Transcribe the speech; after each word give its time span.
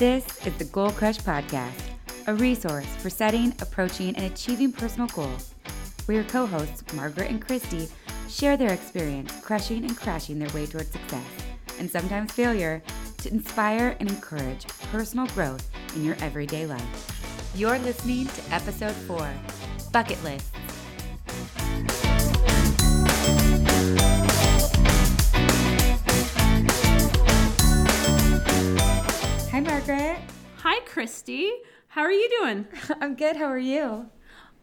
This 0.00 0.46
is 0.46 0.56
the 0.56 0.64
Goal 0.64 0.92
Crush 0.92 1.18
Podcast, 1.18 1.78
a 2.26 2.34
resource 2.34 2.86
for 2.86 3.10
setting, 3.10 3.52
approaching, 3.60 4.16
and 4.16 4.24
achieving 4.24 4.72
personal 4.72 5.08
goals. 5.08 5.54
Where 6.06 6.14
your 6.14 6.24
co 6.24 6.46
hosts, 6.46 6.90
Margaret 6.94 7.28
and 7.28 7.46
Kristy, 7.46 7.90
share 8.26 8.56
their 8.56 8.72
experience 8.72 9.30
crushing 9.42 9.84
and 9.84 9.94
crashing 9.94 10.38
their 10.38 10.48
way 10.54 10.64
towards 10.64 10.90
success, 10.90 11.26
and 11.78 11.90
sometimes 11.90 12.32
failure, 12.32 12.82
to 13.18 13.30
inspire 13.30 13.94
and 14.00 14.08
encourage 14.08 14.66
personal 14.90 15.26
growth 15.34 15.68
in 15.94 16.02
your 16.02 16.16
everyday 16.22 16.64
life. 16.64 17.52
You're 17.54 17.78
listening 17.80 18.24
to 18.24 18.54
episode 18.54 18.94
four 18.94 19.30
Bucket 19.92 20.24
Lists. 20.24 20.59
Kristy. 31.00 31.48
How 31.88 32.02
are 32.02 32.12
you 32.12 32.28
doing? 32.40 32.66
I'm 33.00 33.14
good. 33.14 33.34
How 33.34 33.46
are 33.46 33.58
you? 33.58 34.10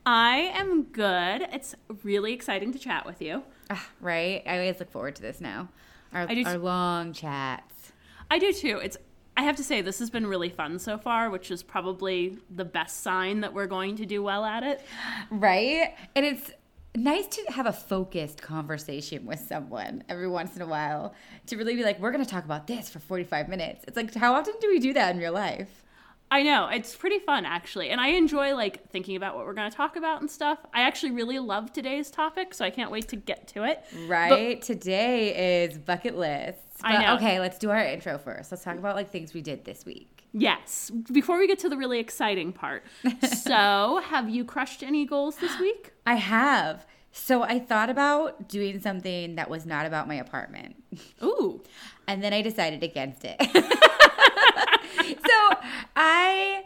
I 0.06 0.52
am 0.54 0.84
good. 0.84 1.48
It's 1.52 1.74
really 2.04 2.32
exciting 2.32 2.72
to 2.74 2.78
chat 2.78 3.08
with 3.08 3.24
you. 3.24 3.42
Ah, 3.72 3.90
right? 4.00 4.44
I 4.46 4.60
always 4.60 4.80
look 4.80 4.92
forward 4.92 5.16
to 5.16 5.24
this 5.24 5.42
now. 5.42 5.68
Our, 6.14 6.28
I 6.30 6.36
do 6.36 6.44
our 6.46 6.60
long 6.60 7.12
chats. 7.12 7.92
I 8.30 8.38
do 8.38 8.54
too. 8.54 8.78
It's 8.84 8.98
I 9.36 9.42
have 9.42 9.56
to 9.56 9.64
say 9.64 9.82
this 9.82 9.98
has 9.98 10.12
been 10.12 10.28
really 10.28 10.50
fun 10.50 10.78
so 10.78 11.00
far, 11.00 11.32
which 11.32 11.50
is 11.50 11.64
probably 11.64 12.38
the 12.56 12.66
best 12.66 13.02
sign 13.02 13.42
that 13.42 13.52
we're 13.52 13.66
going 13.66 13.96
to 13.96 14.06
do 14.06 14.22
well 14.22 14.46
at 14.46 14.62
it. 14.62 14.86
Right? 15.32 15.96
And 16.16 16.24
it's 16.24 16.52
nice 16.96 17.26
to 17.30 17.44
have 17.50 17.66
a 17.66 17.74
focused 17.74 18.44
conversation 18.44 19.26
with 19.26 19.40
someone 19.40 20.04
every 20.08 20.28
once 20.28 20.56
in 20.56 20.62
a 20.62 20.68
while 20.68 21.16
to 21.48 21.58
really 21.58 21.76
be 21.76 21.84
like, 21.84 22.00
we're 22.00 22.12
going 22.12 22.24
to 22.24 22.30
talk 22.30 22.46
about 22.46 22.68
this 22.68 22.92
for 22.92 23.00
45 23.00 23.50
minutes. 23.50 23.86
It's 23.88 23.98
like, 23.98 24.14
how 24.14 24.36
often 24.36 24.54
do 24.62 24.70
we 24.70 24.78
do 24.78 24.94
that 24.94 25.16
in 25.16 25.20
real 25.20 25.34
life? 25.34 25.84
I 26.30 26.44
know, 26.44 26.68
it's 26.68 26.96
pretty 26.96 27.20
fun 27.20 27.46
actually. 27.46 27.90
And 27.90 28.02
I 28.02 28.10
enjoy 28.10 28.54
like 28.54 28.90
thinking 28.90 29.16
about 29.16 29.36
what 29.36 29.46
we're 29.46 29.54
going 29.54 29.70
to 29.70 29.76
talk 29.76 29.96
about 29.96 30.22
and 30.22 30.30
stuff. 30.30 30.60
I 30.74 30.82
actually 30.82 31.12
really 31.12 31.40
love 31.40 31.72
today's 31.72 32.12
topic, 32.12 32.54
so 32.54 32.66
I 32.66 32.70
can't 32.70 32.92
wait 32.92 33.08
to 33.10 33.16
get 33.16 33.48
to 33.50 33.64
it. 33.64 33.84
Right? 34.08 34.62
Today 34.62 35.64
is 35.64 35.78
bucket 35.78 36.18
lists. 36.18 36.62
I 36.84 37.02
know. 37.02 37.16
Okay, 37.16 37.40
let's 37.40 37.58
do 37.58 37.70
our 37.70 37.84
intro 37.84 38.18
first. 38.18 38.52
Let's 38.52 38.64
talk 38.64 38.78
about 38.78 38.96
like 38.96 39.10
things 39.10 39.34
we 39.34 39.42
did 39.42 39.66
this 39.66 39.86
week. 39.86 40.26
Yes. 40.34 40.92
Before 41.12 41.40
we 41.40 41.48
get 41.48 41.60
to 41.60 41.70
the 41.70 41.78
really 41.78 42.00
exciting 42.00 42.52
part. 42.54 42.84
so, 43.42 44.02
have 44.06 44.30
you 44.30 44.44
crushed 44.46 44.84
any 44.84 45.06
goals 45.06 45.38
this 45.38 45.58
week? 45.60 45.92
I 46.06 46.16
have. 46.16 46.86
So 47.12 47.44
I 47.44 47.60
thought 47.60 47.90
about 47.90 48.48
doing 48.48 48.80
something 48.80 49.36
that 49.36 49.50
was 49.50 49.66
not 49.66 49.86
about 49.86 50.08
my 50.08 50.16
apartment. 50.16 50.76
Ooh. 51.24 51.62
and 52.08 52.24
then 52.24 52.34
I 52.34 52.42
decided 52.42 52.84
against 52.84 53.24
it. 53.26 53.38
so 55.08 55.58
I 55.96 56.64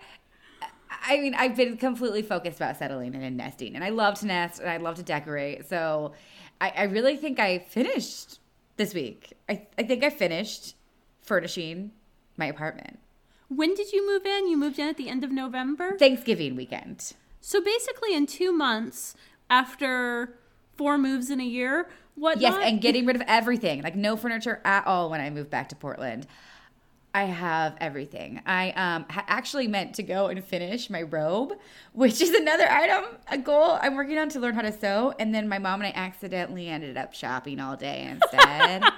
I 1.04 1.20
mean, 1.20 1.34
I've 1.36 1.56
been 1.56 1.78
completely 1.78 2.22
focused 2.22 2.58
about 2.58 2.78
settling 2.78 3.14
in 3.16 3.22
and 3.22 3.36
nesting, 3.36 3.76
and 3.76 3.84
I 3.84 3.90
love 3.90 4.20
to 4.20 4.28
nest 4.28 4.60
and 4.60 4.70
I 4.70 4.78
love 4.78 4.96
to 4.96 5.04
decorate. 5.04 5.68
So 5.68 6.14
I, 6.60 6.72
I 6.78 6.84
really 6.84 7.18
think 7.18 7.40
I 7.40 7.60
finished 7.60 8.40
this 8.78 8.94
week. 8.94 9.34
I, 9.50 9.68
I 9.78 9.84
think 9.84 10.04
I 10.04 10.10
finished 10.10 10.76
furnishing 11.22 11.92
my 12.38 12.46
apartment. 12.46 13.00
When 13.50 13.76
did 13.76 13.92
you 13.92 14.08
move 14.08 14.26
in? 14.26 14.48
You 14.48 14.58
moved 14.58 14.80
in 14.80 14.88
at 14.88 14.98
the 14.98 15.10
end 15.10 15.24
of 15.24 15.32
November? 15.32 15.98
Thanksgiving 15.98 16.56
weekend. 16.56 17.14
So 17.42 17.60
basically, 17.60 18.14
in 18.14 18.28
two 18.28 18.54
months 18.54 19.16
after 19.52 20.34
four 20.78 20.98
moves 20.98 21.30
in 21.30 21.40
a 21.40 21.46
year, 21.46 21.90
what? 22.16 22.42
Yes, 22.42 22.58
and 22.62 22.82
getting 22.82 23.06
rid 23.06 23.16
of 23.16 23.22
everything, 23.28 23.84
like 23.84 23.96
no 23.96 24.16
furniture 24.16 24.62
at 24.66 24.88
all 24.88 25.10
when 25.12 25.22
I 25.22 25.30
moved 25.30 25.52
back 25.52 25.70
to 25.70 25.76
Portland. 25.76 26.26
I 27.14 27.26
have 27.26 27.76
everything. 27.82 28.42
I 28.46 28.72
um 28.72 29.06
ha- 29.10 29.26
actually 29.28 29.68
meant 29.68 29.96
to 29.96 30.04
go 30.04 30.28
and 30.28 30.44
finish 30.44 30.90
my 30.90 31.02
robe, 31.02 31.54
which 31.92 32.22
is 32.22 32.30
another 32.30 32.70
item, 32.72 33.04
a 33.30 33.38
goal 33.38 33.78
I'm 33.82 33.96
working 33.96 34.18
on 34.18 34.30
to 34.30 34.40
learn 34.40 34.56
how 34.56 34.62
to 34.62 34.72
sew. 34.72 35.14
And 35.20 35.36
then 35.36 35.50
my 35.50 35.60
mom 35.60 35.82
and 35.82 35.94
I 35.94 36.00
accidentally 36.00 36.70
ended 36.70 36.98
up 36.98 37.14
shopping 37.14 37.60
all 37.60 37.76
day 37.76 38.04
instead. 38.10 38.84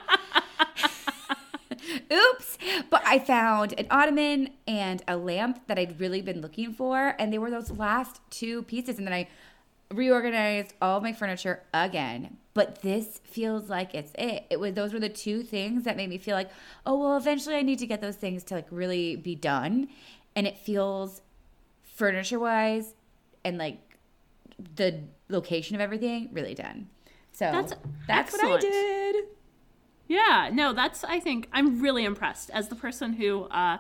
Oops. 2.12 2.58
But 2.90 3.04
I 3.06 3.20
found 3.20 3.74
an 3.78 3.88
ottoman 3.90 4.50
and 4.68 5.02
a 5.08 5.18
lamp 5.18 5.68
that 5.68 5.78
I'd 5.78 6.00
really 6.00 6.22
been 6.22 6.42
looking 6.42 6.74
for. 6.74 7.16
And 7.20 7.32
they 7.32 7.38
were 7.38 7.50
those 7.52 7.72
last 7.72 8.22
two 8.30 8.64
pieces. 8.64 8.98
And 8.98 9.08
then 9.08 9.14
I 9.14 9.28
reorganized 9.92 10.74
all 10.82 11.02
my 11.02 11.14
furniture 11.14 11.64
again. 11.74 12.38
But 12.54 12.82
this 12.82 13.20
feels 13.24 13.70
like 13.70 13.96
it's 13.96 14.12
it. 14.18 14.46
It 14.50 14.60
was 14.60 14.74
those 14.74 14.94
were 14.94 15.00
the 15.00 15.10
two 15.10 15.42
things 15.42 15.84
that 15.86 15.98
made 15.98 16.10
me 16.10 16.18
feel 16.18 16.36
like, 16.36 16.52
oh 16.86 17.00
well, 17.00 17.18
eventually 17.18 17.56
I 17.56 17.64
need 17.64 17.80
to 17.80 17.88
get 17.88 18.02
those 18.02 18.16
things 18.16 18.44
to 18.46 18.56
like 18.56 18.68
really 18.70 19.16
be 19.16 19.36
done. 19.36 19.88
And 20.36 20.46
it 20.46 20.58
feels 20.58 21.22
furniture 21.84 22.40
wise 22.40 22.94
and 23.44 23.58
like 23.58 23.98
the 24.76 25.02
location 25.30 25.76
of 25.76 25.82
everything 25.82 26.30
really 26.32 26.54
done. 26.54 26.90
So 27.32 27.52
That's 27.52 27.74
that's 28.08 28.34
what 28.34 28.44
I 28.44 28.60
did. 28.60 29.16
Yeah, 30.08 30.50
no, 30.54 30.74
that's. 30.74 31.04
I 31.04 31.20
think 31.20 31.50
I'm 31.52 31.82
really 31.82 32.06
impressed 32.06 32.52
as 32.52 32.68
the 32.68 32.76
person 32.76 33.14
who 33.14 33.44
uh, 33.46 33.80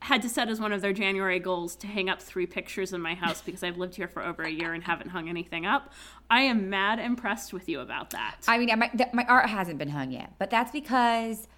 had 0.00 0.22
to 0.22 0.28
set 0.28 0.48
as 0.48 0.60
one 0.60 0.72
of 0.72 0.80
their 0.80 0.92
January 0.92 1.38
goals 1.38 1.76
to 1.76 1.86
hang 1.86 2.08
up 2.08 2.22
three 2.22 2.46
pictures 2.46 2.92
in 2.92 3.00
my 3.00 3.14
house 3.14 3.42
because 3.42 3.62
I've 3.62 3.76
lived 3.76 3.94
here 3.94 4.08
for 4.08 4.22
over 4.22 4.42
a 4.42 4.50
year 4.50 4.72
and 4.72 4.82
haven't 4.82 5.10
hung 5.10 5.28
anything 5.28 5.66
up. 5.66 5.92
I 6.30 6.42
am 6.42 6.70
mad 6.70 6.98
impressed 6.98 7.52
with 7.52 7.68
you 7.68 7.80
about 7.80 8.10
that. 8.10 8.36
I 8.48 8.58
mean, 8.58 8.78
my, 8.78 8.90
my 9.12 9.24
art 9.26 9.48
hasn't 9.48 9.78
been 9.78 9.90
hung 9.90 10.10
yet, 10.10 10.32
but 10.38 10.48
that's 10.50 10.70
because 10.70 11.48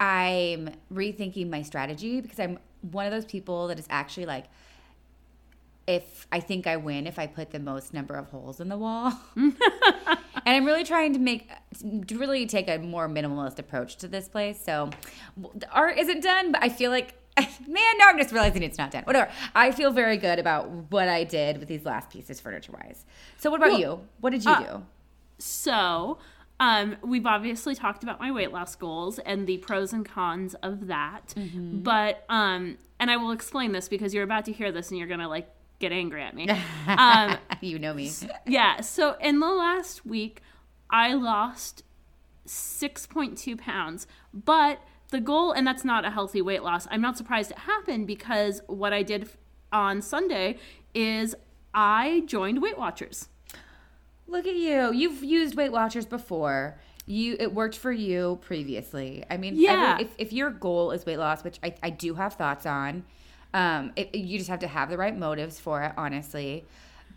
I'm 0.00 0.70
rethinking 0.92 1.50
my 1.50 1.62
strategy 1.62 2.20
because 2.20 2.40
I'm 2.40 2.58
one 2.80 3.06
of 3.06 3.12
those 3.12 3.26
people 3.26 3.68
that 3.68 3.78
is 3.78 3.86
actually 3.90 4.26
like, 4.26 4.46
if 5.86 6.26
I 6.32 6.40
think 6.40 6.66
I 6.66 6.76
win 6.76 7.06
if 7.06 7.18
I 7.18 7.26
put 7.26 7.50
the 7.50 7.58
most 7.58 7.92
number 7.92 8.14
of 8.14 8.28
holes 8.28 8.60
in 8.60 8.68
the 8.68 8.78
wall. 8.78 9.12
and 9.36 9.54
I'm 10.46 10.64
really 10.64 10.84
trying 10.84 11.12
to 11.12 11.18
make, 11.18 11.50
to 12.06 12.18
really 12.18 12.46
take 12.46 12.68
a 12.68 12.78
more 12.78 13.08
minimalist 13.08 13.58
approach 13.58 13.96
to 13.96 14.08
this 14.08 14.28
place. 14.28 14.60
So 14.64 14.90
the 15.54 15.70
art 15.70 15.98
isn't 15.98 16.22
done, 16.22 16.52
but 16.52 16.62
I 16.62 16.68
feel 16.68 16.90
like, 16.90 17.14
man, 17.68 17.98
now 17.98 18.08
I'm 18.08 18.18
just 18.18 18.32
realizing 18.32 18.62
it's 18.62 18.78
not 18.78 18.90
done. 18.90 19.04
Whatever. 19.04 19.30
I 19.54 19.72
feel 19.72 19.90
very 19.90 20.16
good 20.16 20.38
about 20.38 20.70
what 20.90 21.08
I 21.08 21.24
did 21.24 21.58
with 21.58 21.68
these 21.68 21.84
last 21.84 22.10
pieces, 22.10 22.40
furniture 22.40 22.72
wise. 22.72 23.04
So, 23.38 23.50
what 23.50 23.58
about 23.58 23.70
Well, 23.72 23.80
you? 23.80 24.00
What 24.20 24.30
did 24.30 24.44
you 24.44 24.50
uh, 24.50 24.60
do? 24.78 24.82
So, 25.38 26.18
um, 26.60 26.96
we've 27.02 27.26
obviously 27.26 27.74
talked 27.74 28.02
about 28.02 28.20
my 28.20 28.30
weight 28.30 28.52
loss 28.52 28.74
goals 28.76 29.18
and 29.18 29.46
the 29.46 29.58
pros 29.58 29.92
and 29.92 30.06
cons 30.06 30.54
of 30.62 30.86
that. 30.86 31.34
But, 31.36 32.24
um, 32.28 32.78
and 33.00 33.10
I 33.10 33.16
will 33.16 33.32
explain 33.32 33.72
this 33.72 33.88
because 33.88 34.14
you're 34.14 34.22
about 34.24 34.44
to 34.44 34.52
hear 34.52 34.70
this 34.70 34.90
and 34.90 34.98
you're 34.98 35.08
going 35.08 35.20
to 35.20 35.28
like 35.28 35.48
get 35.80 35.90
angry 35.92 36.22
at 36.22 36.34
me. 36.34 36.48
Um, 36.86 37.36
you 37.60 37.78
know 37.78 37.94
me. 37.94 38.10
yeah. 38.46 38.80
So, 38.80 39.16
in 39.20 39.40
the 39.40 39.48
last 39.50 40.06
week, 40.06 40.42
I 40.90 41.14
lost 41.14 41.82
6.2 42.46 43.58
pounds. 43.58 44.06
But 44.32 44.80
the 45.12 45.20
goal, 45.20 45.52
and 45.52 45.64
that's 45.64 45.84
not 45.84 46.04
a 46.04 46.10
healthy 46.10 46.42
weight 46.42 46.64
loss, 46.64 46.88
I'm 46.90 47.00
not 47.00 47.16
surprised 47.16 47.52
it 47.52 47.58
happened 47.58 48.06
because 48.08 48.60
what 48.66 48.92
I 48.92 49.04
did 49.04 49.28
on 49.72 50.02
Sunday 50.02 50.58
is 50.94 51.36
I 51.72 52.24
joined 52.26 52.60
Weight 52.60 52.76
Watchers. 52.76 53.28
Look 54.26 54.46
at 54.46 54.56
you. 54.56 54.92
You've 54.92 55.22
used 55.22 55.54
Weight 55.56 55.72
Watchers 55.72 56.06
before. 56.06 56.78
You 57.06 57.36
it 57.40 57.52
worked 57.54 57.76
for 57.76 57.92
you 57.92 58.38
previously. 58.42 59.24
I 59.30 59.36
mean, 59.36 59.54
Yeah. 59.56 59.92
every, 59.94 60.04
if, 60.04 60.10
if 60.18 60.32
your 60.32 60.50
goal 60.50 60.90
is 60.92 61.04
weight 61.06 61.18
loss, 61.18 61.42
which 61.44 61.58
I, 61.62 61.74
I 61.82 61.90
do 61.90 62.14
have 62.14 62.34
thoughts 62.34 62.64
on, 62.66 63.04
um, 63.54 63.92
it, 63.96 64.14
you 64.14 64.38
just 64.38 64.50
have 64.50 64.60
to 64.60 64.68
have 64.68 64.88
the 64.90 64.96
right 64.96 65.16
motives 65.16 65.58
for 65.60 65.82
it, 65.82 65.92
honestly. 65.96 66.64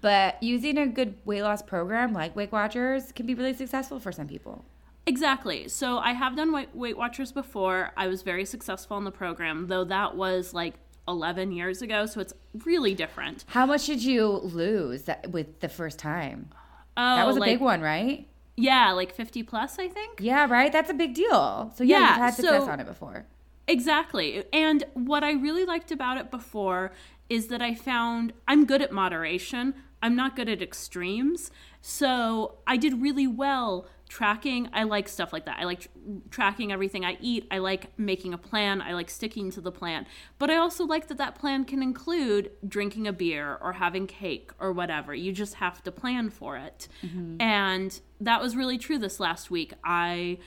But 0.01 0.41
using 0.41 0.77
a 0.77 0.87
good 0.87 1.15
weight 1.25 1.43
loss 1.43 1.61
program 1.61 2.13
like 2.13 2.35
Weight 2.35 2.51
Watchers 2.51 3.11
can 3.11 3.25
be 3.25 3.33
really 3.35 3.53
successful 3.53 3.99
for 3.99 4.11
some 4.11 4.27
people. 4.27 4.65
Exactly. 5.07 5.67
So 5.67 5.97
I 5.99 6.13
have 6.13 6.35
done 6.35 6.51
Weight, 6.51 6.97
Watchers 6.97 7.31
before. 7.31 7.91
I 7.95 8.07
was 8.07 8.21
very 8.23 8.45
successful 8.45 8.97
in 8.97 9.03
the 9.03 9.11
program, 9.11 9.67
though 9.67 9.83
that 9.85 10.15
was 10.15 10.53
like 10.53 10.75
11 11.07 11.51
years 11.51 11.81
ago. 11.81 12.05
So 12.05 12.19
it's 12.19 12.33
really 12.65 12.95
different. 12.95 13.45
How 13.47 13.65
much 13.65 13.85
did 13.85 14.03
you 14.03 14.27
lose 14.27 15.03
that, 15.03 15.29
with 15.31 15.59
the 15.59 15.69
first 15.69 15.99
time? 15.99 16.49
Oh, 16.97 17.15
That 17.17 17.27
was 17.27 17.37
a 17.37 17.39
like, 17.39 17.51
big 17.51 17.61
one, 17.61 17.81
right? 17.81 18.27
Yeah, 18.57 18.91
like 18.93 19.13
50 19.13 19.43
plus, 19.43 19.77
I 19.77 19.87
think. 19.89 20.19
Yeah, 20.21 20.47
right. 20.49 20.71
That's 20.71 20.89
a 20.89 20.93
big 20.93 21.13
deal. 21.13 21.71
So 21.75 21.83
yeah, 21.83 21.99
Yeah, 21.99 22.07
you've 22.09 22.17
had 22.17 22.33
success 22.33 22.63
so- 22.65 22.71
on 22.71 22.79
it 22.79 22.87
before. 22.87 23.25
Exactly. 23.67 24.43
And 24.53 24.83
what 24.93 25.23
I 25.23 25.31
really 25.33 25.65
liked 25.65 25.91
about 25.91 26.17
it 26.17 26.29
before 26.29 26.91
is 27.29 27.47
that 27.47 27.61
I 27.63 27.73
found 27.73 28.31
I'm 28.47 28.65
good 28.65 28.81
at 28.81 28.91
moderation. 28.91 29.73
I'm 30.03 30.15
not 30.15 30.35
good 30.35 30.47
at 30.47 30.61
extremes. 30.61 31.49
So 31.81 32.59
I 32.67 32.77
did 32.77 33.01
really 33.01 33.25
well 33.27 33.87
tracking. 34.15 34.69
I 34.71 34.83
like 34.83 35.09
stuff 35.09 35.33
like 35.33 35.45
that. 35.45 35.57
I 35.59 35.65
like 35.65 35.81
tr- 35.81 35.89
tracking 36.29 36.71
everything 36.71 37.03
I 37.03 37.17
eat. 37.19 37.47
I 37.51 37.57
like 37.57 37.87
making 37.99 38.33
a 38.33 38.37
plan. 38.37 38.81
I 38.81 38.93
like 38.93 39.09
sticking 39.09 39.51
to 39.51 39.59
the 39.59 39.73
plan. 39.73 40.07
But 40.39 40.49
I 40.49 40.55
also 40.55 40.85
like 40.85 41.09
that 41.09 41.17
that 41.17 41.35
plan 41.35 41.65
can 41.65 41.83
include 41.83 42.51
drinking 42.65 43.07
a 43.07 43.13
beer 43.13 43.57
or 43.61 43.73
having 43.73 44.07
cake 44.07 44.51
or 44.57 44.71
whatever. 44.71 45.13
You 45.13 45.33
just 45.33 45.55
have 45.55 45.83
to 45.83 45.91
plan 45.91 46.29
for 46.29 46.55
it. 46.55 46.87
Mm-hmm. 47.03 47.41
And 47.41 47.99
that 48.21 48.41
was 48.41 48.55
really 48.55 48.77
true 48.77 48.97
this 48.97 49.19
last 49.19 49.51
week. 49.51 49.73
I 49.83 50.37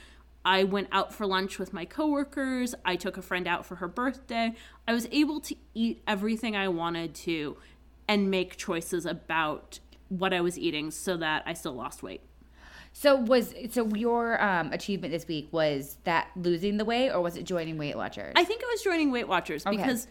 I 0.46 0.64
went 0.64 0.88
out 0.90 1.12
for 1.12 1.26
lunch 1.26 1.58
with 1.58 1.74
my 1.74 1.84
coworkers. 1.84 2.74
I 2.86 2.96
took 2.96 3.18
a 3.18 3.22
friend 3.22 3.46
out 3.46 3.66
for 3.66 3.74
her 3.76 3.88
birthday. 3.88 4.54
I 4.86 4.94
was 4.94 5.06
able 5.12 5.40
to 5.40 5.54
eat 5.74 6.02
everything 6.06 6.56
I 6.56 6.68
wanted 6.68 7.14
to 7.16 7.58
and 8.08 8.30
make 8.30 8.56
choices 8.56 9.04
about 9.04 9.80
what 10.08 10.32
I 10.32 10.40
was 10.40 10.58
eating 10.58 10.90
so 10.90 11.18
that 11.18 11.42
I 11.44 11.52
still 11.52 11.74
lost 11.74 12.02
weight. 12.02 12.22
So 12.98 13.14
was 13.14 13.54
so 13.70 13.86
your 13.94 14.42
um, 14.42 14.72
achievement 14.72 15.12
this 15.12 15.24
week 15.28 15.46
was 15.52 15.98
that 16.02 16.30
losing 16.34 16.78
the 16.78 16.84
weight 16.84 17.12
or 17.12 17.20
was 17.20 17.36
it 17.36 17.44
joining 17.44 17.78
Weight 17.78 17.96
Watchers? 17.96 18.32
I 18.34 18.42
think 18.42 18.60
it 18.60 18.66
was 18.68 18.82
joining 18.82 19.12
Weight 19.12 19.28
Watchers 19.28 19.64
okay. 19.64 19.76
because 19.76 20.08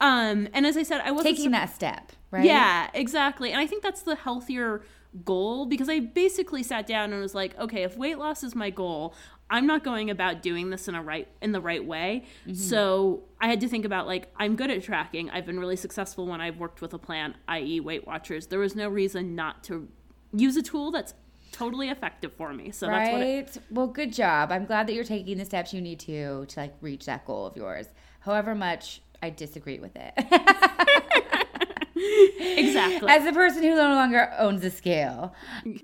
um 0.00 0.48
and 0.54 0.64
as 0.64 0.74
I 0.78 0.82
said 0.82 1.02
I 1.04 1.10
wasn't 1.10 1.36
taking 1.36 1.50
that 1.50 1.74
step, 1.74 2.12
right? 2.30 2.42
Yeah, 2.42 2.88
exactly. 2.94 3.52
And 3.52 3.60
I 3.60 3.66
think 3.66 3.82
that's 3.82 4.00
the 4.00 4.16
healthier 4.16 4.80
goal 5.22 5.66
because 5.66 5.90
I 5.90 6.00
basically 6.00 6.62
sat 6.62 6.86
down 6.86 7.12
and 7.12 7.20
was 7.20 7.34
like, 7.34 7.58
okay, 7.58 7.82
if 7.82 7.98
weight 7.98 8.16
loss 8.16 8.42
is 8.42 8.54
my 8.54 8.70
goal, 8.70 9.14
I'm 9.50 9.66
not 9.66 9.84
going 9.84 10.08
about 10.08 10.40
doing 10.40 10.70
this 10.70 10.88
in 10.88 10.94
a 10.94 11.02
right 11.02 11.28
in 11.42 11.52
the 11.52 11.60
right 11.60 11.84
way. 11.84 12.24
Mm-hmm. 12.46 12.54
So 12.54 13.24
I 13.38 13.48
had 13.48 13.60
to 13.60 13.68
think 13.68 13.84
about 13.84 14.06
like 14.06 14.32
I'm 14.38 14.56
good 14.56 14.70
at 14.70 14.82
tracking. 14.82 15.28
I've 15.28 15.44
been 15.44 15.60
really 15.60 15.76
successful 15.76 16.26
when 16.26 16.40
I've 16.40 16.56
worked 16.56 16.80
with 16.80 16.94
a 16.94 16.98
plan, 16.98 17.36
i.e., 17.48 17.80
Weight 17.80 18.06
Watchers. 18.06 18.46
There 18.46 18.60
was 18.60 18.74
no 18.74 18.88
reason 18.88 19.34
not 19.34 19.62
to 19.64 19.88
use 20.32 20.56
a 20.56 20.62
tool 20.62 20.90
that's 20.90 21.12
totally 21.52 21.88
effective 21.88 22.32
for 22.32 22.52
me. 22.52 22.70
So 22.70 22.88
right? 22.88 22.98
that's 22.98 23.12
what 23.12 23.22
it, 23.22 23.58
well, 23.70 23.86
good 23.86 24.12
job. 24.12 24.52
I'm 24.52 24.64
glad 24.64 24.86
that 24.86 24.94
you're 24.94 25.04
taking 25.04 25.38
the 25.38 25.44
steps 25.44 25.72
you 25.72 25.80
need 25.80 26.00
to 26.00 26.46
to 26.46 26.60
like 26.60 26.74
reach 26.80 27.06
that 27.06 27.26
goal 27.26 27.46
of 27.46 27.56
yours. 27.56 27.86
However 28.20 28.54
much 28.54 29.02
I 29.22 29.30
disagree 29.30 29.78
with 29.78 29.96
it. 29.96 30.12
exactly. 32.58 33.10
As 33.10 33.26
a 33.26 33.32
person 33.32 33.62
who 33.62 33.74
no 33.74 33.94
longer 33.94 34.32
owns 34.38 34.64
a 34.64 34.70
scale. 34.70 35.34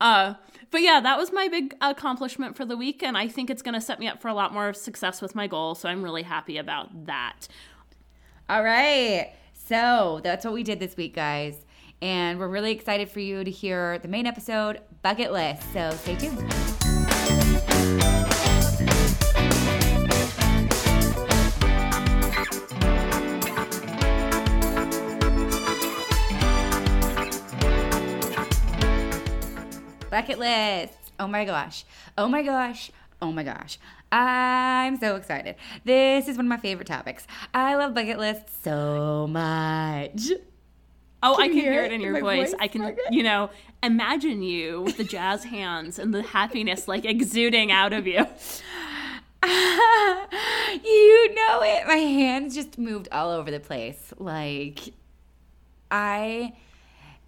uh 0.00 0.34
but 0.70 0.82
yeah, 0.82 1.00
that 1.00 1.18
was 1.18 1.32
my 1.32 1.48
big 1.48 1.74
accomplishment 1.80 2.56
for 2.56 2.64
the 2.64 2.76
week, 2.76 3.02
and 3.02 3.18
I 3.18 3.26
think 3.26 3.50
it's 3.50 3.60
going 3.60 3.74
to 3.74 3.80
set 3.80 3.98
me 3.98 4.06
up 4.06 4.22
for 4.22 4.28
a 4.28 4.34
lot 4.34 4.54
more 4.54 4.72
success 4.72 5.20
with 5.20 5.34
my 5.34 5.48
goal. 5.48 5.74
So 5.74 5.88
I'm 5.88 6.02
really 6.02 6.22
happy 6.22 6.58
about 6.58 7.06
that. 7.06 7.48
All 8.48 8.62
right. 8.62 9.32
So 9.52 10.20
that's 10.22 10.44
what 10.44 10.54
we 10.54 10.62
did 10.62 10.80
this 10.80 10.96
week, 10.96 11.14
guys. 11.14 11.66
And 12.02 12.38
we're 12.38 12.48
really 12.48 12.72
excited 12.72 13.10
for 13.10 13.20
you 13.20 13.44
to 13.44 13.50
hear 13.50 13.98
the 13.98 14.08
main 14.08 14.26
episode, 14.26 14.80
Bucket 15.02 15.32
List. 15.32 15.62
So 15.72 15.90
stay 15.90 16.16
tuned. 16.16 16.38
Bucket 30.10 30.38
list. 30.38 31.12
Oh 31.20 31.28
my 31.28 31.44
gosh. 31.44 31.84
Oh 32.18 32.28
my 32.28 32.42
gosh. 32.42 32.90
Oh 33.22 33.30
my 33.30 33.44
gosh. 33.44 33.78
I'm 34.10 34.98
so 34.98 35.14
excited. 35.14 35.54
This 35.84 36.26
is 36.26 36.36
one 36.36 36.46
of 36.46 36.50
my 36.50 36.56
favorite 36.56 36.88
topics. 36.88 37.26
I 37.54 37.76
love 37.76 37.94
bucket 37.94 38.18
lists 38.18 38.58
so 38.64 39.28
much. 39.28 40.30
Oh, 41.22 41.34
can 41.36 41.44
I 41.44 41.48
can 41.48 41.56
hear, 41.56 41.72
hear 41.72 41.82
it 41.84 41.92
in 41.92 42.00
your 42.00 42.20
voice. 42.20 42.50
voice. 42.50 42.54
I 42.58 42.68
can, 42.68 42.96
you 43.10 43.22
know, 43.22 43.50
imagine 43.82 44.42
you 44.42 44.82
with 44.82 44.96
the 44.96 45.04
jazz 45.04 45.44
hands 45.44 45.98
and 45.98 46.14
the 46.14 46.22
happiness 46.22 46.88
like 46.88 47.04
exuding 47.04 47.70
out 47.70 47.92
of 47.92 48.06
you. 48.06 48.26
you 49.44 51.34
know 51.34 51.62
it. 51.62 51.86
My 51.86 51.96
hands 51.96 52.54
just 52.54 52.78
moved 52.78 53.08
all 53.12 53.30
over 53.30 53.50
the 53.50 53.60
place. 53.60 54.12
Like, 54.18 54.80
I. 55.90 56.54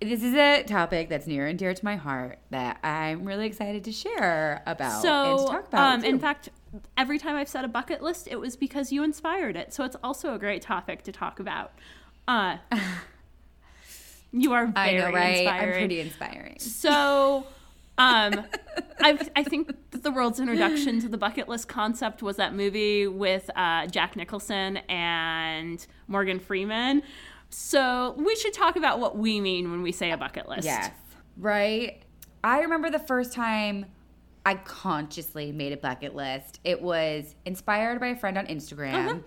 This 0.01 0.25
is 0.25 0.35
a 0.35 0.65
topic 0.65 1.09
that's 1.09 1.29
near 1.29 1.47
and 1.47 1.57
dear 1.57 1.73
to 1.75 1.85
my 1.85 1.95
heart 1.95 2.41
that 2.51 2.79
I'm 2.83 3.25
really 3.25 3.47
excited 3.47 3.85
to 3.85 3.93
share 3.93 4.61
about 4.67 5.01
so, 5.01 5.09
and 5.13 5.39
to 5.39 5.47
talk 5.47 5.69
about. 5.69 5.95
Um, 5.95 6.05
in 6.05 6.19
fact, 6.19 6.49
every 6.97 7.21
time 7.21 7.37
I've 7.37 7.49
set 7.49 7.65
a 7.65 7.69
bucket 7.69 8.03
list, 8.03 8.27
it 8.29 8.41
was 8.41 8.57
because 8.57 8.91
you 8.91 9.05
inspired 9.05 9.55
it. 9.55 9.73
So 9.73 9.85
it's 9.85 9.95
also 10.03 10.35
a 10.35 10.41
great 10.41 10.61
topic 10.61 11.05
to 11.05 11.13
talk 11.13 11.39
about. 11.39 11.73
Uh, 12.27 12.57
you 14.33 14.53
are 14.53 14.67
very 14.67 14.99
I 14.99 14.99
know, 14.99 15.13
right? 15.13 15.39
inspiring. 15.39 15.69
I'm 15.69 15.79
pretty 15.79 16.01
inspiring. 16.01 16.59
So, 16.59 17.47
um, 17.99 18.45
I, 19.01 19.19
I 19.37 19.45
think 19.45 19.73
the 19.91 20.11
world's 20.11 20.41
introduction 20.41 21.01
to 21.03 21.09
the 21.09 21.19
bucket 21.19 21.49
list 21.49 21.69
concept 21.69 22.23
was 22.23 22.37
that 22.37 22.55
movie 22.55 23.07
with 23.07 23.51
uh, 23.55 23.87
Jack 23.87 24.17
Nicholson 24.17 24.79
and 24.89 25.87
Morgan 26.09 26.41
Freeman. 26.41 27.03
So 27.51 28.15
we 28.17 28.35
should 28.37 28.55
talk 28.55 28.77
about 28.77 28.99
what 28.99 29.19
we 29.19 29.41
mean 29.41 29.71
when 29.71 29.83
we 29.83 29.93
say 29.93 30.11
a 30.11 30.17
bucket 30.17 30.49
list. 30.49 30.65
Yes. 30.65 30.91
Right. 31.37 32.03
I 32.43 32.61
remember 32.61 32.91
the 32.91 32.99
first 32.99 33.33
time 33.33 33.87
I 34.47 34.55
consciously 34.55 35.53
made 35.53 35.73
a 35.73 35.77
bucket 35.77 36.15
list. 36.15 36.61
It 36.65 36.81
was 36.81 37.35
inspired 37.45 38.01
by 38.01 38.09
a 38.09 38.17
friend 38.17 38.39
on 38.39 38.47
Instagram. 38.47 38.95
Uh-huh 38.95 39.19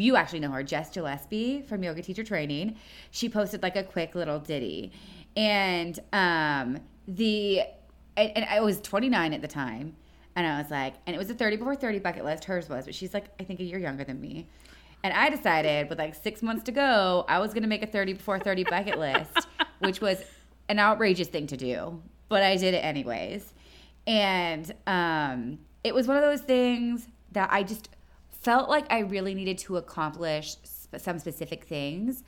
you 0.00 0.16
actually 0.16 0.40
know 0.40 0.50
her, 0.50 0.62
Jess 0.62 0.90
Gillespie 0.90 1.62
from 1.62 1.82
Yoga 1.82 2.02
Teacher 2.02 2.24
Training. 2.24 2.76
She 3.10 3.28
posted 3.28 3.62
like 3.62 3.76
a 3.76 3.82
quick 3.82 4.14
little 4.14 4.38
ditty, 4.38 4.92
and 5.36 5.98
um, 6.12 6.78
the 7.08 7.62
and, 8.16 8.32
and 8.36 8.44
I 8.44 8.60
was 8.60 8.80
29 8.80 9.32
at 9.32 9.40
the 9.40 9.48
time, 9.48 9.96
and 10.36 10.46
I 10.46 10.60
was 10.60 10.70
like, 10.70 10.94
and 11.06 11.14
it 11.14 11.18
was 11.18 11.30
a 11.30 11.34
30 11.34 11.56
before 11.56 11.74
30 11.74 11.98
bucket 12.00 12.24
list. 12.24 12.44
Hers 12.44 12.68
was, 12.68 12.84
but 12.84 12.94
she's 12.94 13.14
like 13.14 13.26
I 13.40 13.44
think 13.44 13.60
a 13.60 13.64
year 13.64 13.78
younger 13.78 14.04
than 14.04 14.20
me. 14.20 14.48
And 15.04 15.12
I 15.12 15.30
decided 15.30 15.88
with 15.88 15.98
like 15.98 16.14
six 16.14 16.42
months 16.42 16.62
to 16.64 16.72
go, 16.72 17.24
I 17.28 17.40
was 17.40 17.52
gonna 17.52 17.66
make 17.66 17.82
a 17.82 17.86
30 17.86 18.14
before 18.14 18.38
30 18.38 18.64
bucket 18.64 18.98
list, 18.98 19.48
which 19.80 20.00
was 20.00 20.22
an 20.68 20.78
outrageous 20.78 21.28
thing 21.28 21.46
to 21.48 21.56
do, 21.56 22.00
but 22.28 22.42
I 22.42 22.56
did 22.56 22.74
it 22.74 22.84
anyways. 22.84 23.52
And 24.06 24.72
um, 24.86 25.58
it 25.84 25.94
was 25.94 26.06
one 26.06 26.16
of 26.16 26.22
those 26.22 26.40
things 26.40 27.08
that 27.32 27.48
I 27.52 27.62
just 27.62 27.88
felt 28.42 28.68
like 28.68 28.90
I 28.90 29.00
really 29.00 29.34
needed 29.34 29.58
to 29.58 29.76
accomplish 29.76 30.56
some 30.96 31.18
specific 31.18 31.64
things 31.64 32.24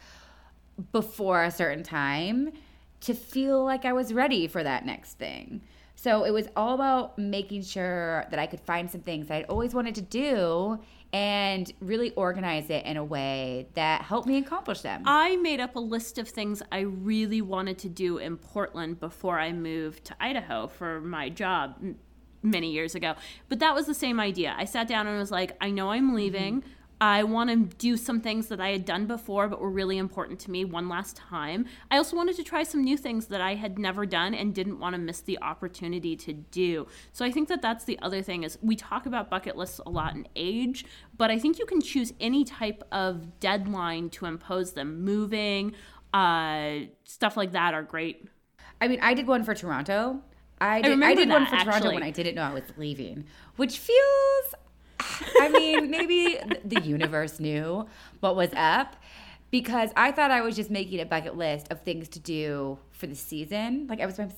before 0.92 1.44
a 1.44 1.50
certain 1.50 1.82
time 1.82 2.52
to 3.00 3.14
feel 3.14 3.64
like 3.64 3.84
I 3.84 3.92
was 3.92 4.14
ready 4.14 4.46
for 4.48 4.62
that 4.62 4.86
next 4.86 5.18
thing. 5.18 5.60
So 5.96 6.24
it 6.24 6.32
was 6.32 6.48
all 6.56 6.74
about 6.74 7.18
making 7.18 7.62
sure 7.62 8.26
that 8.30 8.38
I 8.38 8.46
could 8.46 8.60
find 8.60 8.90
some 8.90 9.00
things 9.02 9.28
that 9.28 9.36
I'd 9.36 9.44
always 9.44 9.74
wanted 9.74 9.94
to 9.96 10.02
do 10.02 10.78
and 11.12 11.72
really 11.80 12.10
organize 12.12 12.70
it 12.70 12.84
in 12.84 12.96
a 12.96 13.04
way 13.04 13.68
that 13.74 14.02
helped 14.02 14.26
me 14.26 14.38
accomplish 14.38 14.80
them. 14.80 15.02
I 15.06 15.36
made 15.36 15.60
up 15.60 15.76
a 15.76 15.80
list 15.80 16.18
of 16.18 16.28
things 16.28 16.62
I 16.72 16.80
really 16.80 17.40
wanted 17.40 17.78
to 17.78 17.88
do 17.88 18.18
in 18.18 18.36
Portland 18.36 18.98
before 18.98 19.38
I 19.38 19.52
moved 19.52 20.04
to 20.06 20.16
Idaho 20.18 20.66
for 20.66 21.00
my 21.00 21.28
job 21.28 21.76
many 22.44 22.70
years 22.70 22.94
ago. 22.94 23.14
But 23.48 23.58
that 23.60 23.74
was 23.74 23.86
the 23.86 23.94
same 23.94 24.20
idea. 24.20 24.54
I 24.56 24.64
sat 24.64 24.86
down 24.86 25.06
and 25.06 25.18
was 25.18 25.30
like, 25.30 25.56
I 25.60 25.70
know 25.70 25.90
I'm 25.90 26.14
leaving. 26.14 26.60
Mm-hmm. 26.60 26.68
I 27.00 27.24
want 27.24 27.50
to 27.50 27.76
do 27.76 27.96
some 27.96 28.20
things 28.20 28.46
that 28.48 28.60
I 28.60 28.70
had 28.70 28.84
done 28.84 29.06
before 29.06 29.48
but 29.48 29.60
were 29.60 29.70
really 29.70 29.98
important 29.98 30.38
to 30.40 30.50
me 30.50 30.64
one 30.64 30.88
last 30.88 31.16
time. 31.16 31.66
I 31.90 31.96
also 31.96 32.16
wanted 32.16 32.36
to 32.36 32.44
try 32.44 32.62
some 32.62 32.84
new 32.84 32.96
things 32.96 33.26
that 33.26 33.40
I 33.40 33.56
had 33.56 33.78
never 33.78 34.06
done 34.06 34.32
and 34.32 34.54
didn't 34.54 34.78
want 34.78 34.94
to 34.94 34.98
miss 34.98 35.20
the 35.20 35.38
opportunity 35.42 36.16
to 36.16 36.32
do. 36.32 36.86
So 37.12 37.24
I 37.24 37.32
think 37.32 37.48
that 37.48 37.60
that's 37.60 37.84
the 37.84 37.98
other 38.00 38.22
thing 38.22 38.44
is 38.44 38.58
we 38.62 38.76
talk 38.76 39.06
about 39.06 39.28
bucket 39.28 39.56
lists 39.56 39.80
a 39.84 39.90
lot 39.90 40.14
in 40.14 40.26
age, 40.36 40.86
but 41.16 41.30
I 41.30 41.38
think 41.38 41.58
you 41.58 41.66
can 41.66 41.80
choose 41.80 42.12
any 42.20 42.44
type 42.44 42.84
of 42.92 43.40
deadline 43.40 44.08
to 44.10 44.26
impose 44.26 44.72
them. 44.72 45.02
Moving, 45.04 45.74
uh, 46.14 46.86
stuff 47.04 47.36
like 47.36 47.52
that 47.52 47.74
are 47.74 47.82
great. 47.82 48.28
I 48.80 48.88
mean, 48.88 49.00
I 49.02 49.14
did 49.14 49.26
one 49.26 49.42
for 49.42 49.54
Toronto 49.54 50.22
I 50.60 50.80
did, 50.82 51.02
I, 51.02 51.06
I 51.06 51.14
did 51.14 51.28
that, 51.28 51.32
one 51.32 51.46
for 51.46 51.54
actually. 51.56 51.70
Toronto 51.72 51.94
when 51.94 52.02
I 52.02 52.10
didn't 52.10 52.34
know 52.34 52.42
I 52.42 52.54
was 52.54 52.64
leaving, 52.76 53.24
which 53.56 53.78
feels. 53.78 54.54
I 55.40 55.48
mean, 55.48 55.90
maybe 55.90 56.38
the 56.64 56.80
universe 56.80 57.38
knew 57.38 57.86
what 58.20 58.36
was 58.36 58.50
up 58.56 58.96
because 59.54 59.90
I 59.94 60.10
thought 60.10 60.32
I 60.32 60.40
was 60.40 60.56
just 60.56 60.68
making 60.68 60.98
a 60.98 61.06
bucket 61.06 61.36
list 61.36 61.70
of 61.70 61.80
things 61.82 62.08
to 62.08 62.18
do 62.18 62.76
for 62.90 63.06
the 63.06 63.14
season. 63.14 63.86
Like 63.88 64.00
I 64.00 64.06
was 64.06 64.18
my 64.18 64.28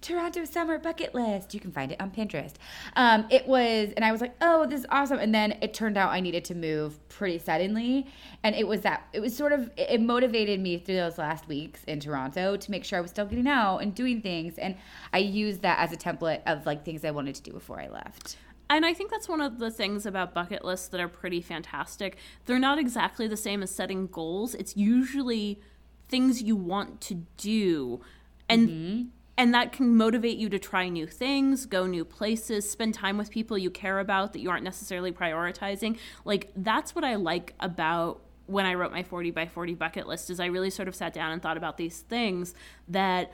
Toronto 0.00 0.44
summer 0.44 0.78
bucket 0.78 1.12
list. 1.12 1.54
You 1.54 1.58
can 1.58 1.72
find 1.72 1.90
it 1.90 2.00
on 2.00 2.12
Pinterest. 2.12 2.52
Um, 2.94 3.26
it 3.30 3.48
was, 3.48 3.92
and 3.96 4.04
I 4.04 4.12
was 4.12 4.20
like, 4.20 4.36
oh, 4.40 4.64
this 4.64 4.78
is 4.78 4.86
awesome. 4.90 5.18
And 5.18 5.34
then 5.34 5.58
it 5.60 5.74
turned 5.74 5.98
out 5.98 6.12
I 6.12 6.20
needed 6.20 6.44
to 6.44 6.54
move 6.54 7.00
pretty 7.08 7.40
suddenly, 7.40 8.06
and 8.44 8.54
it 8.54 8.68
was 8.68 8.82
that 8.82 9.08
it 9.12 9.18
was 9.18 9.36
sort 9.36 9.50
of 9.50 9.72
it 9.76 10.00
motivated 10.00 10.60
me 10.60 10.78
through 10.78 10.98
those 10.98 11.18
last 11.18 11.48
weeks 11.48 11.82
in 11.88 11.98
Toronto 11.98 12.56
to 12.56 12.70
make 12.70 12.84
sure 12.84 12.96
I 12.96 13.02
was 13.02 13.10
still 13.10 13.26
getting 13.26 13.48
out 13.48 13.78
and 13.78 13.92
doing 13.92 14.22
things, 14.22 14.56
and 14.56 14.76
I 15.12 15.18
used 15.18 15.62
that 15.62 15.80
as 15.80 15.92
a 15.92 15.96
template 15.96 16.42
of 16.46 16.64
like 16.64 16.84
things 16.84 17.04
I 17.04 17.10
wanted 17.10 17.34
to 17.34 17.42
do 17.42 17.50
before 17.50 17.80
I 17.80 17.88
left. 17.88 18.36
And 18.70 18.86
I 18.86 18.94
think 18.94 19.10
that's 19.10 19.28
one 19.28 19.40
of 19.40 19.58
the 19.58 19.70
things 19.70 20.06
about 20.06 20.32
bucket 20.34 20.64
lists 20.64 20.88
that 20.88 21.00
are 21.00 21.08
pretty 21.08 21.40
fantastic. 21.40 22.16
They're 22.46 22.58
not 22.58 22.78
exactly 22.78 23.28
the 23.28 23.36
same 23.36 23.62
as 23.62 23.70
setting 23.70 24.06
goals. 24.06 24.54
It's 24.54 24.76
usually 24.76 25.60
things 26.08 26.42
you 26.42 26.56
want 26.56 27.00
to 27.02 27.26
do. 27.36 28.00
And 28.48 28.68
mm-hmm. 28.68 29.02
and 29.36 29.54
that 29.54 29.72
can 29.72 29.96
motivate 29.96 30.38
you 30.38 30.48
to 30.48 30.58
try 30.58 30.88
new 30.88 31.06
things, 31.06 31.66
go 31.66 31.86
new 31.86 32.04
places, 32.04 32.70
spend 32.70 32.94
time 32.94 33.18
with 33.18 33.30
people 33.30 33.58
you 33.58 33.70
care 33.70 34.00
about 34.00 34.32
that 34.32 34.40
you 34.40 34.50
aren't 34.50 34.64
necessarily 34.64 35.12
prioritizing. 35.12 35.98
Like 36.24 36.50
that's 36.56 36.94
what 36.94 37.04
I 37.04 37.16
like 37.16 37.54
about 37.60 38.20
when 38.46 38.66
I 38.66 38.74
wrote 38.74 38.92
my 38.92 39.02
40 39.02 39.30
by 39.30 39.46
40 39.46 39.74
bucket 39.74 40.06
list 40.06 40.28
is 40.28 40.38
I 40.38 40.46
really 40.46 40.70
sort 40.70 40.88
of 40.88 40.94
sat 40.94 41.14
down 41.14 41.32
and 41.32 41.40
thought 41.40 41.56
about 41.56 41.76
these 41.76 42.00
things 42.00 42.54
that 42.88 43.32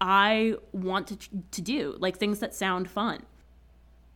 I 0.00 0.54
want 0.72 1.08
to 1.08 1.16
to 1.50 1.62
do, 1.62 1.96
like 1.98 2.16
things 2.16 2.38
that 2.40 2.54
sound 2.54 2.88
fun. 2.88 3.22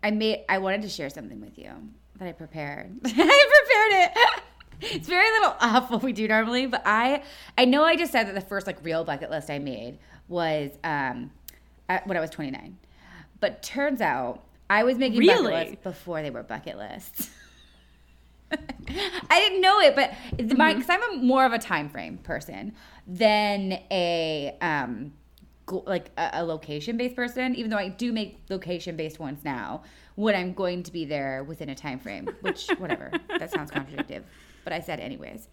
I 0.03 0.11
made. 0.11 0.45
I 0.49 0.59
wanted 0.59 0.83
to 0.83 0.89
share 0.89 1.11
something 1.11 1.41
with 1.41 1.59
you 1.59 1.71
that 2.19 2.29
I 2.29 2.33
prepared. 2.33 2.91
I 3.05 3.11
prepared 3.11 4.11
it. 4.17 4.41
It's 4.85 5.07
very 5.07 5.31
little 5.39 5.55
off 5.61 5.93
what 5.93 6.03
we 6.03 6.13
do 6.13 6.27
normally, 6.27 6.67
but 6.67 6.83
I 6.85 7.23
I 7.57 7.67
know 7.67 7.85
I 7.85 7.95
just 7.95 8.11
said 8.11 8.27
that 8.27 8.35
the 8.35 8.41
first 8.41 8.67
like 8.67 8.85
real 8.85 9.05
bucket 9.05 9.31
list 9.31 9.49
I 9.49 9.61
made 9.61 9.99
was 10.27 10.73
um 10.83 11.31
at, 11.89 12.05
when 12.05 12.17
I 12.17 12.21
was 12.21 12.31
29. 12.31 12.77
But 13.39 13.63
turns 13.63 14.01
out 14.01 14.43
I 14.69 14.83
was 14.83 14.99
making 14.99 15.21
Really? 15.21 15.53
bucket 15.53 15.69
lists 15.69 15.85
before 15.85 16.21
they 16.23 16.31
were 16.31 16.43
bucket 16.43 16.79
lists. 16.79 17.31
I 18.51 19.39
didn't 19.41 19.61
know 19.61 19.79
it, 19.81 19.95
but 19.95 20.15
because 20.37 20.91
I'm 20.91 21.13
a 21.15 21.17
more 21.23 21.45
of 21.47 21.53
a 21.53 21.61
time 21.61 21.89
frame 21.89 22.19
person 22.19 22.73
than 23.07 23.75
a 23.91 24.57
um 24.61 25.13
like 25.87 26.11
a, 26.17 26.31
a 26.35 26.45
location 26.45 26.97
based 26.97 27.17
person. 27.17 27.55
Even 27.55 27.71
though 27.71 27.79
I 27.79 27.89
do 27.89 28.13
make 28.13 28.39
location 28.49 28.97
based 28.97 29.19
ones 29.19 29.45
now, 29.45 29.83
when 30.15 30.35
I'm 30.35 30.53
going 30.53 30.83
to 30.85 30.93
be 30.93 31.05
there 31.05 31.45
within 31.45 31.69
a 31.71 31.75
time 31.75 31.99
frame, 31.99 32.29
which 32.41 32.69
whatever 32.79 33.11
that 33.39 33.51
sounds 33.51 33.71
contradictive, 33.71 34.25
but 34.65 34.73
I 34.73 34.81
said 34.81 35.01
anyways. 35.01 35.49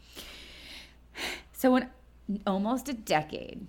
So 1.53 1.71
when 1.71 1.89
almost 2.45 2.89
a 2.89 2.93
decade 2.93 3.65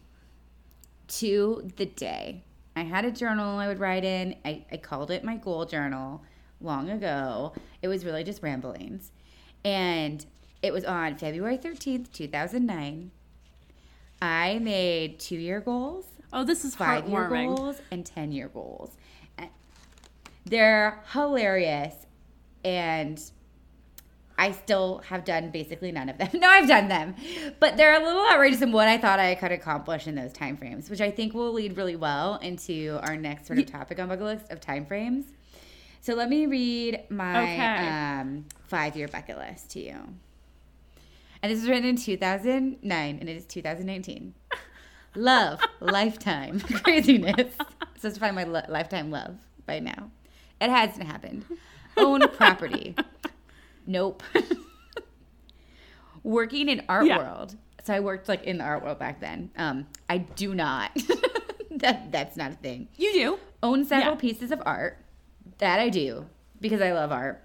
to 1.09 1.71
the 1.77 1.87
day. 1.87 2.43
I 2.77 2.83
had 2.83 3.05
a 3.05 3.11
journal 3.11 3.59
I 3.59 3.67
would 3.67 3.81
write 3.81 4.05
in. 4.05 4.37
I, 4.45 4.65
I 4.71 4.77
called 4.77 5.11
it 5.11 5.25
my 5.25 5.37
goal 5.37 5.65
journal 5.65 6.23
long 6.61 6.89
ago. 6.89 7.53
It 7.83 7.89
was 7.89 8.05
really 8.05 8.23
just 8.23 8.43
ramblings. 8.43 9.11
And 9.65 10.25
it 10.63 10.73
was 10.73 10.85
on 10.85 11.17
February 11.17 11.59
13th, 11.59 12.13
2009. 12.13 13.11
I 14.23 14.59
made 14.59 15.19
two 15.19 15.37
year 15.37 15.61
goals, 15.61 16.07
Oh, 16.33 16.45
this 16.45 16.65
is 16.65 16.75
five 16.77 17.09
year 17.09 17.29
goals, 17.29 17.81
and 17.91 18.05
10 18.07 18.33
year 18.33 18.49
goals. 18.49 18.97
They're 20.47 21.03
hilarious. 21.13 21.95
And 22.65 23.21
I 24.39 24.53
still 24.53 24.99
have 25.07 25.25
done 25.25 25.51
basically 25.51 25.93
none 25.93 26.09
of 26.09 26.19
them. 26.19 26.29
No, 26.35 26.49
I've 26.49 26.67
done 26.69 26.89
them, 26.89 27.15
but 27.59 27.77
they're 27.77 28.01
a 28.01 28.05
little 28.05 28.25
outrageous 28.27 28.63
in 28.63 28.73
what 28.73 28.89
I 28.89 28.97
thought 28.97 29.19
I 29.19 29.35
could 29.35 29.53
accomplish 29.53 30.07
in 30.07 30.15
those 30.15 30.33
time 30.33 30.57
frames, 30.57 30.89
which 30.89 31.01
I 31.03 31.11
think 31.11 31.35
will 31.35 31.53
lead 31.53 31.77
really 31.77 31.97
well 31.97 32.37
into 32.37 32.99
our 33.03 33.17
next 33.17 33.47
sort 33.47 33.59
of 33.59 33.67
topic 33.67 33.99
on 33.99 34.09
bucket 34.09 34.25
list 34.25 34.51
of 34.51 34.61
time 34.61 34.87
frames. 34.87 35.27
So 36.01 36.15
let 36.15 36.31
me 36.31 36.47
read 36.47 37.05
my 37.11 37.43
Okay. 37.43 37.89
um, 37.89 38.47
five-year 38.69 39.09
bucket 39.09 39.37
list 39.37 39.71
to 39.73 39.81
you. 39.81 39.97
And 41.43 41.53
this 41.53 41.61
was 41.61 41.69
written 41.69 41.85
in 41.85 41.97
2009, 41.97 43.19
and 43.21 43.29
it 43.29 43.37
is 43.37 43.45
2019. 43.45 44.35
Love, 45.15 45.61
lifetime, 45.81 46.61
craziness. 46.85 47.53
So 47.99 48.11
to 48.11 48.21
find 48.21 48.37
my 48.37 48.45
lo- 48.45 48.63
lifetime 48.69 49.11
love 49.11 49.37
by 49.67 49.79
now. 49.81 50.11
It 50.61 50.71
hasn't 50.71 51.07
happened. 51.07 51.45
Own 51.97 52.21
property. 52.29 52.95
Nope. 53.87 54.23
Working 56.23 56.69
in 56.69 56.83
art 56.89 57.07
Yeah. 57.07 57.19
world. 57.19 57.57
So 57.85 57.95
I 57.95 58.01
worked 58.01 58.29
like 58.29 58.45
in 58.45 58.59
the 58.59 58.65
art 58.65 58.85
world 58.85 58.99
back 58.99 59.21
then. 59.21 59.51
Um, 59.57 59.87
I 60.09 60.19
do 60.19 60.55
not. 60.55 60.91
that 61.71 62.13
that's 62.13 62.37
not 62.37 62.53
a 62.53 62.57
thing. 62.57 62.89
You 62.97 63.13
do. 63.13 63.39
Own 63.63 63.85
several 63.85 64.15
Yeah. 64.15 64.21
pieces 64.21 64.51
of 64.53 64.63
art. 64.67 64.99
That 65.59 65.81
I 65.81 65.89
do 65.89 66.27
because 66.61 66.81
I 66.83 66.93
love 66.93 67.11
art. 67.11 67.43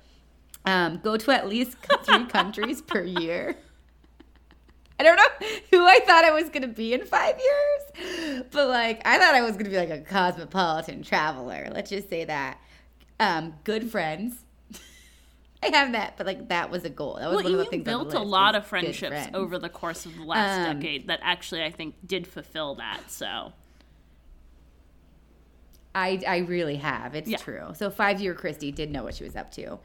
Um, 0.66 1.00
go 1.04 1.16
to 1.16 1.32
at 1.32 1.48
least 1.48 1.78
three 2.04 2.26
countries 2.26 2.82
per 2.82 3.02
year. 3.04 3.56
I 5.00 5.04
don't 5.04 5.18
know 5.18 5.48
who 5.72 5.86
I 5.86 6.00
thought 6.06 6.24
I 6.26 6.32
was 6.32 6.50
gonna 6.50 6.68
be 6.68 6.94
in 6.94 7.06
five 7.06 7.36
years, 7.40 8.44
but 8.52 8.68
like 8.70 9.02
I 9.06 9.18
thought 9.18 9.36
I 9.36 9.42
was 9.42 9.58
gonna 9.58 9.70
be 9.70 9.78
like 9.78 9.90
a 9.90 10.00
cosmopolitan 10.00 11.04
traveler. 11.04 11.70
Let's 11.74 11.90
just 11.90 12.10
say 12.10 12.26
that. 12.26 12.60
Um, 13.20 13.56
good 13.64 13.90
friends. 13.92 14.36
I 15.64 15.68
have 15.76 15.92
that, 15.94 16.16
but 16.18 16.26
like 16.28 16.50
that 16.50 16.70
was 16.70 16.84
a 16.86 16.90
goal. 16.90 17.16
That 17.16 17.28
was 17.30 17.36
Well, 17.38 17.44
one 17.44 17.54
of 17.54 17.58
the 17.60 17.64
you 17.66 17.70
things. 17.70 17.88
on 17.88 18.00
the 18.00 18.04
built 18.12 18.14
a 18.14 18.20
lot 18.26 18.56
of 18.56 18.66
friendships 18.66 19.10
friends. 19.10 19.32
over 19.34 19.58
the 19.60 19.70
course 19.70 20.06
of 20.06 20.16
the 20.16 20.24
last 20.24 20.60
Um, 20.68 20.80
decade 20.80 21.08
that 21.08 21.20
actually 21.24 21.64
I 21.64 21.72
think 21.72 21.96
did 22.06 22.26
fulfill 22.28 22.76
that. 22.76 23.10
So 23.12 23.52
I 25.94 26.22
I 26.28 26.38
really 26.40 26.76
have. 26.78 27.16
It's 27.16 27.30
Yeah. 27.30 27.38
true. 27.38 27.74
So 27.76 27.90
five 27.90 28.20
year 28.20 28.36
Kristy 28.36 28.74
did 28.74 28.92
know 28.92 29.04
what 29.04 29.16
she 29.16 29.24
was 29.24 29.36
up 29.36 29.52
to. 29.52 29.80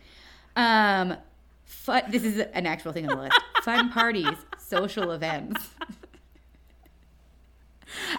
Um, 0.57 1.17
fun, 1.71 2.03
this 2.11 2.25
is 2.25 2.39
an 2.53 2.67
actual 2.67 2.93
thing 2.93 3.09
on 3.09 3.17
the 3.17 3.23
list. 3.23 3.39
Fun 3.63 3.91
parties, 3.91 4.37
social 4.59 5.13
events. 5.13 5.69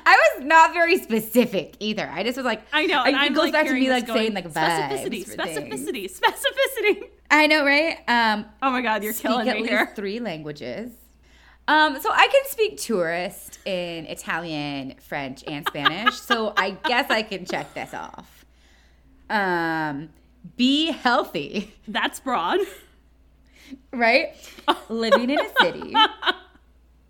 I 0.05 0.17
was 0.35 0.45
not 0.45 0.73
very 0.73 0.97
specific 0.97 1.75
either. 1.79 2.07
I 2.09 2.23
just 2.23 2.35
was 2.35 2.45
like, 2.45 2.61
I 2.73 2.85
know. 2.87 3.03
And 3.03 3.15
it 3.15 3.19
I'm 3.19 3.33
goes 3.33 3.45
like 3.45 3.53
back 3.53 3.61
to 3.63 3.67
hearing 3.69 3.83
me 3.83 3.89
like 3.89 4.05
going, 4.05 4.19
saying 4.19 4.33
like 4.33 4.49
specificity, 4.51 5.25
vibes 5.25 5.35
for 5.35 5.45
things. 5.45 5.81
specificity, 5.89 6.19
specificity. 6.19 7.03
I 7.31 7.47
know, 7.47 7.63
right? 7.65 7.97
Um, 8.07 8.45
Oh 8.61 8.69
my 8.71 8.81
god, 8.81 9.01
you're 9.03 9.13
speak 9.13 9.27
killing 9.31 9.47
at 9.47 9.55
me 9.55 9.61
least 9.63 9.71
here. 9.73 9.91
three 9.95 10.19
languages. 10.19 10.91
Um, 11.67 12.01
so 12.01 12.11
I 12.11 12.27
can 12.27 12.41
speak 12.47 12.77
tourist 12.79 13.59
in 13.65 14.05
Italian, 14.07 14.95
French, 14.99 15.43
and 15.47 15.65
Spanish. 15.67 16.15
so 16.15 16.53
I 16.57 16.71
guess 16.71 17.09
I 17.09 17.21
can 17.21 17.45
check 17.45 17.73
this 17.73 17.93
off. 17.93 18.45
Um, 19.29 20.09
be 20.57 20.91
healthy, 20.91 21.73
That's 21.87 22.19
broad. 22.19 22.59
Right? 23.91 24.33
Living 24.89 25.29
in 25.29 25.39
a 25.39 25.49
city. 25.59 25.93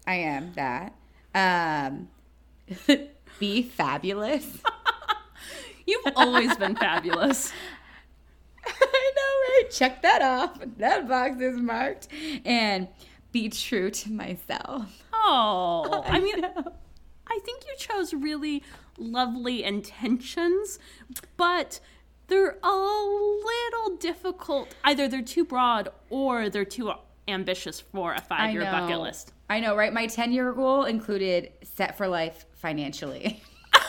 I 0.08 0.16
am 0.16 0.54
that. 0.54 0.96
Um, 1.34 2.10
be 3.40 3.64
fabulous. 3.64 4.46
You've 5.86 6.14
always 6.16 6.56
been 6.58 6.76
fabulous. 6.76 7.52
I 8.66 9.12
know, 9.16 9.54
right? 9.54 9.72
Check 9.72 10.02
that 10.04 10.22
off. 10.22 10.60
That 10.78 11.08
box 11.08 11.42
is 11.42 11.58
marked. 11.58 12.08
And 12.46 12.88
be 13.32 13.50
true 13.50 13.90
to 13.90 14.12
myself. 14.12 15.04
Oh, 15.14 16.04
I 16.06 16.20
mean, 16.20 16.42
know. 16.42 16.74
I 17.28 17.40
think 17.46 17.64
you 17.66 17.76
chose 17.78 18.14
really 18.14 18.64
lovely 18.98 19.64
intentions, 19.64 20.80
but 21.38 21.80
they're 22.32 22.58
a 22.64 22.70
little 22.70 23.98
difficult. 23.98 24.74
Either 24.86 25.10
they're 25.10 25.22
too 25.22 25.44
broad 25.44 25.90
or 26.10 26.50
they're 26.50 26.64
too 26.64 26.94
ambitious 27.28 27.82
for 27.82 28.14
a 28.14 28.22
five 28.22 28.54
year 28.54 28.64
bucket 28.64 29.00
list. 29.02 29.34
I 29.50 29.60
know, 29.60 29.76
right? 29.76 29.92
My 29.92 30.08
10 30.08 30.32
year 30.32 30.54
goal 30.54 30.86
included 30.86 31.52
set 31.64 31.98
for 31.98 32.08
life 32.08 32.46
financially. 32.54 33.44
we 33.74 33.82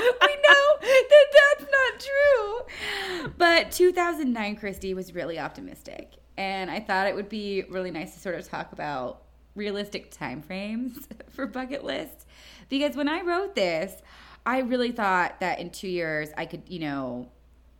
know 0.00 0.66
that 0.80 1.26
that's 1.38 1.70
not 1.70 2.00
true. 2.00 3.30
But 3.38 3.70
2009, 3.70 4.56
Kristy 4.56 4.96
was 4.96 5.14
really 5.14 5.38
optimistic. 5.38 6.14
And 6.36 6.68
I 6.68 6.80
thought 6.80 7.06
it 7.06 7.14
would 7.14 7.28
be 7.28 7.62
really 7.70 7.92
nice 7.92 8.14
to 8.14 8.20
sort 8.20 8.34
of 8.34 8.48
talk 8.48 8.72
about 8.72 9.22
realistic 9.54 10.12
timeframes 10.12 11.06
for 11.30 11.46
bucket 11.46 11.84
lists. 11.84 12.26
Because 12.68 12.96
when 12.96 13.08
I 13.08 13.20
wrote 13.20 13.54
this, 13.54 14.02
I 14.44 14.60
really 14.60 14.92
thought 14.92 15.40
that 15.40 15.60
in 15.60 15.70
two 15.70 15.88
years 15.88 16.30
I 16.36 16.46
could, 16.46 16.62
you 16.66 16.80
know, 16.80 17.28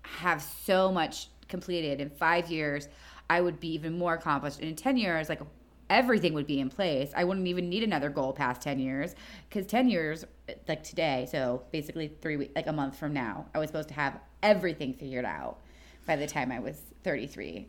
have 0.02 0.42
so 0.42 0.92
much 0.92 1.28
completed. 1.49 2.00
In 2.00 2.11
five 2.11 2.50
years, 2.50 2.88
I 3.28 3.40
would 3.40 3.61
be 3.61 3.73
even 3.75 3.99
more 3.99 4.14
accomplished. 4.14 4.61
And 4.61 4.69
in 4.69 4.76
10 4.76 4.97
years, 4.97 5.28
like 5.28 5.40
everything 5.90 6.35
would 6.35 6.47
be 6.47 6.61
in 6.61 6.71
place. 6.71 7.12
I 7.16 7.25
wouldn't 7.25 7.47
even 7.47 7.69
need 7.69 7.83
another 7.83 8.09
goal 8.09 8.33
past 8.33 8.62
10 8.62 8.78
years 8.78 9.14
because 9.49 9.66
10 9.66 9.88
years, 9.88 10.25
like 10.69 10.83
today, 10.83 11.28
so 11.31 11.62
basically 11.71 12.12
three 12.21 12.37
weeks, 12.37 12.52
like 12.54 12.66
a 12.66 12.73
month 12.73 12.97
from 12.97 13.12
now, 13.12 13.47
I 13.54 13.59
was 13.59 13.69
supposed 13.69 13.88
to 13.88 13.95
have 13.95 14.19
everything 14.42 14.95
figured 14.95 15.25
out 15.25 15.59
by 16.07 16.16
the 16.16 16.26
time 16.26 16.50
I 16.50 16.61
was 16.61 16.81
33 17.04 17.69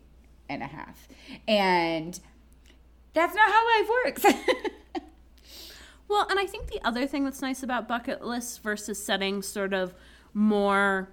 and 0.50 0.63
a 0.63 0.67
half. 0.67 1.07
And 1.47 2.19
that's 3.13 3.35
not 3.35 3.51
how 3.51 3.79
life 3.79 3.89
works. 3.89 4.25
Well, 6.13 6.27
and 6.29 6.39
I 6.39 6.46
think 6.46 6.67
the 6.67 6.79
other 6.86 7.08
thing 7.08 7.24
that's 7.24 7.41
nice 7.41 7.63
about 7.63 7.88
bucket 7.88 8.24
lists 8.24 8.60
versus 8.60 9.03
setting 9.03 9.41
sort 9.41 9.74
of 9.74 9.96
more 10.36 11.10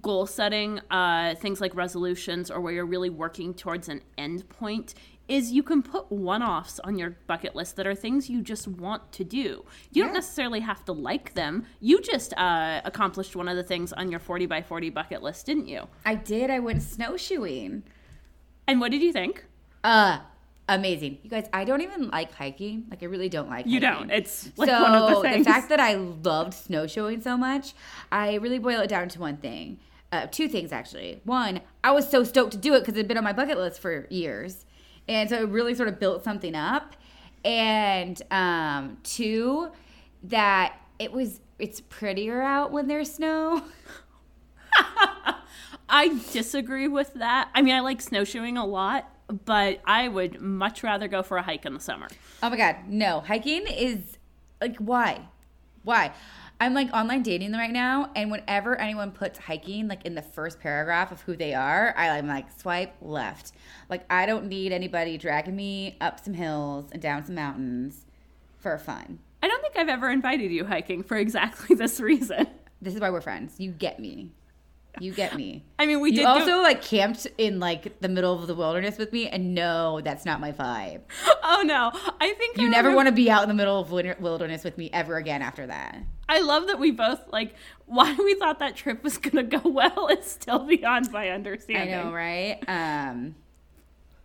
goal 0.00 0.24
setting, 0.24 0.80
uh, 0.90 1.34
things 1.34 1.60
like 1.60 1.74
resolutions 1.74 2.50
or 2.50 2.62
where 2.62 2.72
you're 2.72 2.86
really 2.86 3.10
working 3.10 3.52
towards 3.52 3.90
an 3.90 4.00
end 4.16 4.48
point, 4.48 4.94
is 5.28 5.52
you 5.52 5.62
can 5.62 5.82
put 5.82 6.10
one 6.10 6.42
offs 6.42 6.80
on 6.80 6.96
your 6.96 7.10
bucket 7.26 7.54
list 7.54 7.76
that 7.76 7.86
are 7.86 7.94
things 7.94 8.30
you 8.30 8.40
just 8.40 8.66
want 8.66 9.12
to 9.12 9.22
do. 9.22 9.66
You 9.92 10.04
don't 10.04 10.14
necessarily 10.14 10.60
have 10.60 10.82
to 10.86 10.92
like 10.94 11.34
them. 11.34 11.66
You 11.78 12.00
just 12.00 12.32
uh, 12.38 12.80
accomplished 12.86 13.36
one 13.36 13.48
of 13.48 13.56
the 13.56 13.62
things 13.62 13.92
on 13.92 14.10
your 14.10 14.20
40 14.20 14.46
by 14.46 14.62
40 14.62 14.88
bucket 14.88 15.22
list, 15.22 15.44
didn't 15.44 15.68
you? 15.68 15.88
I 16.06 16.14
did. 16.14 16.48
I 16.48 16.58
went 16.58 16.80
snowshoeing. 16.82 17.82
And 18.66 18.80
what 18.80 18.92
did 18.92 19.02
you 19.02 19.12
think? 19.12 19.44
Uh, 19.84 20.20
amazing. 20.68 21.18
You 21.22 21.30
guys, 21.30 21.48
I 21.52 21.64
don't 21.64 21.80
even 21.82 22.08
like 22.08 22.32
hiking. 22.32 22.84
Like, 22.90 23.02
I 23.02 23.06
really 23.06 23.28
don't 23.28 23.48
like 23.50 23.66
You 23.66 23.80
hiking. 23.80 24.08
don't. 24.08 24.10
It's 24.10 24.50
like 24.56 24.68
so 24.68 24.82
one 24.82 24.94
of 24.94 25.10
the 25.10 25.20
things. 25.22 25.46
fact 25.46 25.68
that 25.70 25.80
I 25.80 25.94
loved 25.94 26.54
snowshoeing 26.54 27.20
so 27.20 27.36
much, 27.36 27.74
I 28.10 28.34
really 28.34 28.58
boil 28.58 28.80
it 28.80 28.88
down 28.88 29.08
to 29.10 29.20
one 29.20 29.36
thing. 29.38 29.78
Uh, 30.10 30.26
two 30.30 30.46
things 30.48 30.72
actually. 30.72 31.20
One, 31.24 31.60
I 31.82 31.90
was 31.92 32.08
so 32.08 32.22
stoked 32.24 32.52
to 32.52 32.58
do 32.58 32.74
it 32.74 32.80
because 32.80 32.94
it 32.94 32.98
had 32.98 33.08
been 33.08 33.16
on 33.18 33.24
my 33.24 33.32
bucket 33.32 33.56
list 33.58 33.80
for 33.80 34.06
years, 34.10 34.66
and 35.08 35.28
so 35.30 35.36
it 35.42 35.48
really 35.48 35.74
sort 35.74 35.88
of 35.88 35.98
built 35.98 36.22
something 36.22 36.54
up. 36.54 36.96
and 37.44 38.20
um, 38.30 38.98
two, 39.02 39.70
that 40.24 40.74
it 40.98 41.12
was 41.12 41.40
it's 41.58 41.80
prettier 41.80 42.42
out 42.42 42.72
when 42.72 42.88
there's 42.88 43.10
snow. 43.12 43.62
I 45.88 46.08
disagree 46.32 46.88
with 46.88 47.14
that. 47.14 47.50
I 47.54 47.62
mean, 47.62 47.74
I 47.74 47.80
like 47.80 48.00
snowshoeing 48.00 48.56
a 48.56 48.64
lot, 48.64 49.10
but 49.44 49.80
I 49.84 50.08
would 50.08 50.40
much 50.40 50.82
rather 50.82 51.08
go 51.08 51.22
for 51.22 51.36
a 51.36 51.42
hike 51.42 51.64
in 51.64 51.74
the 51.74 51.80
summer. 51.80 52.08
Oh 52.42 52.50
my 52.50 52.56
god, 52.56 52.76
no. 52.86 53.20
Hiking 53.20 53.66
is 53.66 54.18
like 54.60 54.76
why? 54.78 55.28
Why? 55.84 56.12
I'm 56.60 56.74
like 56.74 56.92
online 56.92 57.22
dating 57.22 57.52
right 57.52 57.72
now, 57.72 58.10
and 58.14 58.30
whenever 58.30 58.80
anyone 58.80 59.10
puts 59.10 59.38
hiking 59.38 59.88
like 59.88 60.04
in 60.06 60.14
the 60.14 60.22
first 60.22 60.60
paragraph 60.60 61.10
of 61.10 61.20
who 61.22 61.34
they 61.34 61.54
are, 61.54 61.92
I, 61.96 62.10
I'm 62.10 62.28
like 62.28 62.46
swipe 62.60 62.94
left. 63.00 63.52
Like 63.90 64.04
I 64.08 64.26
don't 64.26 64.46
need 64.46 64.72
anybody 64.72 65.18
dragging 65.18 65.56
me 65.56 65.96
up 66.00 66.20
some 66.20 66.34
hills 66.34 66.86
and 66.92 67.02
down 67.02 67.24
some 67.24 67.34
mountains 67.34 68.06
for 68.58 68.78
fun. 68.78 69.18
I 69.42 69.48
don't 69.48 69.60
think 69.60 69.76
I've 69.76 69.88
ever 69.88 70.08
invited 70.08 70.52
you 70.52 70.64
hiking 70.64 71.02
for 71.02 71.16
exactly 71.16 71.74
this 71.76 71.98
reason. 71.98 72.46
This 72.80 72.94
is 72.94 73.00
why 73.00 73.10
we're 73.10 73.20
friends. 73.20 73.58
You 73.58 73.72
get 73.72 73.98
me. 73.98 74.30
You 75.00 75.12
get 75.12 75.34
me. 75.36 75.64
I 75.78 75.86
mean, 75.86 76.00
we 76.00 76.10
You 76.10 76.18
did 76.18 76.26
also 76.26 76.46
go- 76.46 76.62
like 76.62 76.82
camped 76.82 77.26
in 77.38 77.58
like 77.60 77.98
the 78.00 78.08
middle 78.08 78.38
of 78.38 78.46
the 78.46 78.54
wilderness 78.54 78.98
with 78.98 79.12
me, 79.12 79.26
and 79.28 79.54
no, 79.54 80.00
that's 80.02 80.24
not 80.26 80.38
my 80.40 80.52
vibe. 80.52 81.00
oh 81.42 81.62
no, 81.64 81.90
I 82.20 82.34
think 82.34 82.58
You 82.58 82.66
I 82.66 82.70
never 82.70 82.88
remember- 82.88 82.96
want 82.96 83.06
to 83.08 83.12
be 83.12 83.30
out 83.30 83.42
in 83.42 83.48
the 83.48 83.54
middle 83.54 83.80
of 83.80 83.90
winter- 83.90 84.16
wilderness 84.20 84.64
with 84.64 84.76
me 84.76 84.90
ever 84.92 85.16
again 85.16 85.40
after 85.42 85.66
that. 85.66 85.96
I 86.28 86.40
love 86.40 86.66
that 86.66 86.78
we 86.78 86.90
both 86.90 87.20
like 87.32 87.54
why 87.86 88.14
we 88.18 88.34
thought 88.34 88.58
that 88.58 88.76
trip 88.76 89.02
was 89.02 89.16
gonna 89.18 89.42
go 89.44 89.60
well 89.68 90.08
is 90.08 90.26
still 90.26 90.60
beyond 90.60 91.10
my 91.10 91.30
understanding. 91.30 91.94
I 91.94 92.02
know, 92.02 92.12
right? 92.12 92.58
Um, 92.68 93.34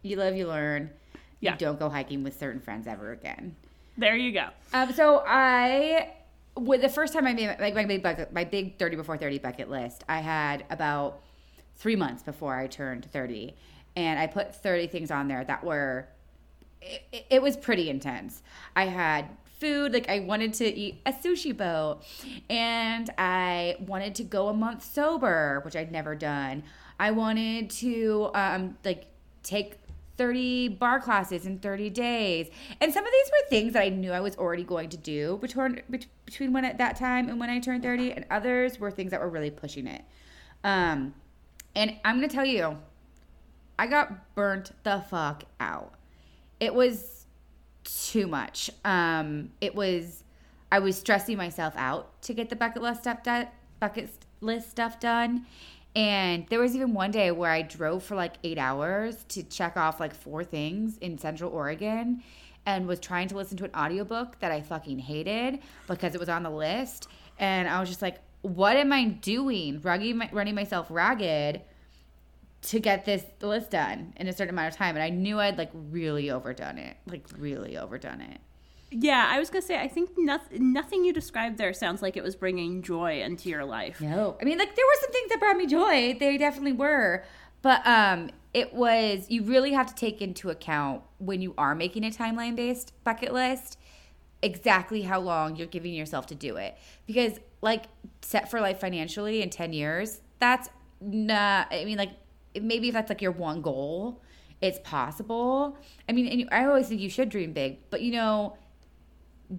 you 0.02 0.18
live, 0.18 0.36
you 0.36 0.48
learn. 0.48 0.90
Yeah. 1.40 1.54
You 1.54 1.58
don't 1.60 1.80
go 1.80 1.88
hiking 1.90 2.24
with 2.24 2.38
certain 2.38 2.60
friends 2.62 2.88
ever 2.88 3.12
again. 3.12 3.56
There 3.98 4.16
you 4.16 4.32
go. 4.32 4.48
Um, 4.74 4.92
so 4.94 5.24
I, 5.26 6.14
with 6.58 6.82
the 6.82 6.90
first 6.90 7.14
time 7.14 7.28
I 7.28 7.34
made 7.34 7.56
like 7.60 7.76
my 7.76 7.86
big 7.86 8.04
bucket, 8.04 8.34
my 8.34 8.44
big 8.44 8.78
thirty 8.78 8.96
before 8.96 9.18
thirty 9.18 9.40
bucket 9.40 9.70
list, 9.70 10.04
I 10.10 10.20
had 10.20 10.66
about 10.70 11.22
three 11.76 11.96
months 11.96 12.24
before 12.24 12.56
I 12.56 12.68
turned 12.68 13.06
thirty, 13.12 13.56
and 13.96 14.20
I 14.20 14.28
put 14.28 14.56
thirty 14.56 14.88
things 14.88 15.12
on 15.12 15.28
there 15.28 15.44
that 15.44 15.64
were. 15.64 16.08
It, 16.82 17.26
it 17.30 17.42
was 17.42 17.58
pretty 17.58 17.90
intense. 17.90 18.44
I 18.76 18.86
had 18.86 19.30
food 19.60 19.94
like 19.94 20.08
I 20.10 20.20
wanted 20.20 20.54
to 20.56 20.66
eat 20.66 21.02
a 21.06 21.12
sushi 21.12 21.56
boat, 21.56 22.02
and 22.50 23.10
I 23.18 23.76
wanted 23.80 24.16
to 24.16 24.24
go 24.24 24.50
a 24.50 24.54
month 24.54 24.84
sober, 24.84 25.62
which 25.66 25.76
I'd 25.76 25.92
never 25.92 26.16
done. 26.16 26.64
I 27.00 27.12
wanted 27.12 27.70
to 27.72 28.30
um, 28.34 28.78
like 28.84 29.08
take 29.44 29.80
30 30.18 30.70
bar 30.70 31.00
classes 31.00 31.46
in 31.46 31.60
30 31.60 31.90
days. 31.92 32.50
And 32.82 32.94
some 32.94 33.06
of 33.06 33.12
these 33.12 33.32
were 33.32 33.50
things 33.50 33.74
that 33.74 33.84
I 33.84 33.90
knew 33.90 34.12
I 34.12 34.20
was 34.20 34.36
already 34.38 34.64
going 34.64 34.90
to 34.90 34.98
do 34.98 35.38
between 35.42 35.82
between 36.26 36.54
when 36.54 36.66
at 36.66 36.78
that 36.80 36.98
time 36.98 37.30
and 37.30 37.40
when 37.40 37.50
I 37.50 37.60
turned 37.60 37.84
30, 37.84 38.14
and 38.14 38.26
others 38.30 38.80
were 38.80 38.92
things 38.92 39.12
that 39.12 39.22
were 39.22 39.30
really 39.30 39.52
pushing 39.52 39.88
it. 39.88 40.04
Um, 40.64 41.14
and 41.76 41.96
I'm 42.04 42.18
going 42.18 42.28
to 42.28 42.36
tell 42.36 42.46
you, 42.46 42.78
I 43.78 43.88
got 43.88 44.36
burnt 44.36 44.72
the 44.84 45.04
fuck 45.10 45.44
out. 45.60 45.94
It 46.60 46.74
was 46.74 47.26
too 47.84 48.28
much. 48.28 48.70
Um, 48.84 49.52
it 49.62 49.76
was 49.76 50.24
I 50.72 50.80
was 50.80 50.98
stressing 50.98 51.38
myself 51.38 51.74
out 51.78 52.22
to 52.24 52.34
get 52.34 52.50
the 52.50 52.56
bucket 52.56 52.82
list 52.82 53.02
stuff 53.02 53.24
done, 53.24 53.48
bucket 53.80 54.10
list 54.42 54.72
stuff 54.72 55.00
done. 55.00 55.46
And 55.98 56.46
there 56.50 56.60
was 56.60 56.76
even 56.76 56.94
one 56.94 57.10
day 57.10 57.32
where 57.32 57.50
I 57.50 57.64
drove 57.64 58.04
for 58.04 58.16
like 58.16 58.36
eight 58.44 58.60
hours 58.60 59.26
to 59.30 59.42
check 59.42 59.76
off 59.76 60.00
like 60.00 60.14
four 60.14 60.44
things 60.44 61.00
in 61.00 61.18
Central 61.18 61.52
Oregon 61.52 62.22
and 62.68 62.88
was 62.88 63.00
trying 63.00 63.28
to 63.30 63.36
listen 63.36 63.58
to 63.58 63.66
an 63.66 63.72
audiobook 63.76 64.38
that 64.40 64.52
I 64.52 64.62
fucking 64.62 65.00
hated 65.00 65.58
because 65.88 66.14
it 66.14 66.20
was 66.20 66.30
on 66.30 66.44
the 66.44 66.52
list. 66.52 67.08
And 67.40 67.68
I 67.68 67.80
was 67.80 67.90
just 67.90 68.04
like, 68.04 68.20
what 68.44 68.78
am 68.78 68.94
I 68.94 69.06
doing? 69.06 69.82
Running, 69.82 70.18
my, 70.18 70.30
running 70.32 70.54
myself 70.54 70.86
ragged 70.92 71.62
to 72.62 72.80
get 72.80 73.06
this 73.06 73.24
list 73.42 73.72
done 73.72 74.14
in 74.18 74.28
a 74.28 74.34
certain 74.34 74.54
amount 74.54 74.74
of 74.74 74.78
time. 74.78 74.96
And 74.96 75.04
I 75.04 75.10
knew 75.10 75.40
I'd 75.40 75.58
like 75.58 75.72
really 75.74 76.30
overdone 76.30 76.78
it. 76.78 76.96
Like 77.08 77.26
really 77.40 77.76
overdone 77.76 78.22
it. 78.22 78.40
Yeah, 78.90 79.28
I 79.30 79.40
was 79.40 79.50
gonna 79.50 79.62
say 79.62 79.80
I 79.80 79.88
think 79.88 80.12
nothing 80.18 80.72
nothing 80.72 81.04
you 81.04 81.12
described 81.12 81.58
there 81.58 81.74
sounds 81.74 82.02
like 82.02 82.16
it 82.16 82.24
was 82.24 82.36
bringing 82.36 82.82
joy 82.82 83.22
into 83.22 83.50
your 83.50 83.66
life. 83.66 84.00
No, 84.00 84.38
I 84.42 84.46
mean, 84.46 84.58
like 84.58 84.76
there 84.76 84.86
were 84.86 85.02
some 85.02 85.12
things 85.12 85.30
that 85.30 85.40
brought 85.40 85.58
me 85.58 85.68
joy. 85.68 86.16
They 86.20 86.38
definitely 86.38 86.74
were, 86.74 87.26
but 87.62 87.86
um, 87.86 88.30
it 88.54 88.74
was 88.74 89.30
you 89.30 89.44
really 89.44 89.74
have 89.74 89.88
to 89.88 89.96
take 89.96 90.22
into 90.22 90.50
account 90.50 91.04
when 91.20 91.42
you 91.42 91.54
are 91.58 91.76
making 91.76 92.04
a 92.06 92.10
timeline 92.10 92.56
based 92.56 92.92
bucket 93.04 93.34
list 93.34 93.78
exactly 94.42 95.02
how 95.02 95.20
long 95.20 95.56
you're 95.56 95.68
giving 95.68 95.94
yourself 95.94 96.26
to 96.28 96.36
do 96.36 96.58
it 96.58 96.78
because 97.06 97.40
like 97.62 97.86
set 98.22 98.50
for 98.50 98.62
life 98.62 98.80
financially 98.80 99.42
in 99.42 99.50
10 99.50 99.74
years 99.74 100.22
that's 100.40 100.70
not 101.02 101.68
i 101.72 101.86
mean 101.86 101.98
like 101.98 102.12
maybe 102.60 102.88
if 102.88 102.94
that's 102.94 103.10
like 103.10 103.22
your 103.22 103.32
one 103.32 103.62
goal 103.62 104.22
it's 104.62 104.80
possible 104.84 105.78
i 106.08 106.12
mean 106.12 106.28
and 106.28 106.50
i 106.52 106.66
always 106.66 106.88
think 106.88 107.02
you 107.02 107.10
should 107.10 107.30
dream 107.30 107.52
big 107.52 107.78
but 107.90 108.02
you 108.02 108.12
know 108.12 108.56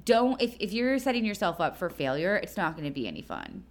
don't 0.04 0.40
if, 0.42 0.56
if 0.60 0.72
you're 0.72 0.98
setting 0.98 1.24
yourself 1.24 1.60
up 1.60 1.76
for 1.76 1.88
failure 1.88 2.36
it's 2.36 2.56
not 2.56 2.76
going 2.76 2.84
to 2.84 2.90
be 2.90 3.06
any 3.06 3.22
fun 3.22 3.64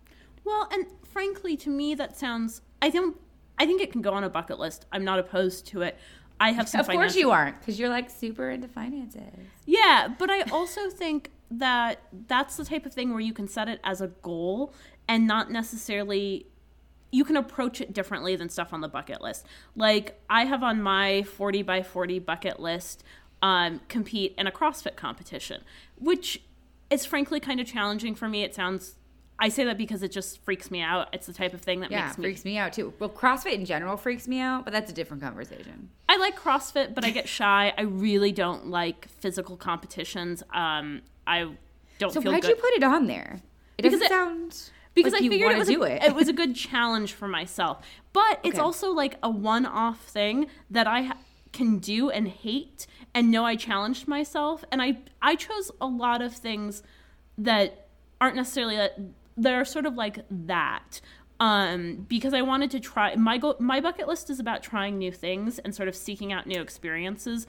Well, 0.44 0.70
and 0.72 0.86
frankly, 1.18 1.58
to 1.58 1.70
me, 1.70 1.96
that 1.96 2.16
sounds. 2.18 2.62
I 2.82 2.90
don't. 2.90 3.18
I 3.58 3.66
think 3.66 3.82
it 3.82 3.92
can 3.92 4.02
go 4.02 4.14
on 4.14 4.24
a 4.24 4.30
bucket 4.30 4.60
list. 4.60 4.86
I'm 4.92 5.04
not 5.04 5.20
opposed 5.20 5.66
to 5.68 5.82
it. 5.82 5.98
I 6.40 6.52
have 6.52 6.70
some. 6.70 6.82
Of 6.82 6.88
course 6.88 7.16
you 7.16 7.32
aren't, 7.32 7.60
because 7.60 7.80
you're 7.80 7.90
like 7.90 8.10
super 8.10 8.50
into 8.52 8.68
finances. 8.68 9.22
Yeah, 9.66 10.08
but 10.18 10.30
I 10.30 10.44
also 10.44 10.90
think 10.90 11.32
that 11.50 12.04
that's 12.28 12.56
the 12.56 12.66
type 12.66 12.86
of 12.86 12.94
thing 12.94 13.12
where 13.12 13.20
you 13.20 13.34
can 13.34 13.48
set 13.48 13.68
it 13.68 13.80
as 13.84 14.00
a 14.00 14.08
goal 14.08 14.74
and 15.08 15.26
not 15.26 15.50
necessarily 15.52 16.46
you 17.12 17.24
can 17.24 17.38
approach 17.38 17.80
it 17.82 17.94
differently 17.94 18.36
than 18.36 18.50
stuff 18.50 18.74
on 18.74 18.82
the 18.82 18.88
bucket 18.88 19.22
list. 19.22 19.46
Like 19.76 20.22
I 20.30 20.46
have 20.46 20.62
on 20.62 20.82
my 20.82 21.24
40 21.24 21.64
by 21.64 21.82
40 21.82 22.20
bucket 22.20 22.60
list 22.60 23.04
um, 23.42 23.82
compete 23.88 24.34
in 24.38 24.48
a 24.48 24.52
CrossFit 24.52 24.96
competition, 24.96 25.62
which 26.00 26.42
is 26.90 27.06
frankly 27.06 27.40
kind 27.40 27.60
of 27.60 27.68
challenging 27.68 28.16
for 28.16 28.28
me. 28.28 28.44
It 28.44 28.56
sounds 28.56 28.96
I 29.40 29.50
say 29.50 29.66
that 29.66 29.78
because 29.78 30.02
it 30.02 30.12
just 30.12 30.44
freaks 30.44 30.72
me 30.72 30.82
out. 30.82 31.10
It's 31.14 31.28
the 31.28 31.34
type 31.34 31.54
of 31.54 31.62
thing 31.62 31.82
that 31.82 31.92
Yeah, 31.92 32.06
makes 32.08 32.18
me 32.18 32.24
freaks 32.24 32.44
me 32.46 32.58
out 32.58 32.74
too. 32.74 32.92
Well, 32.98 33.10
CrossFit 33.10 33.54
in 33.54 33.66
general 33.66 33.96
freaks 33.96 34.28
me 34.28 34.40
out, 34.40 34.64
but 34.66 34.74
that's 34.74 34.90
a 34.90 34.94
different 34.96 35.22
conversation. 35.22 35.90
I 36.10 36.18
like 36.18 36.36
CrossFit, 36.40 36.96
but 36.96 37.06
I 37.06 37.12
get 37.12 37.28
shy. 37.30 37.72
I 37.78 37.82
really 37.84 38.32
don't 38.32 38.68
like 38.68 39.08
physical 39.08 39.56
competitions. 39.56 40.42
Um, 40.56 41.02
I 41.28 41.52
don't 42.00 42.12
So 42.14 42.20
why'd 42.22 42.42
good. 42.42 42.50
you 42.50 42.56
put 42.56 42.72
it 42.74 42.84
on 42.84 43.06
there? 43.06 43.42
It 43.78 43.84
Because 43.84 44.00
doesn't 44.00 44.06
it- 44.08 44.10
sound 44.10 44.72
because 44.96 45.14
like 45.14 45.22
I 45.22 45.26
you 45.26 45.30
figured 45.30 45.52
it 45.52 45.58
was 45.60 45.68
do 45.68 45.84
a, 45.84 45.90
it. 45.92 46.16
was 46.16 46.28
a 46.28 46.34
good 46.34 46.56
challenge 46.56 47.14
for 47.14 47.28
myself. 47.28 47.86
But 48.14 48.40
it's 48.44 48.58
also 48.58 48.90
like 48.92 49.20
a 49.22 49.30
one-off 49.30 50.02
thing 50.06 50.48
that 50.72 50.88
I 50.88 51.02
ha- 51.04 51.18
can 51.58 51.80
do 51.80 52.10
and 52.10 52.28
hate 52.28 52.88
and 53.14 53.32
know 53.32 53.44
I 53.46 53.56
challenged 53.56 54.08
myself 54.08 54.64
and 54.72 54.82
I 54.82 54.98
I 55.22 55.36
chose 55.36 55.72
a 55.82 55.88
lot 55.88 56.22
of 56.22 56.34
things 56.34 56.84
that 57.38 57.88
aren't 58.22 58.36
necessarily 58.36 58.78
that 58.78 59.00
that 59.38 59.54
are 59.54 59.66
sort 59.66 59.86
of 59.86 59.96
like 59.96 60.20
that 60.30 61.02
um 61.40 62.06
because 62.08 62.34
I 62.34 62.42
wanted 62.42 62.72
to 62.72 62.80
try 62.80 63.16
my 63.16 63.38
go 63.38 63.56
my 63.60 63.82
bucket 63.82 64.08
list 64.08 64.30
is 64.30 64.40
about 64.40 64.64
trying 64.64 64.98
new 64.98 65.12
things 65.12 65.60
and 65.60 65.74
sort 65.74 65.90
of 65.90 65.96
seeking 65.96 66.32
out 66.32 66.48
new 66.48 66.62
experiences 66.62 67.48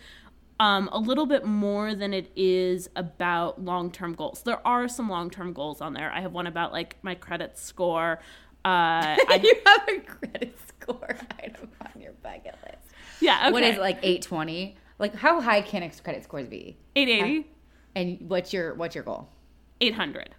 um, 0.60 0.88
a 0.92 0.98
little 0.98 1.26
bit 1.26 1.44
more 1.44 1.94
than 1.94 2.12
it 2.12 2.30
is 2.34 2.90
about 2.96 3.64
long 3.64 3.90
term 3.90 4.14
goals. 4.14 4.42
There 4.42 4.66
are 4.66 4.88
some 4.88 5.08
long 5.08 5.30
term 5.30 5.52
goals 5.52 5.80
on 5.80 5.94
there. 5.94 6.10
I 6.10 6.20
have 6.20 6.32
one 6.32 6.46
about 6.46 6.72
like 6.72 6.96
my 7.02 7.14
credit 7.14 7.56
score. 7.56 8.18
Uh, 8.64 9.16
I, 9.28 9.40
you 9.42 9.54
have 9.64 9.88
a 9.88 10.00
credit 10.00 10.58
score 10.68 11.16
item 11.42 11.70
on 11.80 12.00
your 12.00 12.12
bucket 12.22 12.56
list. 12.64 12.77
Yeah, 13.20 13.40
okay. 13.42 13.52
What 13.52 13.62
is 13.62 13.76
it, 13.76 13.80
like 13.80 13.98
820? 14.02 14.76
Like 14.98 15.14
how 15.14 15.40
high 15.40 15.62
can 15.62 15.82
a 15.82 15.90
credit 15.90 16.24
scores 16.24 16.46
be? 16.46 16.76
880? 16.96 17.48
And 17.94 18.28
what's 18.28 18.52
your 18.52 18.74
what's 18.74 18.94
your 18.94 19.04
goal? 19.04 19.28
800. 19.80 20.30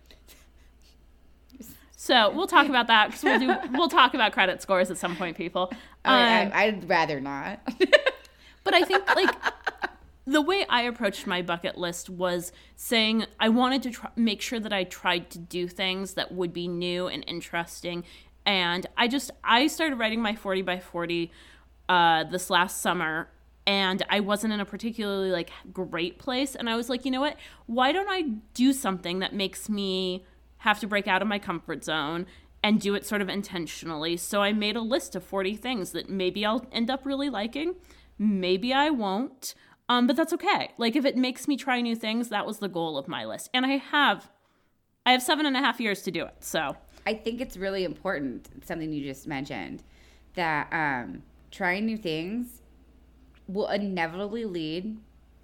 So 1.96 2.32
we'll 2.32 2.48
talk 2.48 2.70
about 2.70 2.88
that 2.88 3.08
because 3.08 3.24
we'll 3.24 3.40
do 3.40 3.56
we'll 3.74 3.90
talk 3.90 4.14
about 4.14 4.32
credit 4.32 4.62
scores 4.62 4.90
at 4.90 4.98
some 4.98 5.16
point, 5.16 5.36
people. 5.36 5.70
Um, 6.06 6.16
I, 6.16 6.52
I'd 6.54 6.88
rather 6.90 7.20
not. 7.20 7.60
But 8.64 8.74
I 8.74 8.84
think 8.84 9.16
like 9.16 9.36
the 10.28 10.42
way 10.42 10.66
I 10.70 10.84
approached 10.84 11.26
my 11.26 11.42
bucket 11.42 11.78
list 11.78 12.08
was 12.08 12.52
saying 12.76 13.26
I 13.40 13.50
wanted 13.50 13.82
to 13.84 13.92
try, 13.92 14.12
make 14.16 14.42
sure 14.42 14.60
that 14.60 14.72
I 14.72 14.84
tried 14.84 15.32
to 15.32 15.40
do 15.40 15.68
things 15.68 16.14
that 16.14 16.32
would 16.32 16.54
be 16.54 16.68
new 16.68 17.08
and 17.08 17.24
interesting. 17.26 18.04
And 18.46 18.86
I 18.96 19.08
just 19.08 19.32
I 19.44 19.66
started 19.68 19.96
writing 19.98 20.22
my 20.22 20.36
40 20.36 20.62
by 20.62 20.80
40 20.80 21.32
uh, 21.90 22.24
this 22.24 22.50
last 22.50 22.82
summer 22.82 23.30
and 23.68 24.04
I 24.10 24.22
wasn't 24.22 24.54
in 24.54 24.60
a 24.60 24.66
particularly 24.66 25.32
like 25.32 25.50
great 25.74 26.18
place 26.18 26.56
and 26.56 26.70
I 26.70 26.76
was 26.76 26.90
like, 26.90 27.04
you 27.04 27.12
know 27.12 27.22
what? 27.22 27.36
Why 27.66 27.92
don't 27.92 28.10
I 28.10 28.22
do 28.54 28.72
something 28.72 29.20
that 29.20 29.34
makes 29.34 29.68
me 29.68 30.26
have 30.60 30.80
to 30.80 30.88
break 30.88 31.08
out 31.08 31.22
of 31.22 31.28
my 31.28 31.40
comfort 31.40 31.84
zone 31.84 32.26
and 32.64 32.80
do 32.80 32.94
it 32.94 33.06
sort 33.06 33.22
of 33.22 33.30
intentionally. 33.30 34.18
So 34.18 34.42
I 34.42 34.54
made 34.54 34.76
a 34.76 34.82
list 34.82 35.16
of 35.16 35.24
40 35.24 35.56
things 35.56 35.92
that 35.92 36.10
maybe 36.10 36.46
I'll 36.46 36.66
end 36.72 36.90
up 36.90 37.06
really 37.06 37.30
liking, 37.30 37.76
maybe 38.18 38.74
I 38.74 38.90
won't. 38.90 39.56
Um, 39.88 40.06
but 40.06 40.16
that's 40.16 40.34
okay. 40.34 40.72
Like 40.78 40.96
if 40.96 41.06
it 41.06 41.18
makes 41.18 41.48
me 41.48 41.58
try 41.58 41.82
new 41.82 41.96
things, 41.96 42.30
that 42.30 42.46
was 42.46 42.60
the 42.60 42.68
goal 42.68 42.98
of 42.98 43.08
my 43.08 43.26
list. 43.26 43.50
And 43.54 43.66
I 43.66 43.78
have 43.78 44.30
I 45.06 45.14
have 45.14 45.24
seven 45.24 45.46
and 45.46 45.58
a 45.58 45.60
half 45.60 45.80
years 45.80 46.04
to 46.04 46.12
do 46.12 46.26
it. 46.26 46.36
So 46.42 46.76
I 47.08 47.16
think 47.16 47.42
it's 47.42 47.58
really 47.58 47.84
important, 47.84 48.48
something 48.66 48.94
you 48.94 49.04
just 49.04 49.26
mentioned, 49.26 49.82
that 50.36 50.68
um, 50.72 51.24
trying 51.52 51.86
new 51.86 51.98
things 51.98 52.62
will 53.48 53.68
inevitably 53.68 54.46
lead 54.46 54.98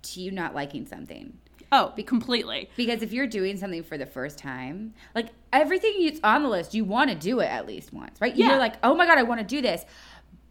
to 0.03 0.21
you 0.21 0.31
not 0.31 0.53
liking 0.53 0.85
something. 0.85 1.37
Oh, 1.71 1.91
be 1.95 2.03
completely. 2.03 2.69
Because 2.77 3.01
if 3.01 3.11
you're 3.11 3.27
doing 3.27 3.57
something 3.57 3.83
for 3.83 3.97
the 3.97 4.05
first 4.05 4.37
time, 4.37 4.93
like 5.13 5.29
everything 5.51 6.05
that's 6.05 6.19
on 6.23 6.43
the 6.43 6.49
list, 6.49 6.73
you 6.73 6.85
want 6.85 7.09
to 7.09 7.15
do 7.15 7.39
it 7.39 7.47
at 7.47 7.65
least 7.65 7.91
once, 7.91 8.21
right? 8.21 8.35
Yeah. 8.35 8.49
You're 8.49 8.59
like, 8.59 8.75
oh 8.83 8.95
my 8.95 9.05
god, 9.05 9.17
I 9.17 9.23
want 9.23 9.41
to 9.41 9.45
do 9.45 9.61
this, 9.61 9.83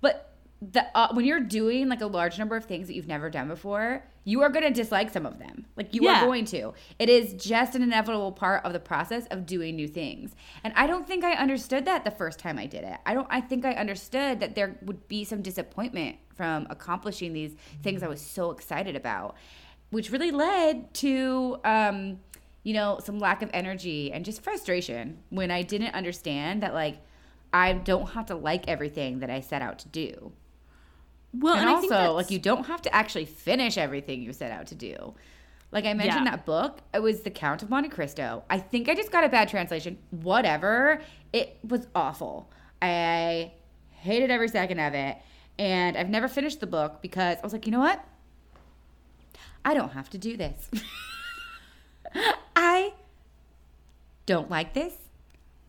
but 0.00 0.33
the 0.62 0.84
uh, 0.96 1.08
when 1.12 1.24
you're 1.24 1.40
doing 1.40 1.88
like 1.88 2.00
a 2.00 2.06
large 2.06 2.38
number 2.38 2.56
of 2.56 2.64
things 2.64 2.86
that 2.86 2.94
you've 2.94 3.06
never 3.08 3.28
done 3.28 3.48
before, 3.48 4.02
you 4.24 4.40
are 4.42 4.48
going 4.48 4.64
to 4.64 4.70
dislike 4.70 5.10
some 5.10 5.26
of 5.26 5.38
them. 5.38 5.66
Like 5.76 5.92
you 5.94 6.02
Yeah. 6.04 6.22
are 6.22 6.26
going 6.26 6.46
to. 6.46 6.72
It 6.98 7.08
is 7.10 7.34
just 7.34 7.74
an 7.74 7.82
inevitable 7.82 8.32
part 8.32 8.64
of 8.64 8.72
the 8.72 8.80
process 8.80 9.26
of 9.26 9.44
doing 9.44 9.76
new 9.76 9.88
things. 9.88 10.34
And 10.62 10.72
I 10.74 10.86
don't 10.86 11.06
think 11.06 11.22
I 11.24 11.34
understood 11.34 11.84
that 11.84 12.04
the 12.04 12.10
first 12.10 12.38
time 12.38 12.58
I 12.58 12.66
did 12.66 12.84
it. 12.84 12.96
I 13.04 13.12
don't 13.14 13.26
I 13.30 13.40
think 13.42 13.64
I 13.64 13.72
understood 13.74 14.40
that 14.40 14.54
there 14.54 14.78
would 14.82 15.06
be 15.08 15.24
some 15.24 15.42
disappointment 15.42 16.16
from 16.34 16.66
accomplishing 16.70 17.32
these 17.32 17.54
things 17.82 18.02
I 18.02 18.08
was 18.08 18.20
so 18.22 18.50
excited 18.50 18.96
about, 18.96 19.36
which 19.90 20.10
really 20.10 20.30
led 20.30 20.94
to 20.94 21.58
um 21.64 22.20
you 22.62 22.72
know, 22.72 22.98
some 23.04 23.18
lack 23.18 23.42
of 23.42 23.50
energy 23.52 24.10
and 24.10 24.24
just 24.24 24.40
frustration 24.40 25.18
when 25.28 25.50
I 25.50 25.60
didn't 25.60 25.94
understand 25.94 26.62
that 26.62 26.72
like 26.72 26.96
I 27.52 27.74
don't 27.74 28.10
have 28.12 28.24
to 28.26 28.34
like 28.34 28.66
everything 28.66 29.18
that 29.18 29.28
I 29.28 29.40
set 29.40 29.60
out 29.60 29.78
to 29.80 29.88
do. 29.88 30.32
Well, 31.36 31.54
And, 31.54 31.68
and, 31.68 31.70
also, 31.70 32.12
like, 32.12 32.30
you 32.30 32.38
don't 32.38 32.66
have 32.66 32.82
to 32.82 32.94
actually 32.94 33.24
finish 33.24 33.76
everything 33.76 34.22
you 34.22 34.32
set 34.32 34.52
out 34.52 34.66
to 34.68 34.74
do. 34.74 35.14
Like 35.72 35.84
I 35.84 35.92
mentioned, 35.94 36.24
Yeah. 36.26 36.30
that 36.32 36.46
book, 36.46 36.78
it 36.92 37.02
was 37.02 37.22
The 37.22 37.30
Count 37.30 37.62
of 37.62 37.70
Monte 37.70 37.88
Cristo. 37.88 38.44
I 38.48 38.58
think 38.58 38.88
I 38.88 38.94
just 38.94 39.10
got 39.10 39.24
a 39.24 39.28
bad 39.28 39.48
translation. 39.48 39.98
Whatever. 40.10 41.00
It 41.32 41.58
was 41.66 41.88
awful. 41.94 42.48
I 42.80 43.52
hated 43.90 44.30
every 44.30 44.48
second 44.48 44.78
of 44.78 44.94
it. 44.94 45.16
And 45.58 45.96
I've 45.96 46.08
never 46.08 46.28
finished 46.28 46.60
the 46.60 46.66
book 46.66 47.02
because 47.02 47.38
I 47.38 47.40
was 47.42 47.52
like, 47.52 47.66
you 47.66 47.72
know 47.72 47.80
what? 47.80 48.04
I 49.64 49.74
don't 49.74 49.92
have 49.92 50.10
to 50.10 50.18
do 50.18 50.36
this. 50.36 50.70
I 52.56 52.92
don't 54.26 54.50
like 54.50 54.74
this. 54.74 54.94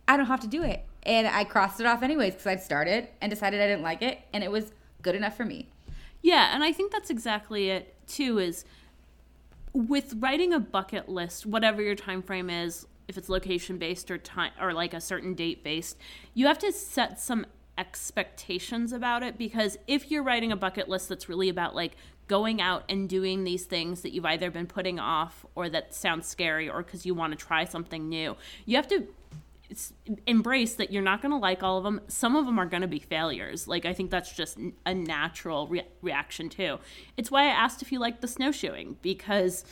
I 0.08 0.18
don't 0.18 0.26
have 0.28 0.42
to 0.42 0.48
do 0.48 0.64
it. 0.64 0.84
And 1.04 1.28
I 1.28 1.44
crossed 1.44 1.80
it 1.80 1.86
off 1.86 2.04
anyways 2.04 2.34
because 2.34 2.48
I'd 2.48 2.62
started 2.64 3.08
and 3.22 3.30
decided 3.30 3.62
I 3.62 3.68
didn't 3.68 3.84
like 3.84 4.02
it. 4.02 4.20
And 4.34 4.44
it 4.44 4.52
was 4.52 4.72
good 5.06 5.16
enough 5.16 5.38
for 5.38 5.46
me. 5.46 5.70
Yeah, 6.24 6.50
and 6.54 6.64
I 6.64 6.74
think 6.74 6.92
that's 6.92 7.12
exactly 7.12 7.70
it 7.70 7.94
too 8.08 8.40
is 8.40 8.66
with 9.72 10.16
writing 10.18 10.52
a 10.52 10.60
bucket 10.60 11.08
list, 11.08 11.46
whatever 11.46 11.82
your 11.82 11.94
time 11.94 12.24
frame 12.24 12.50
is, 12.50 12.88
if 13.08 13.16
it's 13.16 13.30
location 13.30 13.78
based 13.78 14.10
or 14.10 14.18
time 14.18 14.52
or 14.60 14.74
like 14.74 14.96
a 14.96 15.00
certain 15.00 15.36
date 15.36 15.64
based, 15.64 15.98
you 16.34 16.48
have 16.48 16.58
to 16.58 16.72
set 16.72 17.20
some 17.20 17.46
expectations 17.78 18.92
about 18.92 19.22
it 19.22 19.38
because 19.38 19.78
if 19.86 20.10
you're 20.10 20.24
writing 20.24 20.52
a 20.52 20.56
bucket 20.56 20.90
list 20.90 21.08
that's 21.08 21.30
really 21.30 21.50
about 21.50 21.76
like 21.76 21.96
going 22.28 22.60
out 22.60 22.84
and 22.90 23.08
doing 23.08 23.44
these 23.44 23.66
things 23.66 24.02
that 24.02 24.12
you've 24.12 24.26
either 24.26 24.50
been 24.50 24.66
putting 24.66 24.98
off 25.00 25.46
or 25.54 25.70
that 25.70 25.94
sounds 25.94 26.26
scary 26.26 26.68
or 26.68 26.82
because 26.82 27.06
you 27.06 27.14
want 27.14 27.38
to 27.38 27.38
try 27.38 27.64
something 27.64 28.10
new, 28.10 28.36
you 28.66 28.76
have 28.76 28.88
to 28.88 29.08
embrace 30.28 30.76
that 30.76 30.92
you're 30.92 31.04
not 31.04 31.22
going 31.22 31.32
to 31.32 31.38
like 31.38 31.64
all 31.64 31.78
of 31.78 31.84
them. 31.84 32.02
Some 32.08 32.36
of 32.36 32.46
them 32.46 32.60
are 32.60 32.66
going 32.66 32.82
to 32.82 32.88
be 32.88 33.00
failures. 33.00 33.68
Like 33.68 33.86
I 33.86 33.94
think 33.94 34.12
that's 34.12 34.32
just 34.32 34.58
a 34.86 34.94
natural 34.94 35.68
re- 35.68 35.88
reaction 36.02 36.50
too. 36.50 36.80
It's 37.18 37.32
why 37.32 37.44
I 37.44 37.50
asked 37.50 37.82
if 37.82 37.92
you 37.92 38.00
liked 38.00 38.22
the 38.22 38.28
snowshoeing 38.28 38.98
because 39.02 39.66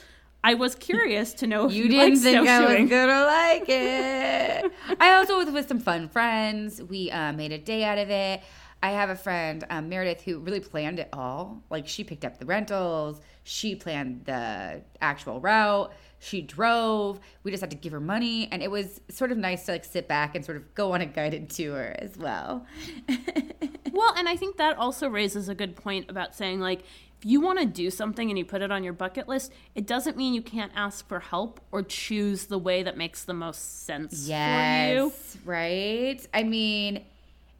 I 0.43 0.55
was 0.55 0.75
curious 0.75 1.33
to 1.35 1.47
know 1.47 1.67
if 1.67 1.73
You 1.73 1.83
you, 1.83 1.89
didn't 1.89 2.19
think 2.19 2.47
I 2.47 2.79
was 2.79 2.89
gonna 2.89 3.23
like 3.25 3.65
it. 3.67 4.71
I 4.99 5.13
also 5.13 5.37
was 5.37 5.49
with 5.49 5.67
some 5.67 5.79
fun 5.79 6.09
friends. 6.09 6.81
We 6.83 7.09
uh, 7.11 7.31
made 7.31 7.53
a 7.53 7.57
day 7.57 7.83
out 7.85 7.97
of 7.97 8.09
it. 8.09 8.41
I 8.83 8.91
have 8.91 9.09
a 9.09 9.15
friend, 9.15 9.65
um, 9.69 9.87
Meredith, 9.87 10.21
who 10.21 10.39
really 10.39 10.59
planned 10.59 10.99
it 10.99 11.09
all. 11.13 11.63
Like 11.69 11.87
she 11.87 12.03
picked 12.03 12.25
up 12.25 12.37
the 12.37 12.45
rentals, 12.45 13.21
she 13.43 13.75
planned 13.75 14.25
the 14.25 14.81
actual 15.01 15.39
route, 15.39 15.93
she 16.19 16.41
drove. 16.41 17.19
We 17.43 17.51
just 17.51 17.61
had 17.61 17.71
to 17.71 17.77
give 17.77 17.93
her 17.93 17.99
money, 17.99 18.49
and 18.51 18.61
it 18.61 18.69
was 18.69 19.01
sort 19.09 19.31
of 19.31 19.37
nice 19.37 19.65
to 19.65 19.71
like 19.71 19.85
sit 19.85 20.07
back 20.07 20.35
and 20.35 20.43
sort 20.43 20.57
of 20.57 20.75
go 20.75 20.91
on 20.91 21.01
a 21.01 21.05
guided 21.05 21.49
tour 21.49 21.95
as 21.97 22.17
well. 22.17 22.67
Well, 23.93 24.11
and 24.17 24.27
I 24.27 24.35
think 24.35 24.57
that 24.57 24.75
also 24.77 25.07
raises 25.07 25.49
a 25.49 25.55
good 25.55 25.75
point 25.75 26.09
about 26.09 26.33
saying 26.33 26.59
like 26.59 26.81
if 27.19 27.25
you 27.25 27.39
want 27.39 27.59
to 27.59 27.65
do 27.65 27.91
something 27.91 28.27
and 28.29 28.37
you 28.37 28.43
put 28.43 28.63
it 28.63 28.71
on 28.71 28.83
your 28.83 28.91
bucket 28.91 29.29
list, 29.29 29.53
it 29.75 29.85
doesn't 29.85 30.17
mean 30.17 30.33
you 30.33 30.41
can't 30.41 30.71
ask 30.75 31.07
for 31.07 31.19
help 31.19 31.61
or 31.71 31.83
choose 31.83 32.47
the 32.47 32.57
way 32.57 32.81
that 32.81 32.97
makes 32.97 33.23
the 33.23 33.35
most 33.35 33.85
sense 33.85 34.25
for 34.25 34.31
you. 34.31 34.35
Yes, 34.35 35.37
right. 35.45 36.27
I 36.33 36.43
mean, 36.43 37.05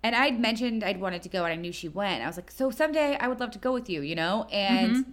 and 0.04 0.16
I'd 0.16 0.39
mentioned 0.39 0.84
I'd 0.84 1.00
wanted 1.00 1.22
to 1.24 1.30
go, 1.30 1.46
and 1.46 1.54
I 1.54 1.56
knew 1.56 1.72
she 1.72 1.88
went. 1.88 2.22
I 2.24 2.28
was 2.28 2.38
like, 2.38 2.52
so 2.52 2.70
someday 2.70 3.18
I 3.20 3.28
would 3.28 3.39
love 3.39 3.52
to 3.52 3.60
go 3.60 3.72
with 3.74 3.89
you, 3.89 4.02
you 4.02 4.16
know, 4.16 4.46
and 4.52 4.96
Mm-hmm. 4.98 5.12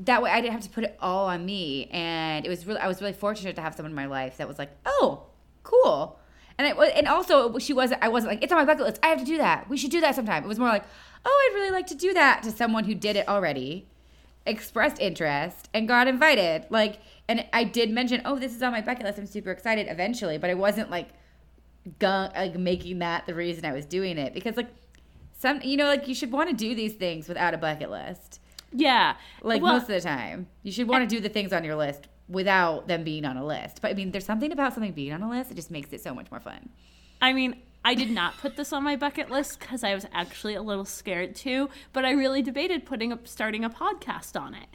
that 0.00 0.22
way 0.22 0.30
I 0.30 0.40
didn't 0.40 0.52
have 0.52 0.62
to 0.62 0.70
put 0.70 0.84
it 0.84 0.96
all 1.00 1.26
on 1.26 1.44
me. 1.44 1.88
And 1.90 2.44
it 2.44 2.48
was 2.48 2.66
really, 2.66 2.80
I 2.80 2.86
was 2.86 3.00
really 3.00 3.12
fortunate 3.12 3.56
to 3.56 3.62
have 3.62 3.74
someone 3.74 3.92
in 3.92 3.96
my 3.96 4.06
life 4.06 4.36
that 4.36 4.46
was 4.48 4.58
like, 4.58 4.70
oh, 4.84 5.24
cool. 5.62 6.18
And 6.58 6.66
it 6.66 6.76
was, 6.76 6.90
and 6.94 7.06
also 7.06 7.58
she 7.58 7.72
wasn't. 7.74 8.02
I 8.02 8.08
wasn't 8.08 8.32
like 8.32 8.42
it's 8.42 8.52
on 8.52 8.58
my 8.58 8.64
bucket 8.64 8.86
list. 8.86 9.00
I 9.02 9.08
have 9.08 9.18
to 9.18 9.24
do 9.24 9.36
that. 9.38 9.68
We 9.68 9.76
should 9.76 9.90
do 9.90 10.00
that 10.00 10.14
sometime. 10.14 10.44
It 10.44 10.48
was 10.48 10.58
more 10.58 10.68
like, 10.68 10.84
oh, 11.24 11.50
I'd 11.50 11.54
really 11.54 11.70
like 11.70 11.86
to 11.88 11.94
do 11.94 12.14
that 12.14 12.42
to 12.44 12.50
someone 12.50 12.84
who 12.84 12.94
did 12.94 13.14
it 13.16 13.28
already, 13.28 13.88
expressed 14.46 14.98
interest, 15.00 15.68
and 15.74 15.86
got 15.86 16.08
invited. 16.08 16.64
Like, 16.70 17.00
and 17.28 17.44
I 17.52 17.64
did 17.64 17.90
mention, 17.90 18.22
oh, 18.24 18.38
this 18.38 18.54
is 18.54 18.62
on 18.62 18.72
my 18.72 18.80
bucket 18.80 19.04
list. 19.04 19.18
I'm 19.18 19.26
super 19.26 19.50
excited. 19.50 19.86
Eventually, 19.90 20.38
but 20.38 20.48
I 20.48 20.54
wasn't 20.54 20.90
like, 20.90 21.08
gung, 22.00 22.34
like 22.34 22.56
making 22.56 22.98
that 23.00 23.26
the 23.26 23.34
reason 23.34 23.64
I 23.64 23.72
was 23.72 23.86
doing 23.86 24.18
it 24.18 24.34
because 24.34 24.56
like 24.56 24.68
some, 25.38 25.60
you 25.62 25.76
know, 25.76 25.86
like 25.86 26.08
you 26.08 26.14
should 26.14 26.32
want 26.32 26.50
to 26.50 26.56
do 26.56 26.74
these 26.74 26.94
things 26.94 27.28
without 27.28 27.54
a 27.54 27.58
bucket 27.58 27.90
list. 27.90 28.40
Yeah. 28.72 29.16
Like 29.42 29.62
Well, 29.62 29.74
most 29.74 29.82
of 29.82 29.88
the 29.88 30.00
time, 30.00 30.48
you 30.62 30.72
should 30.72 30.88
want 30.88 31.08
to 31.08 31.14
do 31.14 31.20
the 31.20 31.28
things 31.28 31.52
on 31.52 31.64
your 31.64 31.76
list 31.76 32.08
without 32.28 32.88
them 32.88 33.04
being 33.04 33.24
on 33.24 33.36
a 33.36 33.44
list. 33.44 33.80
But 33.80 33.90
I 33.90 33.94
mean, 33.94 34.10
there's 34.10 34.24
something 34.24 34.52
about 34.52 34.74
something 34.74 34.92
being 34.92 35.12
on 35.12 35.22
a 35.22 35.30
list 35.30 35.50
that 35.50 35.54
just 35.54 35.70
makes 35.70 35.92
it 35.92 36.00
so 36.00 36.14
much 36.14 36.30
more 36.30 36.40
fun. 36.40 36.68
I 37.20 37.32
mean, 37.32 37.62
I 37.86 37.94
did 37.94 38.10
not 38.10 38.36
put 38.38 38.56
this 38.56 38.72
on 38.72 38.82
my 38.82 38.96
bucket 38.96 39.30
list 39.30 39.60
because 39.60 39.84
I 39.84 39.94
was 39.94 40.06
actually 40.12 40.56
a 40.56 40.62
little 40.62 40.84
scared 40.84 41.36
too, 41.36 41.70
but 41.92 42.04
I 42.04 42.10
really 42.10 42.42
debated 42.42 42.84
putting 42.84 43.12
up 43.12 43.28
starting 43.28 43.64
a 43.64 43.70
podcast 43.70 44.38
on 44.38 44.54
it. 44.54 44.66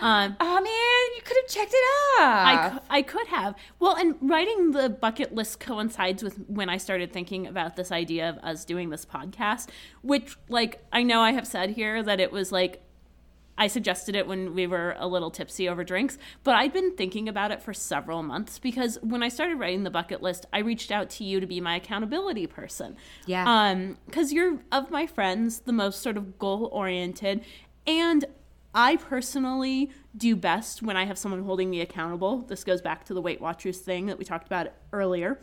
Um, 0.00 0.36
Oh 0.40 0.60
man, 0.60 1.16
you 1.16 1.22
could 1.22 1.36
have 1.36 1.48
checked 1.48 1.72
it 1.72 2.20
off. 2.20 2.82
I, 2.90 2.98
I 2.98 3.02
could 3.02 3.28
have. 3.28 3.54
Well, 3.78 3.94
and 3.94 4.16
writing 4.20 4.72
the 4.72 4.88
bucket 4.88 5.32
list 5.32 5.60
coincides 5.60 6.24
with 6.24 6.38
when 6.48 6.68
I 6.68 6.78
started 6.78 7.12
thinking 7.12 7.46
about 7.46 7.76
this 7.76 7.92
idea 7.92 8.30
of 8.30 8.38
us 8.38 8.64
doing 8.64 8.90
this 8.90 9.06
podcast, 9.06 9.68
which, 10.02 10.36
like, 10.48 10.84
I 10.92 11.04
know 11.04 11.20
I 11.20 11.30
have 11.30 11.46
said 11.46 11.70
here 11.70 12.02
that 12.02 12.18
it 12.18 12.32
was 12.32 12.50
like 12.50 12.82
I 13.58 13.66
suggested 13.68 14.14
it 14.14 14.26
when 14.26 14.54
we 14.54 14.66
were 14.66 14.94
a 14.98 15.06
little 15.06 15.30
tipsy 15.30 15.68
over 15.68 15.84
drinks, 15.84 16.18
but 16.44 16.54
I'd 16.54 16.72
been 16.72 16.94
thinking 16.96 17.28
about 17.28 17.50
it 17.50 17.62
for 17.62 17.72
several 17.72 18.22
months 18.22 18.58
because 18.58 18.98
when 19.02 19.22
I 19.22 19.28
started 19.28 19.56
writing 19.56 19.84
the 19.84 19.90
bucket 19.90 20.22
list, 20.22 20.46
I 20.52 20.58
reached 20.58 20.90
out 20.90 21.10
to 21.10 21.24
you 21.24 21.40
to 21.40 21.46
be 21.46 21.60
my 21.60 21.76
accountability 21.76 22.46
person. 22.46 22.96
Yeah. 23.26 23.44
Um, 23.46 23.98
because 24.06 24.32
you're 24.32 24.60
of 24.72 24.90
my 24.90 25.06
friends 25.06 25.60
the 25.60 25.72
most 25.72 26.02
sort 26.02 26.16
of 26.16 26.38
goal 26.38 26.68
oriented, 26.72 27.44
and 27.86 28.24
I 28.74 28.96
personally 28.96 29.90
do 30.14 30.36
best 30.36 30.82
when 30.82 30.98
I 30.98 31.06
have 31.06 31.16
someone 31.16 31.44
holding 31.44 31.70
me 31.70 31.80
accountable. 31.80 32.42
This 32.42 32.62
goes 32.62 32.82
back 32.82 33.04
to 33.06 33.14
the 33.14 33.22
Weight 33.22 33.40
Watchers 33.40 33.78
thing 33.78 34.06
that 34.06 34.18
we 34.18 34.24
talked 34.24 34.46
about 34.46 34.68
earlier. 34.92 35.40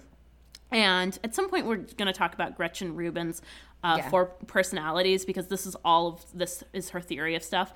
And 0.73 1.17
at 1.23 1.33
some 1.35 1.49
point, 1.49 1.65
we're 1.65 1.77
going 1.77 2.07
to 2.07 2.13
talk 2.13 2.33
about 2.33 2.57
Gretchen 2.57 2.95
Rubin's 2.95 3.41
uh, 3.83 3.97
Yeah. 3.99 4.09
four 4.09 4.25
personalities 4.47 5.23
because 5.25 5.47
this 5.47 5.65
is 5.65 5.75
all 5.85 6.07
of 6.07 6.25
this 6.33 6.63
is 6.73 6.89
her 6.89 7.01
theory 7.01 7.35
of 7.35 7.43
stuff. 7.43 7.73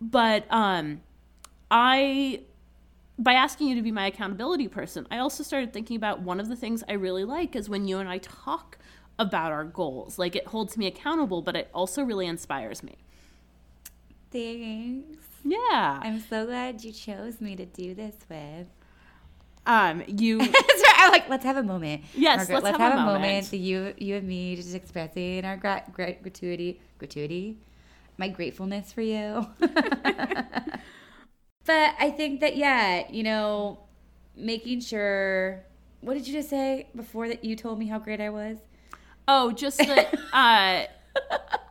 But 0.00 0.44
um, 0.50 1.00
I, 1.70 2.42
by 3.18 3.32
asking 3.32 3.68
you 3.68 3.74
to 3.74 3.82
be 3.82 3.90
my 3.90 4.06
accountability 4.06 4.68
person, 4.68 5.06
I 5.10 5.18
also 5.18 5.42
started 5.42 5.72
thinking 5.72 5.96
about 5.96 6.20
one 6.22 6.40
of 6.40 6.48
the 6.48 6.56
things 6.56 6.82
I 6.88 6.92
really 6.92 7.24
like 7.24 7.56
is 7.56 7.68
when 7.68 7.86
you 7.88 7.98
and 7.98 8.08
I 8.08 8.18
talk 8.18 8.78
about 9.18 9.52
our 9.52 9.64
goals. 9.64 10.18
Like 10.18 10.36
it 10.36 10.46
holds 10.46 10.76
me 10.78 10.86
accountable, 10.86 11.42
but 11.42 11.56
it 11.56 11.68
also 11.74 12.02
really 12.02 12.26
inspires 12.26 12.82
me. 12.82 12.96
Thanks. 14.30 15.18
Yeah. 15.44 16.00
I'm 16.02 16.20
so 16.20 16.46
glad 16.46 16.84
you 16.84 16.92
chose 16.92 17.40
me 17.40 17.56
to 17.56 17.66
do 17.66 17.94
this 17.94 18.14
with. 18.28 18.66
Um, 19.66 20.02
you. 20.06 20.40
I'm 20.96 21.12
like, 21.12 21.28
let's 21.28 21.44
have 21.44 21.56
a 21.56 21.62
moment. 21.62 22.02
Yes, 22.14 22.50
let's 22.50 22.64
let's 22.64 22.78
have 22.78 22.80
have, 22.80 22.92
a 22.92 23.02
a 23.02 23.04
moment. 23.04 23.22
moment. 23.22 23.50
The 23.50 23.58
you, 23.58 23.94
you 23.98 24.16
and 24.16 24.26
me 24.26 24.56
just 24.56 24.74
expressing 24.74 25.44
our 25.44 25.56
gra- 25.56 25.84
gra- 25.92 26.14
gratuity, 26.14 26.80
gratuity, 26.98 27.58
my 28.18 28.28
gratefulness 28.28 28.92
for 28.92 29.02
you. 29.02 29.46
but 29.60 30.80
I 31.98 32.10
think 32.16 32.40
that 32.40 32.56
yeah, 32.56 33.04
you 33.10 33.22
know, 33.22 33.80
making 34.36 34.80
sure. 34.80 35.62
What 36.02 36.14
did 36.14 36.26
you 36.26 36.32
just 36.32 36.48
say 36.48 36.88
before 36.96 37.28
that 37.28 37.44
you 37.44 37.54
told 37.56 37.78
me 37.78 37.86
how 37.86 37.98
great 37.98 38.22
I 38.22 38.30
was? 38.30 38.56
Oh, 39.28 39.52
just 39.52 39.76
that. 39.78 40.14
uh, 40.32 40.84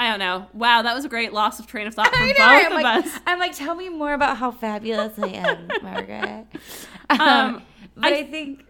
I 0.00 0.08
don't 0.08 0.18
know. 0.18 0.46
Wow, 0.54 0.80
that 0.82 0.94
was 0.94 1.04
a 1.04 1.08
great 1.10 1.32
loss 1.34 1.60
of 1.60 1.66
train 1.66 1.86
of 1.86 1.94
thought 1.94 2.06
for 2.14 2.22
I 2.22 2.28
both 2.28 2.38
right? 2.38 2.66
of 2.66 2.72
I'm 2.72 2.82
like, 2.82 3.04
us. 3.06 3.20
I'm 3.26 3.38
like, 3.38 3.54
tell 3.54 3.74
me 3.74 3.90
more 3.90 4.14
about 4.14 4.38
how 4.38 4.50
fabulous 4.50 5.18
I 5.18 5.28
am, 5.28 5.68
Margaret. 5.82 6.46
Um, 7.10 7.18
Um, 7.20 7.62
I, 8.02 8.20
I- 8.20 8.24
think 8.24 8.64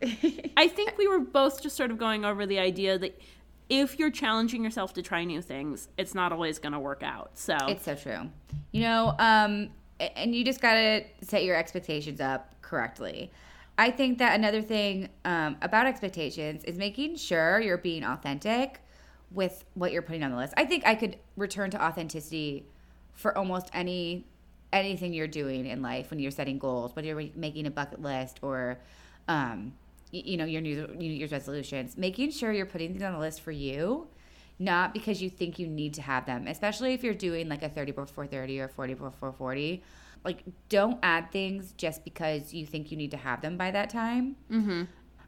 I 0.57 0.67
think 0.67 0.99
we 0.99 1.07
were 1.07 1.21
both 1.21 1.63
just 1.63 1.77
sort 1.77 1.91
of 1.93 1.99
going 1.99 2.25
over 2.25 2.47
the 2.47 2.59
idea 2.59 2.99
that 2.99 3.21
if 3.69 3.97
you're 3.99 4.11
challenging 4.11 4.65
yourself 4.65 4.93
to 4.95 5.03
try 5.03 5.23
new 5.25 5.41
things, 5.41 5.89
it's 5.97 6.15
not 6.17 6.33
always 6.33 6.59
going 6.59 6.73
to 6.73 6.81
work 6.81 7.03
out. 7.05 7.31
So 7.39 7.57
it's 7.69 7.85
so 7.85 7.95
true. 7.95 8.29
You 8.73 8.81
know, 8.83 9.15
um, 9.21 9.71
and 10.01 10.35
you 10.35 10.45
just 10.45 10.61
gotta 10.61 11.05
set 11.23 11.45
your 11.45 11.55
expectations 11.55 12.21
up 12.21 12.55
correctly. 12.63 13.31
I 13.79 13.91
think 13.93 14.19
that 14.19 14.35
another 14.35 14.63
thing 14.63 15.09
um, 15.25 15.57
about 15.63 15.87
expectations 15.87 16.65
is 16.65 16.77
making 16.77 17.17
sure 17.17 17.61
you're 17.61 17.79
being 17.79 18.03
authentic 18.03 18.81
with 19.33 19.65
what 19.75 19.93
you're 19.93 20.03
putting 20.03 20.23
on 20.23 20.31
the 20.31 20.37
list. 20.37 20.55
I 20.57 20.65
think 20.65 20.87
I 20.87 20.95
could 20.95 21.17
return 21.37 21.71
to 21.71 21.83
authenticity 21.83 22.67
for 23.13 23.37
almost 23.37 23.71
any 23.73 24.27
anything 24.73 25.13
you're 25.13 25.29
doing 25.29 25.67
in 25.67 25.83
life 25.83 26.11
when 26.11 26.21
you're 26.21 26.31
setting 26.31 26.59
goals, 26.59 26.95
whether 26.95 27.09
you're 27.09 27.31
making 27.35 27.67
a 27.67 27.71
bucket 27.71 28.01
list 28.01 28.39
or, 28.43 28.79
um, 29.29 29.73
you 30.13 30.37
know, 30.37 30.45
your 30.45 30.61
New 30.61 30.87
New 30.95 31.11
Year's 31.11 31.33
resolutions. 31.33 31.97
Making 31.97 32.31
sure 32.31 32.53
you're 32.53 32.67
putting 32.67 32.91
things 32.93 33.03
on 33.03 33.13
the 33.13 33.19
list 33.19 33.41
for 33.41 33.53
you, 33.53 34.09
not 34.59 34.93
because 34.93 35.23
you 35.23 35.31
think 35.31 35.59
you 35.59 35.67
need 35.67 35.95
to 35.95 36.03
have 36.03 36.27
them. 36.27 36.47
Especially 36.47 36.95
if 36.95 37.05
you're 37.05 37.15
doing 37.15 37.49
like 37.49 37.63
a 37.63 37.69
30 37.69 37.93
before 37.93 38.27
30 38.27 38.61
or 38.61 38.69
40 38.69 38.95
before 38.95 39.33
40. 39.33 39.83
Like, 40.23 40.45
don't 40.69 40.99
add 41.03 41.33
things 41.33 41.73
just 41.79 42.05
because 42.05 42.53
you 42.53 42.67
think 42.67 42.91
you 42.91 42.97
need 42.99 43.11
to 43.13 43.17
have 43.17 43.41
them 43.41 43.57
by 43.57 43.71
that 43.71 43.89
time. 43.89 44.37
mm-hmm. 44.51 44.83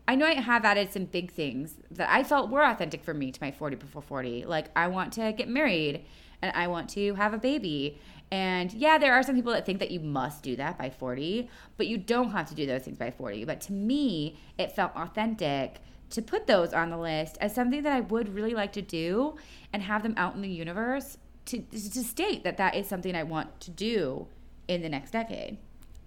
I 0.06 0.16
know 0.16 0.26
I 0.26 0.34
have 0.34 0.64
added 0.64 0.92
some 0.92 1.04
big 1.04 1.30
things 1.30 1.76
that 1.90 2.10
I 2.10 2.24
felt 2.24 2.50
were 2.50 2.64
authentic 2.64 3.04
for 3.04 3.14
me 3.14 3.30
to 3.30 3.40
my 3.40 3.50
40 3.50 3.76
before 3.76 4.02
40. 4.02 4.44
Like, 4.46 4.66
I 4.74 4.88
want 4.88 5.12
to 5.14 5.32
get 5.32 5.48
married 5.48 6.04
and 6.42 6.52
I 6.56 6.66
want 6.66 6.90
to 6.90 7.14
have 7.14 7.32
a 7.34 7.38
baby. 7.38 8.00
And 8.30 8.72
yeah, 8.72 8.98
there 8.98 9.14
are 9.14 9.22
some 9.22 9.36
people 9.36 9.52
that 9.52 9.64
think 9.64 9.78
that 9.78 9.90
you 9.90 10.00
must 10.00 10.42
do 10.42 10.56
that 10.56 10.76
by 10.76 10.90
40, 10.90 11.48
but 11.76 11.86
you 11.86 11.98
don't 11.98 12.30
have 12.32 12.48
to 12.48 12.54
do 12.54 12.66
those 12.66 12.82
things 12.82 12.98
by 12.98 13.10
40. 13.10 13.44
But 13.44 13.60
to 13.62 13.72
me, 13.72 14.38
it 14.58 14.72
felt 14.72 14.92
authentic 14.96 15.80
to 16.10 16.20
put 16.20 16.46
those 16.46 16.72
on 16.72 16.90
the 16.90 16.98
list 16.98 17.38
as 17.40 17.54
something 17.54 17.82
that 17.82 17.92
I 17.92 18.00
would 18.00 18.34
really 18.34 18.54
like 18.54 18.72
to 18.72 18.82
do 18.82 19.36
and 19.72 19.82
have 19.82 20.02
them 20.02 20.14
out 20.16 20.34
in 20.34 20.42
the 20.42 20.48
universe 20.48 21.16
to, 21.46 21.60
to 21.60 22.04
state 22.04 22.44
that 22.44 22.56
that 22.56 22.74
is 22.74 22.86
something 22.88 23.14
I 23.14 23.22
want 23.22 23.60
to 23.60 23.70
do 23.70 24.26
in 24.68 24.82
the 24.82 24.88
next 24.88 25.12
decade. 25.12 25.58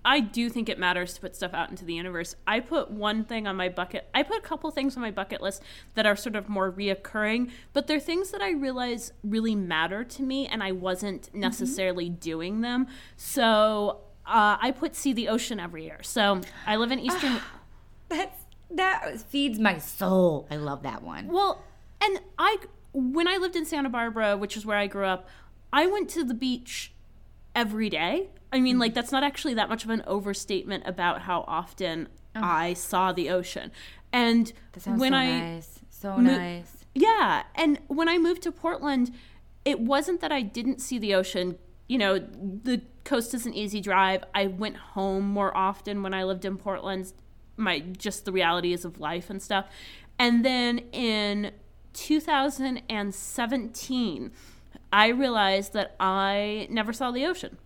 I 0.06 0.20
do 0.20 0.50
think 0.50 0.70
it 0.70 0.78
matters 0.78 1.16
to 1.16 1.22
put 1.22 1.36
stuff 1.36 1.56
out 1.56 1.72
into 1.72 1.84
the 1.84 1.96
universe. 1.96 2.36
I 2.46 2.60
put 2.60 2.92
one 2.92 3.24
thing 3.26 3.48
on 3.48 3.56
my 3.56 3.70
bucket. 3.70 4.08
I 4.14 4.22
put 4.22 4.38
a 4.38 4.42
couple 4.42 4.70
things 4.70 4.96
on 4.96 5.02
my 5.02 5.10
bucket 5.10 5.42
list 5.42 5.64
that 5.96 6.06
are 6.06 6.16
sort 6.16 6.36
of 6.36 6.48
more 6.48 6.72
reoccurring, 6.72 7.50
but 7.74 7.88
they're 7.88 8.00
things 8.00 8.30
that 8.30 8.42
I 8.42 8.52
realize 8.52 9.12
really 9.24 9.56
matter 9.56 10.04
to 10.04 10.22
me, 10.22 10.46
and 10.46 10.62
I 10.62 10.72
wasn't 10.72 11.34
necessarily 11.34 12.08
doing 12.08 12.62
them. 12.62 12.86
So 13.18 14.02
uh, 14.28 14.58
I 14.62 14.72
put 14.72 14.96
see 14.96 15.12
the 15.12 15.28
ocean 15.28 15.60
every 15.60 15.86
year. 15.86 16.00
So 16.04 16.42
I 16.68 16.76
live 16.76 16.92
in 16.92 17.00
Eastern. 17.00 17.40
That's 18.10 18.44
that 18.70 19.22
feeds 19.22 19.58
my 19.58 19.80
soul. 19.80 20.48
I 20.52 20.58
love 20.58 20.84
that 20.84 21.02
one. 21.02 21.28
Well, 21.28 21.64
and 22.00 22.20
I 22.38 22.58
when 22.94 23.28
I 23.28 23.38
lived 23.38 23.56
in 23.56 23.66
Santa 23.66 23.90
Barbara, 23.90 24.38
which 24.38 24.56
is 24.56 24.66
where 24.66 24.78
I 24.78 24.86
grew 24.86 25.06
up, 25.06 25.28
I 25.74 25.88
went 25.88 26.10
to 26.12 26.24
the 26.24 26.36
beach 26.36 26.94
every 27.56 27.90
day. 27.90 28.30
I 28.56 28.62
mean, 28.62 28.80
like 28.80 28.92
mm-hmm. 28.92 28.96
that's 28.96 29.12
not 29.12 29.24
actually 29.24 29.54
that 29.56 29.70
much 29.70 29.84
of 29.84 29.90
an 29.90 30.04
overstatement 30.08 30.88
about 30.88 31.22
how 31.22 31.44
often 31.48 32.08
oh. 32.36 32.42
I 32.42 32.74
saw 32.74 33.12
the 33.12 33.30
ocean. 33.30 33.72
And 34.12 34.52
when 34.86 35.12
so 35.12 35.18
I 35.18 35.26
nice. 35.26 35.80
So 35.90 36.18
mo- 36.18 36.38
nice. 36.38 36.86
yeah, 36.94 37.44
and 37.56 37.80
when 37.88 38.08
I 38.08 38.18
moved 38.18 38.44
to 38.44 38.52
Portland, 38.52 39.12
it 39.66 39.80
wasn't 39.80 40.22
that 40.22 40.32
I 40.32 40.42
didn't 40.42 40.80
see 40.80 40.98
the 40.98 41.14
ocean. 41.16 41.58
You 41.88 41.98
know, 41.98 42.20
the 42.20 42.82
coast 43.04 43.34
is 43.34 43.46
an 43.46 43.54
easy 43.54 43.82
drive. 43.82 44.24
I 44.34 44.48
went 44.48 44.78
home 44.78 45.26
more 45.26 45.56
often 45.56 46.02
when 46.02 46.14
I 46.14 46.24
lived 46.24 46.46
in 46.46 46.58
Portland. 46.58 47.12
My 47.58 47.80
just 47.80 48.26
the 48.26 48.32
realities 48.32 48.86
of 48.86 49.00
life 49.00 49.30
and 49.30 49.42
stuff. 49.42 49.66
And 50.18 50.46
then 50.46 50.80
in 50.92 51.52
2017, 51.94 54.32
I 54.94 55.08
realized 55.08 55.74
that 55.74 55.96
I 56.00 56.68
never 56.70 56.94
saw 56.94 57.12
the 57.12 57.26
ocean. 57.26 57.58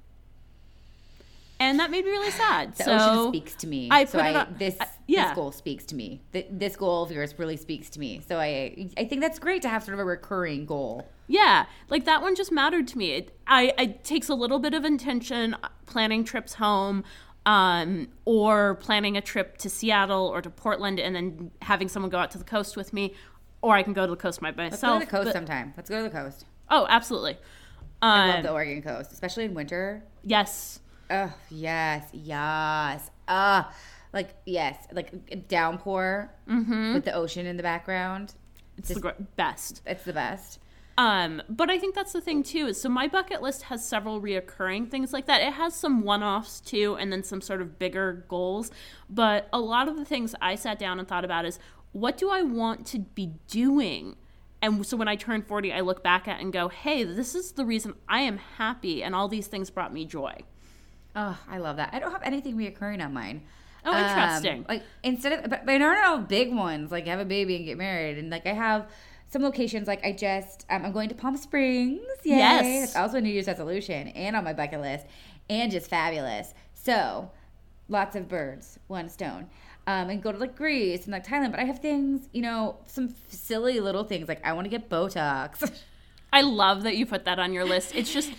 And 1.61 1.77
that 1.79 1.91
made 1.91 2.05
me 2.05 2.11
really 2.11 2.31
sad. 2.31 2.73
The 2.75 2.83
so 2.85 2.91
ocean 2.97 3.27
speaks 3.33 3.55
to 3.55 3.67
me. 3.67 3.89
I 3.91 4.05
so 4.05 4.19
put 4.19 4.27
it 4.27 4.35
I, 4.35 4.39
on- 4.41 4.55
this 4.57 4.77
I- 4.79 4.87
yeah. 5.07 5.27
this 5.29 5.35
goal 5.35 5.51
speaks 5.51 5.85
to 5.87 5.95
me. 5.95 6.21
Th- 6.31 6.47
This 6.49 6.75
goal 6.77 7.03
of 7.03 7.11
yours 7.11 7.37
really 7.37 7.57
speaks 7.57 7.89
to 7.91 7.99
me. 7.99 8.21
So 8.27 8.39
I 8.39 8.89
I 8.97 9.03
think 9.05 9.21
that's 9.21 9.39
great 9.39 9.61
to 9.63 9.69
have 9.69 9.83
sort 9.83 9.93
of 9.95 9.99
a 9.99 10.05
recurring 10.05 10.65
goal. 10.65 11.07
Yeah, 11.27 11.65
like 11.89 12.05
that 12.05 12.21
one 12.21 12.35
just 12.35 12.51
mattered 12.51 12.87
to 12.89 12.97
me. 12.97 13.11
It, 13.11 13.37
I 13.45 13.73
it 13.77 14.03
takes 14.03 14.29
a 14.29 14.35
little 14.35 14.59
bit 14.59 14.73
of 14.73 14.85
intention 14.85 15.53
uh, 15.55 15.67
planning 15.85 16.23
trips 16.23 16.53
home, 16.55 17.03
um, 17.45 18.07
or 18.25 18.75
planning 18.75 19.17
a 19.17 19.21
trip 19.21 19.57
to 19.59 19.69
Seattle 19.69 20.27
or 20.27 20.41
to 20.41 20.49
Portland, 20.49 20.99
and 20.99 21.13
then 21.15 21.51
having 21.61 21.87
someone 21.89 22.09
go 22.09 22.17
out 22.19 22.31
to 22.31 22.37
the 22.37 22.43
coast 22.45 22.77
with 22.77 22.93
me, 22.93 23.13
or 23.61 23.75
I 23.75 23.83
can 23.83 23.93
go 23.93 24.05
to 24.05 24.11
the 24.11 24.15
coast 24.15 24.39
by 24.39 24.47
Let's 24.49 24.57
myself. 24.81 24.93
go 24.93 24.99
to 25.01 25.05
the 25.05 25.11
coast 25.11 25.25
but- 25.25 25.33
sometime. 25.33 25.73
Let's 25.77 25.89
go 25.89 25.97
to 25.97 26.03
the 26.03 26.09
coast. 26.15 26.45
oh, 26.69 26.87
absolutely. 26.89 27.37
I 28.01 28.27
love 28.27 28.35
Um, 28.37 28.43
the 28.43 28.51
Oregon 28.53 28.81
coast, 28.81 29.11
especially 29.11 29.43
in 29.45 29.53
winter. 29.53 30.03
yes, 30.23 30.79
Oh 31.09 31.33
yes, 31.49 32.07
yes. 32.13 33.09
Ah, 33.27 33.73
like 34.13 34.35
yes, 34.45 34.77
like 34.91 35.11
a 35.31 35.35
downpour 35.35 36.31
with 36.93 37.05
the 37.05 37.13
ocean 37.13 37.45
in 37.45 37.57
the 37.57 37.63
background. 37.63 38.33
it's 38.77 38.89
the 38.89 38.99
gr- 38.99 39.09
best. 39.35 39.81
It's 39.85 40.03
the 40.03 40.13
best. 40.13 40.59
Um, 40.97 41.41
but 41.47 41.69
I 41.69 41.79
think 41.79 41.95
that's 41.95 42.11
the 42.11 42.19
thing 42.21 42.43
too. 42.43 42.67
Is 42.67 42.81
so 42.81 42.89
my 42.89 43.07
bucket 43.07 43.41
list 43.41 43.63
has 43.63 43.87
several 43.87 44.21
reoccurring 44.21 44.91
things 44.91 45.13
like 45.13 45.27
that. 45.27 45.41
It 45.41 45.53
has 45.53 45.73
some 45.73 46.01
one-offs 46.03 46.59
too, 46.59 46.95
and 46.99 47.11
then 47.11 47.23
some 47.23 47.39
sort 47.41 47.61
of 47.61 47.79
bigger 47.79 48.25
goals. 48.27 48.69
But 49.09 49.47
a 49.53 49.59
lot 49.59 49.87
of 49.87 49.95
the 49.95 50.03
things 50.05 50.35
I 50.41 50.55
sat 50.55 50.77
down 50.77 50.99
and 50.99 51.07
thought 51.07 51.23
about 51.25 51.45
is 51.45 51.57
what 51.93 52.17
do 52.17 52.29
I 52.29 52.41
want 52.41 52.85
to 52.87 52.99
be 52.99 53.31
doing? 53.47 54.15
And 54.61 54.85
so 54.85 54.97
when 54.97 55.07
I 55.07 55.15
turn 55.15 55.41
40, 55.41 55.71
I 55.71 55.79
look 55.79 56.03
back 56.03 56.27
at 56.27 56.41
and 56.41 56.51
go, 56.51 56.67
hey, 56.67 57.05
this 57.05 57.33
is 57.33 57.53
the 57.53 57.65
reason 57.65 57.93
I 58.09 58.19
am 58.21 58.37
happy, 58.37 59.01
and 59.01 59.15
all 59.15 59.29
these 59.29 59.47
things 59.47 59.69
brought 59.69 59.93
me 59.93 60.03
joy. 60.05 60.35
Oh, 61.15 61.37
I 61.49 61.57
love 61.57 61.77
that. 61.77 61.89
I 61.93 61.99
don't 61.99 62.11
have 62.11 62.23
anything 62.23 62.55
reoccurring 62.55 63.03
on 63.03 63.13
mine. 63.13 63.41
Oh, 63.85 63.91
Um, 63.93 64.03
interesting. 64.03 64.65
like 64.67 64.83
instead 65.03 65.33
of, 65.33 65.49
but, 65.49 65.65
but 65.65 65.75
I 65.75 65.77
don't 65.77 65.95
know 66.01 66.17
big 66.27 66.53
ones 66.53 66.91
like 66.91 67.07
have 67.07 67.19
a 67.19 67.25
baby 67.25 67.55
and 67.55 67.65
get 67.65 67.77
married, 67.77 68.17
and 68.17 68.29
like 68.29 68.45
I 68.45 68.53
have 68.53 68.89
some 69.29 69.41
locations. 69.41 69.87
Like 69.87 70.03
I 70.05 70.11
just, 70.11 70.65
um, 70.69 70.85
I'm 70.85 70.91
going 70.91 71.09
to 71.09 71.15
Palm 71.15 71.35
Springs. 71.37 72.01
Yay. 72.23 72.37
Yes. 72.37 72.93
That's 72.93 72.95
also 72.95 73.17
a 73.17 73.21
New 73.21 73.29
Year's 73.29 73.47
resolution 73.47 74.09
and 74.09 74.35
on 74.35 74.43
my 74.43 74.53
bucket 74.53 74.81
list, 74.81 75.05
and 75.49 75.71
just 75.71 75.87
fabulous. 75.89 76.53
So, 76.73 77.31
lots 77.87 78.15
of 78.15 78.27
birds, 78.27 78.79
one 78.87 79.09
stone. 79.09 79.49
Um, 79.87 80.09
and 80.11 80.21
go 80.21 80.31
to 80.31 80.37
like 80.37 80.55
Greece 80.55 81.05
and 81.05 81.13
like 81.13 81.25
Thailand. 81.25 81.51
But 81.51 81.61
I 81.61 81.63
have 81.63 81.79
things, 81.79 82.29
you 82.31 82.43
know, 82.43 82.77
some 82.85 83.15
silly 83.29 83.79
little 83.79 84.03
things 84.03 84.27
like 84.27 84.45
I 84.45 84.53
want 84.53 84.65
to 84.65 84.69
get 84.69 84.87
Botox. 84.89 85.71
I 86.33 86.41
love 86.41 86.83
that 86.83 86.95
you 86.95 87.07
put 87.07 87.25
that 87.25 87.39
on 87.39 87.53
your 87.53 87.65
list. 87.65 87.95
It's 87.95 88.13
just, 88.13 88.31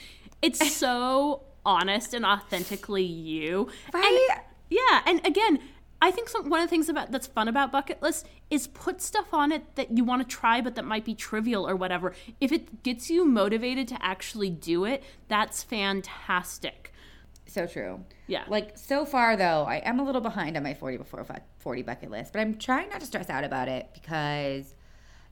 it's 0.42 0.72
so 0.76 1.42
honest 1.64 2.14
and 2.14 2.24
authentically 2.24 3.04
you. 3.04 3.70
Right? 3.92 4.28
And, 4.30 4.40
yeah, 4.70 5.02
and 5.06 5.26
again, 5.26 5.58
I 6.02 6.10
think 6.10 6.28
some, 6.28 6.48
one 6.48 6.60
of 6.60 6.66
the 6.66 6.70
things 6.70 6.88
about 6.88 7.12
that's 7.12 7.26
fun 7.26 7.48
about 7.48 7.72
bucket 7.72 8.02
lists 8.02 8.24
is 8.48 8.66
put 8.68 9.02
stuff 9.02 9.34
on 9.34 9.52
it 9.52 9.74
that 9.76 9.96
you 9.96 10.04
want 10.04 10.26
to 10.26 10.36
try, 10.36 10.60
but 10.60 10.74
that 10.76 10.84
might 10.84 11.04
be 11.04 11.14
trivial 11.14 11.68
or 11.68 11.76
whatever. 11.76 12.14
If 12.40 12.52
it 12.52 12.82
gets 12.82 13.10
you 13.10 13.24
motivated 13.24 13.86
to 13.88 13.98
actually 14.00 14.50
do 14.50 14.84
it, 14.84 15.02
that's 15.28 15.62
fantastic. 15.62 16.92
So 17.46 17.66
true. 17.66 18.04
Yeah. 18.28 18.44
Like 18.48 18.78
so 18.78 19.04
far 19.04 19.36
though, 19.36 19.64
I 19.64 19.76
am 19.76 20.00
a 20.00 20.04
little 20.04 20.20
behind 20.20 20.56
on 20.56 20.62
my 20.62 20.72
40 20.72 20.96
before 20.98 21.26
40 21.58 21.82
bucket 21.82 22.10
list, 22.10 22.32
but 22.32 22.40
I'm 22.40 22.56
trying 22.56 22.88
not 22.88 23.00
to 23.00 23.06
stress 23.06 23.28
out 23.28 23.44
about 23.44 23.68
it 23.68 23.88
because 23.92 24.74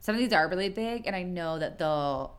some 0.01 0.15
of 0.15 0.19
these 0.19 0.33
are 0.33 0.47
really 0.47 0.69
big 0.69 1.07
and 1.07 1.15
I 1.15 1.23
know 1.23 1.57
that 1.57 1.79
they'll 1.79 2.35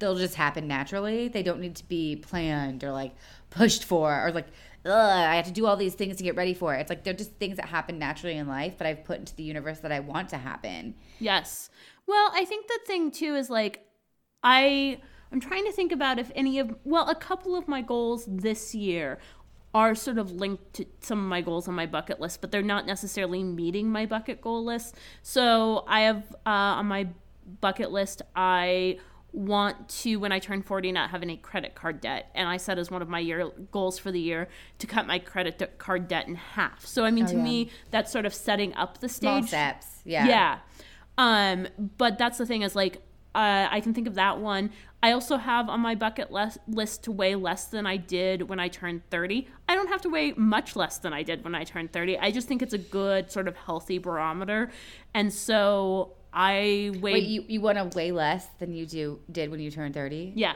they'll 0.00 0.16
just 0.16 0.34
happen 0.34 0.66
naturally. 0.66 1.28
They 1.28 1.44
don't 1.44 1.60
need 1.60 1.76
to 1.76 1.86
be 1.86 2.16
planned 2.16 2.82
or 2.82 2.90
like 2.90 3.14
pushed 3.50 3.84
for 3.84 4.26
or 4.26 4.32
like 4.32 4.48
I 4.84 5.36
have 5.36 5.46
to 5.46 5.52
do 5.52 5.66
all 5.66 5.76
these 5.76 5.94
things 5.94 6.16
to 6.16 6.24
get 6.24 6.34
ready 6.36 6.54
for 6.54 6.74
it. 6.74 6.80
It's 6.80 6.90
like 6.90 7.04
they're 7.04 7.14
just 7.14 7.32
things 7.32 7.58
that 7.58 7.66
happen 7.66 7.98
naturally 7.98 8.36
in 8.36 8.48
life, 8.48 8.74
but 8.78 8.86
I've 8.86 9.04
put 9.04 9.18
into 9.18 9.36
the 9.36 9.42
universe 9.42 9.80
that 9.80 9.92
I 9.92 10.00
want 10.00 10.30
to 10.30 10.38
happen. 10.38 10.94
Yes. 11.20 11.70
Well, 12.06 12.30
I 12.34 12.44
think 12.44 12.66
the 12.66 12.80
thing 12.86 13.10
too 13.10 13.36
is 13.36 13.50
like 13.50 13.86
I 14.42 15.00
I'm 15.30 15.40
trying 15.40 15.64
to 15.66 15.72
think 15.72 15.92
about 15.92 16.18
if 16.18 16.32
any 16.34 16.58
of 16.58 16.74
well, 16.84 17.08
a 17.08 17.14
couple 17.14 17.54
of 17.54 17.68
my 17.68 17.82
goals 17.82 18.24
this 18.26 18.74
year 18.74 19.18
are 19.72 19.94
sort 19.94 20.18
of 20.18 20.32
linked 20.32 20.74
to 20.74 20.84
some 21.00 21.18
of 21.20 21.26
my 21.26 21.40
goals 21.40 21.68
on 21.68 21.74
my 21.74 21.86
bucket 21.86 22.20
list, 22.20 22.40
but 22.40 22.50
they're 22.50 22.62
not 22.62 22.86
necessarily 22.86 23.44
meeting 23.44 23.88
my 23.88 24.04
bucket 24.04 24.40
goal 24.40 24.64
list. 24.64 24.96
So 25.22 25.84
I 25.86 26.00
have 26.00 26.24
uh, 26.44 26.80
on 26.80 26.86
my 26.86 27.08
bucket 27.60 27.92
list, 27.92 28.22
I 28.34 28.98
want 29.32 29.88
to 29.88 30.16
when 30.16 30.32
I 30.32 30.38
turn 30.38 30.62
40 30.62 30.92
not 30.92 31.10
have 31.10 31.22
any 31.22 31.36
credit 31.36 31.74
card 31.74 32.00
debt 32.00 32.30
and 32.34 32.48
I 32.48 32.56
set 32.56 32.78
as 32.78 32.90
one 32.90 33.00
of 33.02 33.08
my 33.08 33.20
year 33.20 33.50
goals 33.70 33.98
for 33.98 34.10
the 34.10 34.20
year 34.20 34.48
to 34.78 34.86
cut 34.86 35.06
my 35.06 35.18
credit 35.18 35.78
card 35.78 36.08
debt 36.08 36.26
in 36.26 36.34
half. 36.34 36.84
So 36.84 37.04
I 37.04 37.10
mean 37.10 37.26
to 37.26 37.36
yeah. 37.36 37.42
me 37.42 37.70
that's 37.90 38.10
sort 38.10 38.26
of 38.26 38.34
setting 38.34 38.74
up 38.74 38.98
the 38.98 39.08
Small 39.08 39.42
stage 39.42 39.48
steps. 39.48 39.86
Yeah. 40.04 40.26
yeah. 40.26 40.58
Um, 41.16 41.68
but 41.98 42.18
that's 42.18 42.38
the 42.38 42.46
thing 42.46 42.62
is 42.62 42.74
like 42.74 43.02
Uh, 43.32 43.68
I 43.70 43.80
can 43.80 43.94
think 43.94 44.08
of 44.08 44.16
that 44.16 44.40
one. 44.40 44.70
I 45.02 45.12
also 45.12 45.36
have 45.36 45.68
on 45.68 45.80
my 45.80 45.94
bucket 45.94 46.30
less, 46.30 46.58
list 46.66 47.04
to 47.04 47.12
weigh 47.12 47.36
less 47.36 47.66
than 47.66 47.86
I 47.86 47.96
did 47.96 48.48
when 48.48 48.58
I 48.60 48.68
turned 48.68 49.08
30. 49.08 49.46
I 49.68 49.74
don't 49.76 49.88
have 49.88 50.02
to 50.02 50.10
weigh 50.10 50.32
much 50.32 50.76
less 50.76 50.98
than 50.98 51.12
I 51.12 51.22
did 51.22 51.44
when 51.44 51.54
I 51.54 51.64
turned 51.64 51.92
30. 51.92 52.18
I 52.18 52.32
just 52.32 52.48
think 52.48 52.60
it's 52.60 52.74
a 52.74 52.78
good 52.78 53.30
sort 53.30 53.48
of 53.48 53.56
healthy 53.56 53.98
barometer. 53.98 54.70
And 55.14 55.32
so 55.32 56.16
I 56.32 56.92
weigh. 57.00 57.12
Wait, 57.12 57.24
you, 57.24 57.44
you 57.48 57.60
want 57.60 57.78
to 57.78 57.96
weigh 57.96 58.12
less 58.12 58.46
than 58.58 58.72
you 58.72 58.86
do 58.86 59.20
did 59.30 59.50
when 59.50 59.60
you 59.60 59.70
turned 59.70 59.94
30? 59.94 60.32
yeah. 60.36 60.54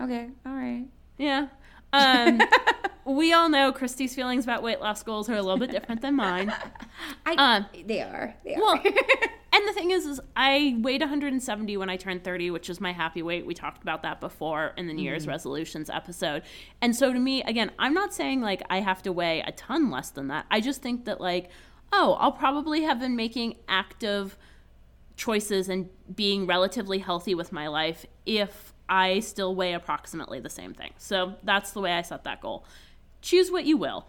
Okay, 0.00 0.28
all 0.46 0.52
right. 0.52 0.84
Yeah. 1.18 1.48
Um, 1.92 2.40
we 3.04 3.32
all 3.32 3.48
know 3.48 3.72
Kristy's 3.72 4.14
feelings 4.14 4.44
about 4.44 4.62
weight 4.62 4.80
loss 4.80 5.02
goals 5.02 5.28
are 5.28 5.34
a 5.34 5.42
little 5.42 5.58
bit 5.58 5.72
different 5.72 6.02
than 6.02 6.14
mine. 6.14 6.54
I, 7.26 7.34
Um, 7.34 7.66
they 7.84 8.02
are. 8.02 8.32
They 8.44 8.54
are. 8.54 8.60
Well, 8.60 8.74
and 9.52 9.68
the 9.68 9.72
thing 9.72 9.90
is, 9.90 10.06
is 10.06 10.20
I 10.36 10.76
weighed 10.80 11.00
170 11.00 11.76
when 11.78 11.90
I 11.90 11.96
turned 11.96 12.22
30, 12.22 12.52
which 12.52 12.70
is 12.70 12.80
my 12.80 12.92
happy 12.92 13.22
weight. 13.22 13.44
We 13.44 13.54
talked 13.54 13.82
about 13.82 14.02
that 14.02 14.20
before 14.20 14.72
in 14.76 14.86
the 14.86 14.92
New 14.92 15.02
Year's 15.02 15.26
resolutions 15.26 15.90
episode. 15.90 16.42
And 16.80 16.94
so 16.94 17.12
to 17.12 17.18
me, 17.18 17.42
again, 17.42 17.72
I'm 17.78 17.94
not 17.94 18.14
saying 18.14 18.40
like 18.40 18.62
I 18.70 18.78
have 18.78 19.02
to 19.02 19.10
weigh 19.12 19.40
a 19.40 19.50
ton 19.50 19.90
less 19.90 20.10
than 20.10 20.28
that. 20.28 20.46
I 20.48 20.60
just 20.60 20.80
think 20.80 21.06
that 21.06 21.20
like, 21.20 21.50
oh, 21.92 22.12
I'll 22.20 22.30
probably 22.30 22.82
have 22.82 23.00
been 23.00 23.16
making 23.16 23.56
active 23.68 24.38
choices 25.18 25.68
and 25.68 25.90
being 26.14 26.46
relatively 26.46 26.98
healthy 26.98 27.34
with 27.34 27.52
my 27.52 27.66
life 27.66 28.06
if 28.24 28.72
I 28.88 29.20
still 29.20 29.54
weigh 29.54 29.74
approximately 29.74 30.40
the 30.40 30.48
same 30.48 30.72
thing. 30.72 30.92
So 30.96 31.34
that's 31.42 31.72
the 31.72 31.80
way 31.80 31.92
I 31.92 32.02
set 32.02 32.24
that 32.24 32.40
goal. 32.40 32.64
Choose 33.20 33.50
what 33.50 33.66
you 33.66 33.76
will. 33.76 34.06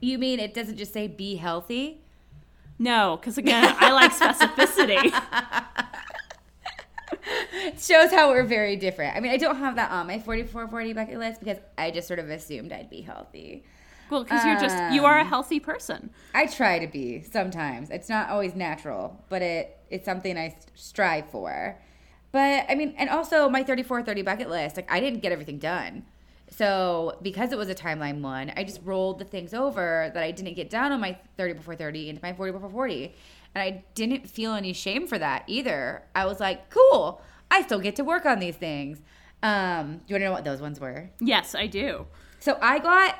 you 0.00 0.16
mean 0.16 0.40
it 0.40 0.54
doesn't 0.54 0.78
just 0.78 0.94
say 0.94 1.08
be 1.08 1.36
healthy? 1.36 2.00
No, 2.78 3.18
because 3.20 3.36
again, 3.36 3.74
I 3.78 3.90
like 3.90 4.12
specificity. 4.12 5.12
It 7.50 7.80
shows 7.80 8.10
how 8.10 8.30
we're 8.30 8.44
very 8.44 8.76
different. 8.76 9.16
I 9.16 9.20
mean, 9.20 9.30
I 9.30 9.36
don't 9.36 9.56
have 9.56 9.76
that 9.76 9.90
on 9.90 10.06
my 10.06 10.18
44 10.18 10.68
40 10.68 10.92
bucket 10.94 11.18
list 11.18 11.40
because 11.40 11.58
I 11.76 11.90
just 11.90 12.06
sort 12.06 12.18
of 12.18 12.30
assumed 12.30 12.72
I'd 12.72 12.88
be 12.88 13.02
healthy. 13.02 13.64
Well, 14.10 14.24
because 14.24 14.44
you're 14.44 14.58
just 14.58 14.94
you 14.94 15.04
are 15.04 15.18
a 15.18 15.22
um, 15.22 15.26
healthy 15.26 15.60
person. 15.60 16.10
I 16.32 16.46
try 16.46 16.78
to 16.78 16.86
be 16.86 17.22
sometimes. 17.22 17.90
It's 17.90 18.08
not 18.08 18.30
always 18.30 18.54
natural, 18.54 19.22
but 19.28 19.42
it 19.42 19.77
it's 19.90 20.04
something 20.04 20.36
I 20.36 20.56
strive 20.74 21.30
for. 21.30 21.78
But 22.32 22.66
I 22.68 22.74
mean, 22.74 22.94
and 22.98 23.08
also 23.08 23.48
my 23.48 23.62
34 23.62 24.02
30 24.02 24.22
bucket 24.22 24.50
list, 24.50 24.76
like 24.76 24.90
I 24.90 25.00
didn't 25.00 25.20
get 25.20 25.32
everything 25.32 25.58
done. 25.58 26.04
So, 26.50 27.18
because 27.20 27.52
it 27.52 27.58
was 27.58 27.68
a 27.68 27.74
timeline 27.74 28.22
one, 28.22 28.52
I 28.56 28.64
just 28.64 28.80
rolled 28.82 29.18
the 29.18 29.24
things 29.24 29.52
over 29.52 30.10
that 30.14 30.22
I 30.22 30.30
didn't 30.30 30.54
get 30.54 30.70
done 30.70 30.92
on 30.92 31.00
my 31.00 31.18
30 31.36 31.54
before 31.54 31.76
30 31.76 32.08
into 32.08 32.22
my 32.22 32.32
40 32.32 32.52
before 32.52 32.70
40. 32.70 33.14
And 33.54 33.62
I 33.62 33.84
didn't 33.94 34.28
feel 34.28 34.54
any 34.54 34.72
shame 34.72 35.06
for 35.06 35.18
that 35.18 35.44
either. 35.46 36.04
I 36.14 36.24
was 36.24 36.40
like, 36.40 36.70
cool, 36.70 37.20
I 37.50 37.62
still 37.62 37.80
get 37.80 37.96
to 37.96 38.04
work 38.04 38.24
on 38.24 38.38
these 38.38 38.56
things. 38.56 39.02
Um, 39.42 39.98
do 39.98 40.02
you 40.08 40.14
want 40.14 40.20
to 40.20 40.24
know 40.24 40.32
what 40.32 40.44
those 40.44 40.60
ones 40.60 40.80
were? 40.80 41.10
Yes, 41.20 41.54
I 41.54 41.66
do. 41.66 42.06
So 42.40 42.58
I 42.60 42.78
got 42.78 43.18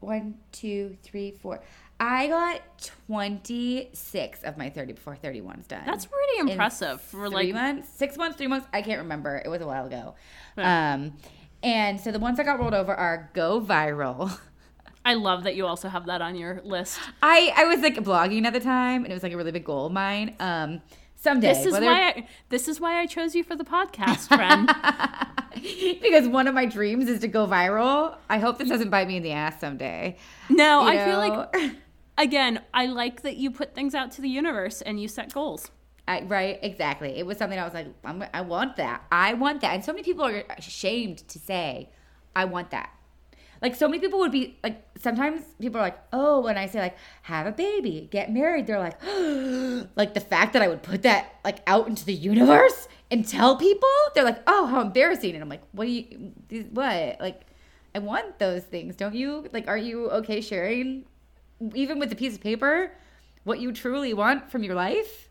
one, 0.00 0.36
two, 0.52 0.96
three, 1.02 1.30
four. 1.30 1.60
I 2.02 2.28
got 2.28 2.90
26 3.08 4.42
of 4.44 4.56
my 4.56 4.70
30 4.70 4.94
before 4.94 5.16
31's 5.22 5.66
done. 5.66 5.82
That's 5.84 6.06
pretty 6.06 6.50
impressive 6.50 7.00
for 7.00 7.28
three 7.28 7.52
like 7.52 7.52
months, 7.54 7.90
six 7.90 8.16
months, 8.16 8.38
three 8.38 8.46
months. 8.46 8.66
I 8.72 8.82
can't 8.82 9.02
remember. 9.02 9.40
It 9.44 9.48
was 9.48 9.60
a 9.60 9.66
while 9.66 9.86
ago. 9.86 10.14
Um, 10.56 11.12
and 11.62 12.00
so 12.00 12.10
the 12.10 12.18
ones 12.18 12.38
that 12.38 12.46
got 12.46 12.58
rolled 12.58 12.74
over 12.74 12.94
are 12.94 13.30
go 13.34 13.60
viral. 13.60 14.36
I 15.04 15.14
love 15.14 15.44
that 15.44 15.56
you 15.56 15.66
also 15.66 15.88
have 15.88 16.06
that 16.06 16.20
on 16.22 16.36
your 16.36 16.60
list. 16.64 16.98
I 17.22 17.52
I 17.56 17.64
was 17.66 17.80
like 17.80 17.96
blogging 17.96 18.44
at 18.44 18.52
the 18.52 18.60
time, 18.60 19.04
and 19.04 19.10
it 19.10 19.14
was 19.14 19.22
like 19.22 19.32
a 19.32 19.36
really 19.36 19.52
big 19.52 19.64
goal 19.64 19.86
of 19.86 19.92
mine. 19.92 20.36
Um, 20.40 20.82
someday, 21.16 21.52
This 21.54 21.66
is 21.66 21.72
whether- 21.72 21.86
why 21.86 22.08
I, 22.08 22.28
this 22.50 22.68
is 22.68 22.80
why 22.80 22.98
I 23.00 23.06
chose 23.06 23.34
you 23.34 23.42
for 23.44 23.56
the 23.56 23.64
podcast, 23.64 24.28
friend. 24.28 24.70
because 26.02 26.28
one 26.28 26.46
of 26.48 26.54
my 26.54 26.64
dreams 26.66 27.08
is 27.08 27.20
to 27.20 27.28
go 27.28 27.46
viral. 27.46 28.16
I 28.28 28.38
hope 28.38 28.58
this 28.58 28.68
doesn't 28.68 28.90
bite 28.90 29.08
me 29.08 29.16
in 29.16 29.22
the 29.22 29.32
ass 29.32 29.60
someday. 29.60 30.16
No, 30.48 30.82
You 30.82 30.88
I 30.88 31.04
feel 31.04 31.18
like 31.18 31.54
know? 31.54 31.70
again, 32.18 32.60
I 32.72 32.86
like 32.86 33.22
that 33.22 33.36
you 33.36 33.50
put 33.50 33.74
things 33.74 33.94
out 33.94 34.10
to 34.12 34.22
the 34.22 34.28
universe 34.28 34.82
and 34.82 35.00
you 35.00 35.08
set 35.08 35.32
goals. 35.32 35.70
I, 36.06 36.22
right, 36.22 36.58
exactly. 36.62 37.10
It 37.10 37.26
was 37.26 37.38
something 37.38 37.58
I 37.58 37.64
was 37.64 37.74
like, 37.74 37.86
I 38.34 38.40
want 38.40 38.76
that. 38.76 39.04
I 39.12 39.34
want 39.34 39.60
that. 39.60 39.74
And 39.74 39.84
so 39.84 39.92
many 39.92 40.02
people 40.02 40.24
are 40.24 40.42
ashamed 40.58 41.18
to 41.28 41.38
say, 41.38 41.88
I 42.34 42.46
want 42.46 42.70
that. 42.72 42.90
Like, 43.62 43.74
so 43.74 43.86
many 43.86 44.00
people 44.00 44.18
would 44.20 44.32
be 44.32 44.58
like, 44.64 44.82
sometimes 44.98 45.42
people 45.60 45.78
are 45.78 45.84
like, 45.84 45.98
oh, 46.12 46.40
when 46.40 46.56
I 46.56 46.66
say, 46.66 46.80
like, 46.80 46.96
have 47.22 47.46
a 47.46 47.52
baby, 47.52 48.08
get 48.10 48.32
married, 48.32 48.66
they're 48.66 48.78
like, 48.78 48.98
like 49.96 50.14
the 50.14 50.20
fact 50.20 50.54
that 50.54 50.62
I 50.62 50.68
would 50.68 50.82
put 50.82 51.02
that, 51.02 51.34
like, 51.44 51.58
out 51.66 51.86
into 51.86 52.04
the 52.04 52.14
universe 52.14 52.88
and 53.10 53.26
tell 53.26 53.56
people, 53.56 53.88
they're 54.14 54.24
like, 54.24 54.42
oh, 54.46 54.66
how 54.66 54.80
embarrassing. 54.80 55.34
And 55.34 55.42
I'm 55.42 55.48
like, 55.48 55.62
what 55.72 55.84
do 55.84 55.90
you, 55.90 56.32
what? 56.70 57.20
Like, 57.20 57.42
I 57.94 57.98
want 57.98 58.38
those 58.38 58.62
things, 58.62 58.96
don't 58.96 59.14
you? 59.14 59.46
Like, 59.52 59.68
are 59.68 59.78
you 59.78 60.08
okay 60.10 60.40
sharing, 60.40 61.04
even 61.74 61.98
with 61.98 62.10
a 62.12 62.16
piece 62.16 62.34
of 62.34 62.40
paper, 62.40 62.92
what 63.44 63.60
you 63.60 63.72
truly 63.72 64.14
want 64.14 64.50
from 64.50 64.62
your 64.62 64.74
life? 64.74 65.28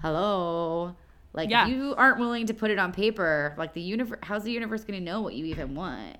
hello 0.00 0.94
like 1.32 1.50
Yeah. 1.50 1.64
if 1.66 1.70
you 1.70 1.92
aren't 1.96 2.18
willing 2.20 2.46
to 2.46 2.54
put 2.54 2.70
it 2.70 2.78
on 2.78 2.92
paper 2.92 3.52
like 3.58 3.72
the 3.74 3.80
universe 3.80 4.20
how's 4.22 4.44
the 4.44 4.52
universe 4.52 4.84
going 4.84 4.96
to 4.98 5.04
know 5.04 5.22
what 5.22 5.34
you 5.34 5.44
even 5.46 5.74
want 5.74 6.18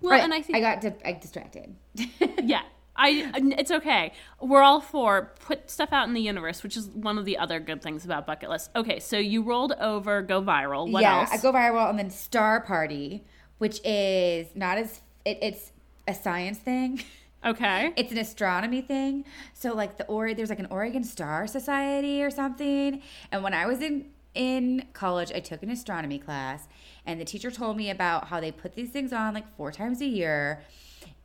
Well, 0.00 0.12
right 0.12 0.22
and 0.22 0.32
I 0.32 0.42
think 0.42 0.56
i 0.56 0.60
got 0.60 0.80
di- 0.80 0.94
I 1.04 1.12
distracted 1.14 1.74
yeah 2.44 2.62
I, 2.96 3.32
it's 3.58 3.70
okay. 3.70 4.12
We're 4.42 4.60
all 4.62 4.80
for 4.80 5.32
put 5.40 5.70
stuff 5.70 5.88
out 5.90 6.06
in 6.06 6.12
the 6.12 6.20
universe, 6.20 6.62
which 6.62 6.76
is 6.76 6.86
one 6.90 7.16
of 7.16 7.24
the 7.24 7.38
other 7.38 7.58
good 7.58 7.80
things 7.80 8.04
about 8.04 8.26
bucket 8.26 8.50
lists. 8.50 8.68
Okay, 8.76 9.00
so 9.00 9.16
you 9.16 9.40
rolled 9.42 9.72
over, 9.80 10.20
go 10.20 10.42
viral. 10.42 10.90
What 10.90 11.00
yeah 11.02 11.20
else? 11.20 11.30
i 11.32 11.38
go 11.38 11.50
viral 11.50 11.88
and 11.88 11.98
then 11.98 12.10
star 12.10 12.60
party 12.60 13.24
which 13.56 13.80
is 13.86 14.48
not 14.54 14.76
as 14.76 15.00
it, 15.24 15.38
it's 15.40 15.72
a 16.06 16.12
science 16.14 16.58
thing 16.58 17.02
okay. 17.44 17.92
it's 17.96 18.12
an 18.12 18.18
astronomy 18.18 18.80
thing. 18.80 19.24
So 19.54 19.74
like 19.74 19.96
the 19.96 20.06
or 20.06 20.34
there's 20.34 20.50
like 20.50 20.58
an 20.58 20.68
oregon 20.70 21.04
star 21.04 21.46
society 21.46 22.22
or 22.22 22.30
something. 22.30 23.02
And 23.32 23.42
when 23.42 23.54
i 23.54 23.66
was 23.66 23.80
in 23.80 24.06
in 24.34 24.86
college 24.92 25.32
i 25.34 25.40
took 25.40 25.62
an 25.62 25.70
astronomy 25.70 26.18
class. 26.18 26.68
And 27.06 27.20
the 27.20 27.24
teacher 27.24 27.50
told 27.50 27.76
me 27.76 27.90
about 27.90 28.28
how 28.28 28.40
they 28.40 28.52
put 28.52 28.74
these 28.74 28.90
things 28.90 29.12
on 29.12 29.34
like 29.34 29.48
four 29.56 29.72
times 29.72 30.00
a 30.00 30.06
year. 30.06 30.62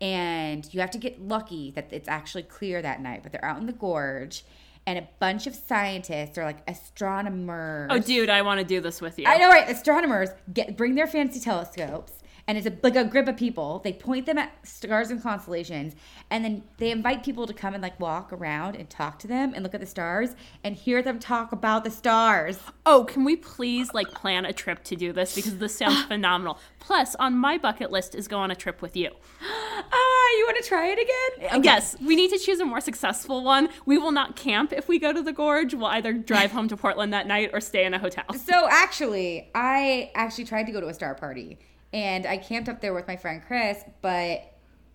And 0.02 0.68
you 0.74 0.82
have 0.82 0.92
to 0.92 0.98
get 0.98 1.22
lucky 1.22 1.72
that 1.72 1.88
it's 1.92 2.08
actually 2.08 2.44
clear 2.44 2.82
that 2.82 3.02
night 3.02 3.24
but 3.24 3.32
they're 3.32 3.46
out 3.46 3.60
in 3.60 3.66
the 3.66 3.74
gorge. 3.74 4.46
And 4.88 5.00
a 5.00 5.08
bunch 5.20 5.48
of 5.48 5.56
scientists 5.56 6.38
or 6.38 6.44
like 6.44 6.60
astronomers. 6.68 7.88
Oh, 7.92 7.98
dude, 7.98 8.30
I 8.30 8.44
want 8.44 8.60
to 8.60 8.64
do 8.64 8.82
this 8.82 9.02
with 9.02 9.18
you. 9.18 9.26
I 9.26 9.38
know, 9.40 9.50
right? 9.50 9.68
Astronomers 9.68 10.30
get 10.54 10.78
bring 10.78 10.94
their 10.94 11.08
fancy 11.08 11.40
telescopes, 11.40 12.14
and 12.48 12.58
it's 12.58 12.68
a, 12.68 12.74
like 12.84 12.96
a 12.96 13.04
group 13.04 13.28
of 13.28 13.38
people. 13.38 13.80
They 13.84 13.94
point 13.94 14.26
them 14.26 14.38
at 14.38 14.52
stars 14.66 15.10
and 15.10 15.22
constellations, 15.22 15.96
and 16.30 16.44
then 16.44 16.64
they 16.78 16.92
invite 16.92 17.24
people 17.24 17.48
to 17.48 17.54
come 17.54 17.74
and 17.74 17.82
like 17.82 18.00
walk 18.00 18.32
around 18.32 18.76
and 18.76 18.90
talk 18.90 19.20
to 19.20 19.28
them 19.28 19.54
and 19.54 19.64
look 19.64 19.74
at 19.74 19.80
the 19.80 19.88
stars 19.88 20.36
and 20.64 20.76
hear 20.76 21.02
them 21.02 21.20
talk 21.20 21.52
about 21.52 21.84
the 21.84 21.92
stars. 21.92 22.60
Oh, 22.86 23.04
can 23.04 23.24
we 23.24 23.36
please 23.36 23.94
like 23.94 24.12
plan 24.12 24.46
a 24.46 24.54
trip 24.54 24.84
to 24.86 24.96
do 24.96 25.12
this 25.12 25.36
because 25.36 25.58
this 25.58 25.76
sounds 25.76 26.04
phenomenal. 26.08 26.60
Plus, 26.80 27.16
on 27.16 27.36
my 27.36 27.58
bucket 27.58 27.92
list 27.92 28.14
is 28.14 28.28
go 28.28 28.38
on 28.38 28.52
a 28.52 28.56
trip 28.56 28.82
with 28.82 28.96
you. 28.96 29.12
Ah, 29.88 30.38
you 30.38 30.46
want 30.46 30.58
to 30.64 30.68
try 30.68 30.88
it 30.88 31.00
again? 31.00 31.50
Okay. 31.58 31.66
Yes, 31.66 31.96
we 32.02 32.16
need 32.16 32.32
to 32.32 32.40
choose 32.40 32.60
a 32.60 32.66
more 32.66 32.82
successful 32.82 33.44
one. 33.44 33.70
We 33.86 33.98
will 33.98 34.12
not 34.12 34.36
camp 34.36 34.74
if 34.74 34.88
we 34.88 34.98
go 34.98 35.14
to 35.14 35.22
the 35.22 35.34
gorge. 35.34 35.74
We'll 35.74 35.88
either 35.88 36.14
drive 36.14 36.52
home 36.52 36.68
to 36.70 36.78
Portland 36.78 37.14
that 37.14 37.28
night 37.28 37.52
or 37.54 37.60
stay 37.60 37.86
in 37.86 37.94
a 37.94 38.00
hotel. 38.00 38.24
So 38.34 38.68
actually, 38.70 39.52
I 39.54 40.12
actually 40.16 40.46
tried 40.46 40.66
to 40.68 40.72
go 40.72 40.82
to 40.82 40.88
a 40.88 40.94
star 40.94 41.14
party, 41.14 41.60
and 41.96 42.28
I 42.28 42.38
camped 42.38 42.70
up 42.70 42.82
there 42.82 42.94
with 42.94 43.08
my 43.08 43.16
friend 43.16 43.42
Chris, 43.48 43.82
but 44.02 44.42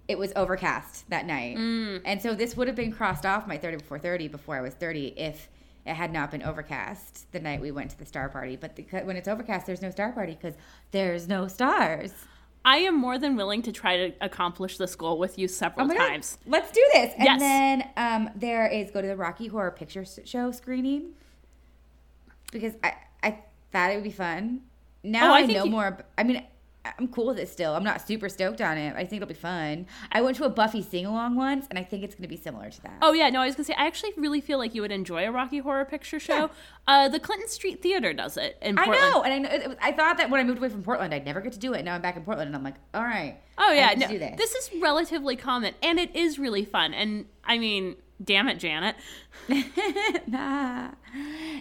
it 0.06 0.18
was 0.18 0.32
overcast 0.36 1.08
that 1.10 1.24
night, 1.26 1.56
and 1.56 2.20
so 2.22 2.34
this 2.34 2.56
would 2.56 2.66
have 2.68 2.76
been 2.76 2.92
crossed 2.92 3.24
off 3.26 3.46
my 3.48 3.56
thirty 3.58 3.76
before 3.78 3.98
thirty 3.98 4.28
before 4.28 4.56
I 4.56 4.60
was 4.60 4.74
thirty 4.74 5.08
if 5.16 5.48
it 5.86 5.94
had 5.94 6.12
not 6.12 6.30
been 6.30 6.42
overcast 6.42 7.30
the 7.32 7.40
night 7.40 7.60
we 7.60 7.70
went 7.70 7.90
to 7.92 7.98
the 7.98 8.04
star 8.04 8.28
party. 8.28 8.54
But 8.56 8.76
the, 8.76 8.82
when 9.04 9.16
it's 9.16 9.28
overcast, 9.28 9.66
there's 9.66 9.80
no 9.82 9.90
star 9.90 10.12
party 10.12 10.32
because 10.40 10.54
there's 10.90 11.26
no 11.26 11.48
stars. 11.48 12.12
I 12.64 12.76
am 12.78 12.94
more 12.98 13.18
than 13.18 13.36
willing 13.36 13.62
to 13.62 13.72
try 13.72 13.96
to 13.96 14.12
accomplish 14.20 14.76
this 14.76 14.94
goal 14.94 15.16
with 15.18 15.38
you 15.38 15.48
several 15.48 15.86
Oh 15.86 15.88
my 15.88 15.96
God, 15.96 16.08
times. 16.08 16.36
let's 16.46 16.70
do 16.70 16.84
this. 16.92 17.14
And 17.16 17.24
Yes. 17.24 17.40
then 17.40 17.88
um, 17.96 18.28
there 18.36 18.66
is 18.66 18.90
go 18.90 19.00
to 19.00 19.08
the 19.08 19.16
Rocky 19.16 19.46
Horror 19.46 19.70
Picture 19.70 20.04
Show 20.26 20.50
screening 20.50 21.12
because 22.52 22.74
I 22.82 22.94
I 23.22 23.38
thought 23.72 23.92
it 23.92 23.94
would 23.94 24.04
be 24.04 24.10
fun. 24.10 24.62
Now 25.02 25.30
Oh, 25.30 25.34
I 25.34 25.38
I, 25.40 25.46
know 25.46 25.64
you- 25.64 25.70
more. 25.70 25.98
I 26.18 26.22
mean, 26.24 26.42
I'm 26.98 27.08
cool 27.08 27.26
with 27.26 27.38
it 27.38 27.48
still. 27.50 27.74
I'm 27.74 27.84
not 27.84 28.06
super 28.06 28.28
stoked 28.30 28.60
on 28.62 28.78
it. 28.78 28.94
I 28.96 29.04
think 29.04 29.20
it'll 29.20 29.28
be 29.28 29.34
fun. 29.34 29.86
I 30.12 30.22
went 30.22 30.38
to 30.38 30.44
a 30.44 30.48
Buffy 30.48 30.80
sing 30.80 31.04
along 31.04 31.36
once, 31.36 31.66
and 31.68 31.78
I 31.78 31.82
think 31.82 32.02
it's 32.02 32.14
going 32.14 32.22
to 32.22 32.28
be 32.28 32.38
similar 32.38 32.70
to 32.70 32.82
that. 32.84 32.98
Oh 33.02 33.12
yeah, 33.12 33.28
no, 33.28 33.42
I 33.42 33.46
was 33.46 33.54
gonna 33.54 33.64
say 33.66 33.74
I 33.76 33.86
actually 33.86 34.12
really 34.16 34.40
feel 34.40 34.56
like 34.56 34.74
you 34.74 34.80
would 34.80 34.90
enjoy 34.90 35.26
a 35.26 35.30
Rocky 35.30 35.58
Horror 35.58 35.84
Picture 35.84 36.18
Show. 36.18 36.48
Uh, 36.88 37.08
the 37.08 37.20
Clinton 37.20 37.48
Street 37.48 37.82
Theater 37.82 38.14
does 38.14 38.38
it 38.38 38.56
in 38.62 38.78
I 38.78 38.84
Portland. 38.86 39.12
know, 39.12 39.22
and 39.22 39.32
I 39.34 39.38
know. 39.38 39.48
It, 39.54 39.62
it 39.62 39.68
was- 39.68 39.78
I 39.82 39.92
thought 39.92 40.16
that 40.16 40.30
when 40.30 40.40
I 40.40 40.44
moved 40.44 40.58
away 40.58 40.70
from 40.70 40.82
Portland, 40.82 41.12
I'd 41.12 41.26
never 41.26 41.40
get 41.42 41.52
to 41.52 41.58
do 41.58 41.74
it. 41.74 41.84
Now 41.84 41.94
I'm 41.94 42.00
back 42.02 42.16
in 42.16 42.22
Portland, 42.24 42.48
and 42.48 42.56
I'm 42.56 42.64
like, 42.64 42.76
all 42.94 43.02
right. 43.02 43.36
Oh 43.58 43.72
yeah, 43.72 43.92
no, 43.94 44.08
do 44.08 44.18
this. 44.18 44.36
this 44.38 44.54
is 44.54 44.70
relatively 44.80 45.36
common, 45.36 45.74
and 45.82 45.98
it 45.98 46.16
is 46.16 46.38
really 46.38 46.64
fun. 46.64 46.94
And 46.94 47.26
I 47.44 47.58
mean, 47.58 47.96
damn 48.24 48.48
it, 48.48 48.58
Janet. 48.58 48.96
nah. 50.26 50.90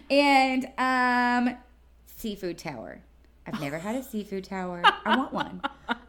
And 0.09 0.67
um 0.77 1.57
seafood 2.05 2.57
tower. 2.57 3.01
I've 3.51 3.59
never 3.61 3.79
had 3.79 3.95
a 3.95 4.03
seafood 4.03 4.43
tower. 4.43 4.81
I 5.05 5.17
want 5.17 5.33
one. 5.33 5.61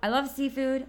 I 0.03 0.09
love 0.09 0.29
seafood. 0.29 0.87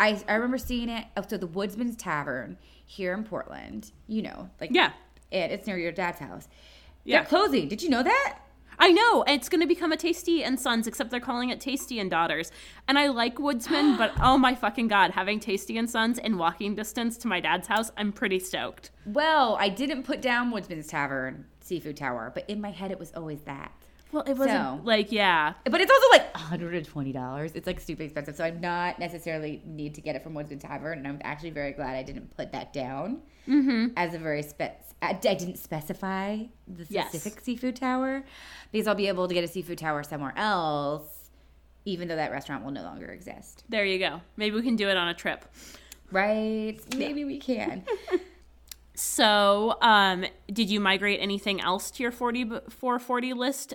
I, 0.00 0.20
I 0.28 0.34
remember 0.34 0.58
seeing 0.58 0.88
it. 0.88 1.04
Oh, 1.16 1.22
so 1.28 1.36
the 1.36 1.46
Woodsman's 1.46 1.96
Tavern 1.96 2.58
here 2.86 3.12
in 3.14 3.22
Portland. 3.24 3.92
You 4.08 4.22
know, 4.22 4.50
like 4.60 4.70
Yeah. 4.72 4.92
and 5.30 5.52
it's 5.52 5.66
near 5.66 5.78
your 5.78 5.92
dad's 5.92 6.18
house. 6.18 6.48
Yeah. 7.04 7.18
They're 7.20 7.28
closing. 7.28 7.68
Did 7.68 7.82
you 7.82 7.88
know 7.88 8.02
that? 8.02 8.38
I 8.78 8.90
know 8.90 9.22
it's 9.28 9.48
going 9.48 9.60
to 9.60 9.66
become 9.66 9.92
a 9.92 9.96
Tasty 9.96 10.42
and 10.42 10.58
Sons, 10.58 10.88
except 10.88 11.10
they're 11.10 11.20
calling 11.20 11.50
it 11.50 11.60
Tasty 11.60 12.00
and 12.00 12.10
Daughters. 12.10 12.50
And 12.88 12.98
I 12.98 13.08
like 13.08 13.38
Woodsman, 13.38 13.96
but 13.96 14.12
oh 14.20 14.38
my 14.38 14.54
fucking 14.56 14.88
god, 14.88 15.12
having 15.12 15.38
Tasty 15.38 15.78
and 15.78 15.88
Sons 15.88 16.18
in 16.18 16.36
walking 16.36 16.74
distance 16.74 17.16
to 17.18 17.28
my 17.28 17.38
dad's 17.38 17.68
house, 17.68 17.92
I'm 17.96 18.12
pretty 18.12 18.40
stoked. 18.40 18.90
Well, 19.06 19.56
I 19.60 19.68
didn't 19.68 20.02
put 20.02 20.20
down 20.20 20.50
Woodsman's 20.52 20.88
Tavern 20.88 21.44
Seafood 21.60 21.96
Tower, 21.96 22.32
but 22.34 22.48
in 22.50 22.60
my 22.60 22.70
head 22.70 22.90
it 22.90 22.98
was 22.98 23.12
always 23.14 23.42
that. 23.42 23.72
Well, 24.12 24.22
it 24.24 24.36
wasn't 24.36 24.78
So- 24.78 24.80
like 24.84 25.10
yeah, 25.10 25.54
But 25.64 25.80
it's 25.80 25.90
also 25.90 26.06
like 26.12 26.32
$120. 26.34 27.52
It's 27.56 27.66
like 27.66 27.80
super 27.80 28.02
expensive. 28.02 28.36
So 28.36 28.44
I'm 28.44 28.60
not 28.60 28.98
necessarily 28.98 29.62
need 29.64 29.94
to 29.94 30.00
get 30.02 30.16
it 30.16 30.22
from 30.22 30.34
Woodsman 30.34 30.58
Tavern. 30.58 30.98
And 30.98 31.08
I'm 31.08 31.18
actually 31.24 31.50
very 31.50 31.72
glad 31.72 31.96
I 31.96 32.02
didn't 32.02 32.36
put 32.36 32.52
that 32.52 32.72
down 32.72 33.22
as 33.96 34.14
a 34.14 34.18
very 34.18 34.42
spe- 34.42 34.78
I 35.00 35.14
didn't 35.14 35.56
specify 35.58 36.38
the 36.68 36.86
Yes. 36.88 37.08
specific 37.08 37.40
seafood 37.40 37.74
tower 37.76 38.22
because 38.70 38.86
I'll 38.86 38.94
be 38.94 39.08
able 39.08 39.26
to 39.28 39.34
get 39.34 39.42
a 39.44 39.48
seafood 39.48 39.78
tower 39.78 40.02
somewhere 40.02 40.34
else, 40.36 41.30
even 41.84 42.06
though 42.06 42.16
that 42.16 42.30
restaurant 42.30 42.64
will 42.64 42.70
no 42.70 42.82
longer 42.82 43.06
exist. 43.06 43.64
there 43.68 43.84
you 43.84 43.98
go. 43.98 44.20
Maybe 44.36 44.54
we 44.56 44.62
can 44.62 44.76
do 44.76 44.88
it 44.88 44.96
on 44.96 45.08
a 45.08 45.14
trip. 45.14 45.44
Right? 46.10 46.78
Maybe 46.96 47.24
we 47.24 47.38
can. 47.38 47.84
So, 48.94 49.78
um, 49.80 50.26
did 50.52 50.68
you 50.68 50.78
migrate 50.78 51.18
anything 51.20 51.60
else 51.62 51.90
to 51.92 52.02
your 52.02 52.12
40 52.12 52.44
440 52.68 53.32
list? 53.32 53.72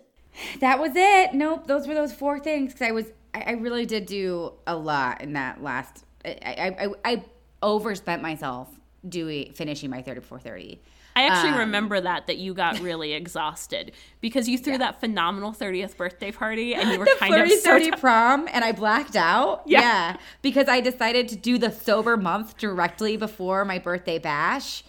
That 0.60 0.80
was 0.80 0.92
it. 0.96 1.34
Nope. 1.34 1.68
Those 1.68 1.88
were 1.88 1.94
those 1.94 2.14
four 2.14 2.40
things 2.40 2.74
because 2.74 2.88
I 2.88 2.92
was, 2.92 3.06
I, 3.34 3.42
I 3.48 3.52
really 3.52 3.86
did 3.86 4.06
do 4.06 4.54
a 4.66 4.76
lot 4.76 5.22
in 5.22 5.34
that 5.34 5.62
last, 5.64 6.06
I, 6.26 6.38
I, 6.46 6.86
I, 6.86 6.90
I 7.06 7.24
overspent 7.62 8.22
myself 8.22 8.70
doing, 9.08 9.54
finishing 9.54 9.90
my 9.90 10.02
30 10.02 10.20
before 10.22 10.40
30. 10.40 10.80
I 11.16 11.24
actually 11.24 11.54
Um, 11.54 11.60
remember 11.60 12.00
that 12.00 12.28
that 12.28 12.38
you 12.38 12.54
got 12.54 12.80
really 12.80 13.14
exhausted 13.22 13.94
because 14.22 14.48
you 14.48 14.56
threw 14.60 14.78
that 14.78 15.00
phenomenal 15.00 15.52
30th 15.52 15.98
birthday 15.98 16.32
party 16.32 16.76
and 16.76 16.92
you 16.92 17.00
were 17.00 17.06
the 17.06 17.16
kind 17.18 17.34
30 17.34 17.54
of 17.56 17.60
so 17.60 17.70
30 17.72 17.92
prom 17.92 18.48
and 18.52 18.64
I 18.64 18.72
blacked 18.72 19.16
out. 19.16 19.64
Yeah. 19.68 20.18
Because 20.44 20.68
I 20.68 20.80
decided 20.80 21.28
to 21.30 21.36
do 21.36 21.58
the 21.58 21.72
sober 21.72 22.18
month 22.18 22.58
directly 22.58 23.18
before 23.18 23.66
my 23.66 23.80
birthday 23.80 24.20
bash 24.20 24.84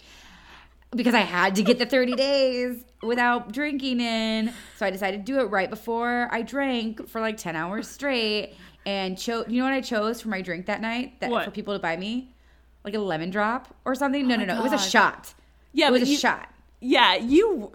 because 0.95 1.13
I 1.13 1.19
had 1.21 1.55
to 1.55 1.63
get 1.63 1.77
the 1.79 1.85
30 1.85 2.15
days 2.15 2.83
without 3.03 3.51
drinking 3.51 4.01
in. 4.01 4.53
So 4.77 4.85
I 4.85 4.89
decided 4.89 5.25
to 5.25 5.31
do 5.31 5.39
it 5.39 5.45
right 5.45 5.69
before 5.69 6.27
I 6.31 6.41
drank 6.41 7.07
for 7.07 7.21
like 7.21 7.37
10 7.37 7.55
hours 7.55 7.87
straight 7.87 8.55
and 8.85 9.17
chose 9.17 9.45
you 9.49 9.59
know 9.59 9.65
what 9.65 9.73
I 9.73 9.81
chose 9.81 10.21
for 10.21 10.29
my 10.29 10.41
drink 10.41 10.65
that 10.67 10.81
night 10.81 11.19
that 11.19 11.29
What? 11.29 11.45
for 11.45 11.51
people 11.51 11.73
to 11.73 11.79
buy 11.79 11.95
me? 11.97 12.33
Like 12.83 12.95
a 12.95 12.99
lemon 12.99 13.29
drop 13.29 13.73
or 13.85 13.93
something? 13.93 14.27
No, 14.27 14.35
oh 14.35 14.37
no, 14.37 14.45
no. 14.45 14.57
It 14.59 14.63
was 14.63 14.73
a 14.73 14.77
shot. 14.77 15.33
Yeah, 15.73 15.89
it 15.89 15.91
was 15.91 16.01
a 16.03 16.07
you- 16.07 16.17
shot. 16.17 16.49
Yeah, 16.81 17.15
you 17.15 17.71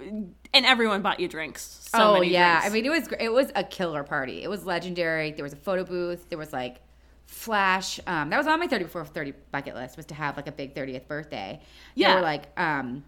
and 0.54 0.64
everyone 0.64 1.02
bought 1.02 1.20
you 1.20 1.28
drinks. 1.28 1.88
So 1.92 1.98
oh 2.02 2.14
many 2.14 2.32
yeah, 2.32 2.60
drinks. 2.60 2.66
I 2.66 2.72
mean 2.72 2.86
it 2.86 2.88
was 2.90 3.08
it 3.20 3.32
was 3.32 3.52
a 3.54 3.62
killer 3.62 4.02
party. 4.02 4.42
It 4.42 4.48
was 4.48 4.64
legendary. 4.64 5.30
There 5.32 5.42
was 5.42 5.52
a 5.52 5.56
photo 5.56 5.84
booth. 5.84 6.28
There 6.30 6.38
was 6.38 6.52
like 6.54 6.80
flash. 7.26 8.00
Um, 8.06 8.30
that 8.30 8.38
was 8.38 8.46
on 8.46 8.58
my 8.60 8.66
thirty 8.66 8.84
before 8.84 9.04
thirty 9.04 9.32
bucket 9.52 9.74
list 9.74 9.96
was 9.96 10.06
to 10.06 10.14
have 10.14 10.36
like 10.36 10.46
a 10.48 10.52
big 10.52 10.74
thirtieth 10.74 11.06
birthday. 11.08 11.60
Yeah. 11.94 12.08
there 12.08 12.16
were 12.16 12.22
like 12.22 12.44
um, 12.58 13.04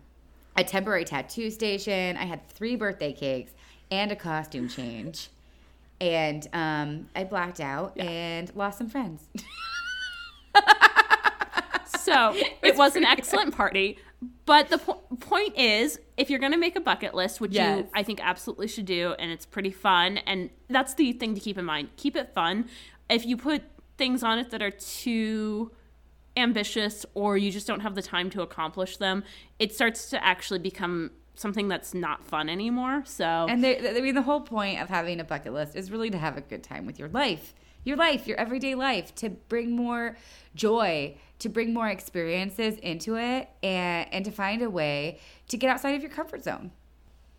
a 0.56 0.64
temporary 0.64 1.04
tattoo 1.04 1.50
station. 1.50 2.16
I 2.16 2.24
had 2.24 2.48
three 2.48 2.76
birthday 2.76 3.12
cakes 3.12 3.52
and 3.90 4.10
a 4.10 4.16
costume 4.16 4.68
change, 4.68 5.28
and 6.00 6.46
um, 6.52 7.08
I 7.14 7.24
blacked 7.24 7.60
out 7.60 7.98
and 7.98 8.50
lost 8.54 8.78
some 8.78 8.88
friends. 8.88 9.24
So 11.98 12.34
it 12.62 12.76
was 12.76 12.94
an 12.94 13.04
excellent 13.04 13.56
party. 13.56 13.98
But 14.44 14.68
the 14.68 14.78
po- 14.78 15.02
point 15.18 15.56
is, 15.58 15.98
if 16.16 16.30
you're 16.30 16.38
going 16.38 16.52
to 16.52 16.58
make 16.58 16.76
a 16.76 16.80
bucket 16.80 17.14
list, 17.14 17.40
which 17.40 17.52
Yes. 17.52 17.78
you 17.80 17.88
I 17.94 18.04
think 18.04 18.20
absolutely 18.22 18.68
should 18.68 18.86
do, 18.86 19.14
and 19.18 19.32
it's 19.32 19.44
pretty 19.44 19.72
fun, 19.72 20.18
and 20.18 20.50
that's 20.68 20.94
the 20.94 21.12
thing 21.12 21.34
to 21.34 21.40
keep 21.40 21.58
in 21.58 21.64
mind. 21.64 21.88
Keep 21.96 22.14
it 22.16 22.32
fun. 22.32 22.66
If 23.10 23.26
you 23.26 23.36
put 23.36 23.62
things 23.97 24.22
on 24.22 24.38
it 24.38 24.51
that 24.51 24.62
are 24.62 24.70
too 24.70 25.72
ambitious 26.36 27.07
or 27.14 27.38
you 27.38 27.51
just 27.51 27.66
don't 27.66 27.80
have 27.80 27.94
the 27.94 28.03
time 28.03 28.30
to 28.30 28.42
accomplish 28.42 28.99
them, 28.99 29.24
it 29.59 29.74
starts 29.74 30.11
to 30.11 30.24
actually 30.24 30.59
become 30.59 31.11
something 31.34 31.68
that's 31.68 31.94
not 31.94 32.24
fun 32.24 32.49
anymore. 32.49 33.03
So 33.05 33.24
And 33.24 33.62
they, 33.62 33.97
I 33.97 34.01
mean, 34.01 34.14
the 34.14 34.22
whole 34.22 34.40
point 34.40 34.80
of 34.80 34.88
having 34.88 35.20
a 35.20 35.24
bucket 35.24 35.53
list 35.53 35.76
is 35.76 35.90
really 35.90 36.11
to 36.11 36.18
have 36.18 36.36
a 36.36 36.40
good 36.40 36.62
time 36.62 36.86
with 36.86 36.99
your 36.99 37.09
life, 37.09 37.55
your 37.84 37.97
life, 37.97 38.26
your 38.26 38.38
everyday 38.38 38.74
life, 38.74 39.14
to 39.16 39.30
bring 39.30 39.70
more 39.70 40.16
joy, 40.55 41.16
to 41.38 41.49
bring 41.49 41.74
more 41.74 41.88
experiences 41.88 42.78
into 42.78 43.16
it, 43.16 43.49
and 43.62 44.12
and 44.12 44.24
to 44.24 44.30
find 44.30 44.62
a 44.62 44.70
way 44.70 45.20
to 45.49 45.57
get 45.57 45.70
outside 45.70 45.94
of 45.94 46.03
your 46.03 46.11
comfort 46.11 46.42
zone. 46.42 46.70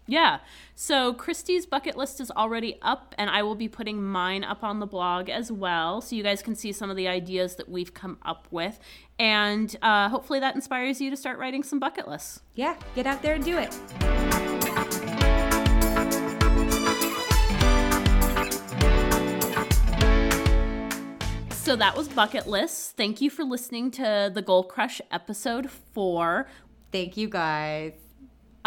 Yeah. 0.08 0.40
So 0.74 1.14
Kristy's 1.14 1.66
bucket 1.66 1.98
list 1.98 2.22
is 2.22 2.32
already 2.32 2.80
up, 2.82 3.14
and 3.18 3.30
I 3.30 3.44
will 3.44 3.56
be 3.56 3.68
putting 3.68 4.02
mine 4.02 4.44
up 4.44 4.64
on 4.64 4.80
the 4.80 4.88
blog 4.88 5.30
as 5.30 5.52
well. 5.52 6.02
So 6.02 6.16
you 6.16 6.24
guys 6.24 6.42
can 6.42 6.56
see 6.56 6.72
some 6.72 6.90
of 6.90 6.96
the 6.96 7.08
ideas 7.08 7.56
that 7.58 7.68
we've 7.68 7.94
come 7.94 8.18
up 8.24 8.48
with. 8.50 8.80
And 9.20 9.76
uh, 9.82 10.08
hopefully 10.10 10.40
that 10.40 10.56
inspires 10.56 11.02
you 11.02 11.10
to 11.10 11.18
start 11.18 11.40
writing 11.40 11.62
some 11.62 11.80
bucket 11.80 12.08
lists. 12.08 12.42
Yeah, 12.56 12.78
get 12.96 13.06
out 13.06 13.22
there 13.22 13.36
and 13.36 13.44
do 13.44 13.58
it. 13.58 13.74
So 21.52 21.76
that 21.76 21.98
was 21.98 22.08
bucket 22.08 22.48
lists. 22.48 22.94
Thank 22.96 23.20
you 23.20 23.30
for 23.30 23.44
listening 23.44 23.92
to 23.92 24.32
the 24.34 24.42
Goal 24.42 24.64
Crush 24.64 25.02
episode 25.12 25.70
four. 25.70 26.48
Thank 26.94 27.18
you 27.18 27.28
guys. 27.28 28.07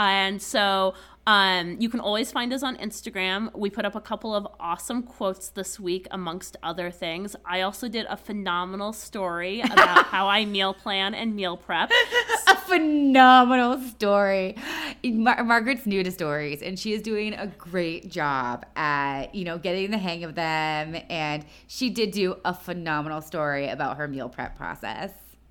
And 0.01 0.41
so 0.41 0.95
um, 1.27 1.77
you 1.79 1.91
can 1.91 2.01
always 2.01 2.33
find 2.33 2.55
us 2.55 2.63
on 2.63 2.77
Instagram. 2.79 3.55
We 3.55 3.69
put 3.69 3.85
up 3.85 3.95
a 3.95 4.01
couple 4.01 4.35
of 4.35 4.49
awesome 4.59 5.03
quotes 5.03 5.51
this 5.51 5.79
week, 5.79 6.09
amongst 6.11 6.57
other 6.63 6.91
things. 6.91 7.37
I 7.45 7.61
also 7.61 7.87
did 7.87 8.07
a 8.09 8.17
phenomenal 8.17 8.95
story 8.95 9.61
about 9.61 10.07
how 10.07 10.27
I 10.27 10.47
meal 10.47 10.73
plan 10.73 11.15
and 11.15 11.37
meal 11.37 11.59
prep. 11.59 11.91
A 12.49 12.57
phenomenal 12.57 13.79
story. 13.81 14.57
Mar- 15.05 15.45
Margaret's 15.45 15.87
new 15.87 16.03
to 16.03 16.11
stories, 16.11 16.63
and 16.63 16.79
she 16.79 16.93
is 16.93 17.03
doing 17.03 17.35
a 17.35 17.47
great 17.47 18.11
job 18.11 18.65
at 18.75 19.35
you 19.35 19.45
know 19.45 19.59
getting 19.59 19.91
the 19.91 19.99
hang 19.99 20.25
of 20.25 20.35
them. 20.35 20.97
And 21.11 21.45
she 21.67 21.91
did 21.91 22.11
do 22.11 22.37
a 22.45 22.55
phenomenal 22.55 23.21
story 23.21 23.69
about 23.69 23.99
her 23.99 24.09
meal 24.09 24.29
prep 24.29 24.57
process. 24.57 25.11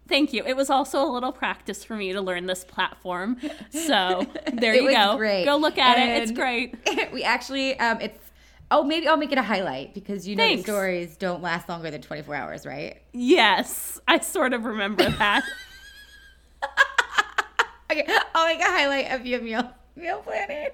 Thank 0.09 0.33
you. 0.33 0.43
It 0.45 0.55
was 0.57 0.69
also 0.69 1.03
a 1.03 1.09
little 1.09 1.31
practice 1.31 1.83
for 1.83 1.95
me 1.95 2.11
to 2.13 2.21
learn 2.21 2.47
this 2.47 2.63
platform. 2.65 3.37
So 3.69 4.25
there 4.53 4.73
you 4.73 4.91
go. 4.91 5.17
great. 5.17 5.45
Go 5.45 5.55
look 5.57 5.77
at 5.77 5.99
it. 5.99 6.23
It's 6.23 6.31
great. 6.31 6.75
we 7.13 7.23
actually, 7.23 7.79
um, 7.79 8.01
it's. 8.01 8.19
Oh, 8.71 8.83
maybe 8.83 9.07
I'll 9.07 9.17
make 9.17 9.31
it 9.31 9.37
a 9.39 9.43
highlight 9.43 9.95
because 9.95 10.27
you 10.27 10.35
know 10.35 10.47
the 10.47 10.61
stories 10.61 11.17
don't 11.17 11.41
last 11.41 11.67
longer 11.67 11.89
than 11.89 12.03
24 12.03 12.35
hours, 12.35 12.65
right? 12.67 13.01
Yes, 13.13 13.99
I 14.07 14.19
sort 14.19 14.53
of 14.53 14.63
remember 14.65 15.09
that. 15.09 15.43
Okay, 17.91 18.05
I'll 18.35 18.45
make 18.45 18.59
a 18.59 18.65
highlight 18.65 19.11
of 19.11 19.25
your 19.25 19.41
meal 19.41 19.71
meal 19.95 20.19
planning. 20.19 20.69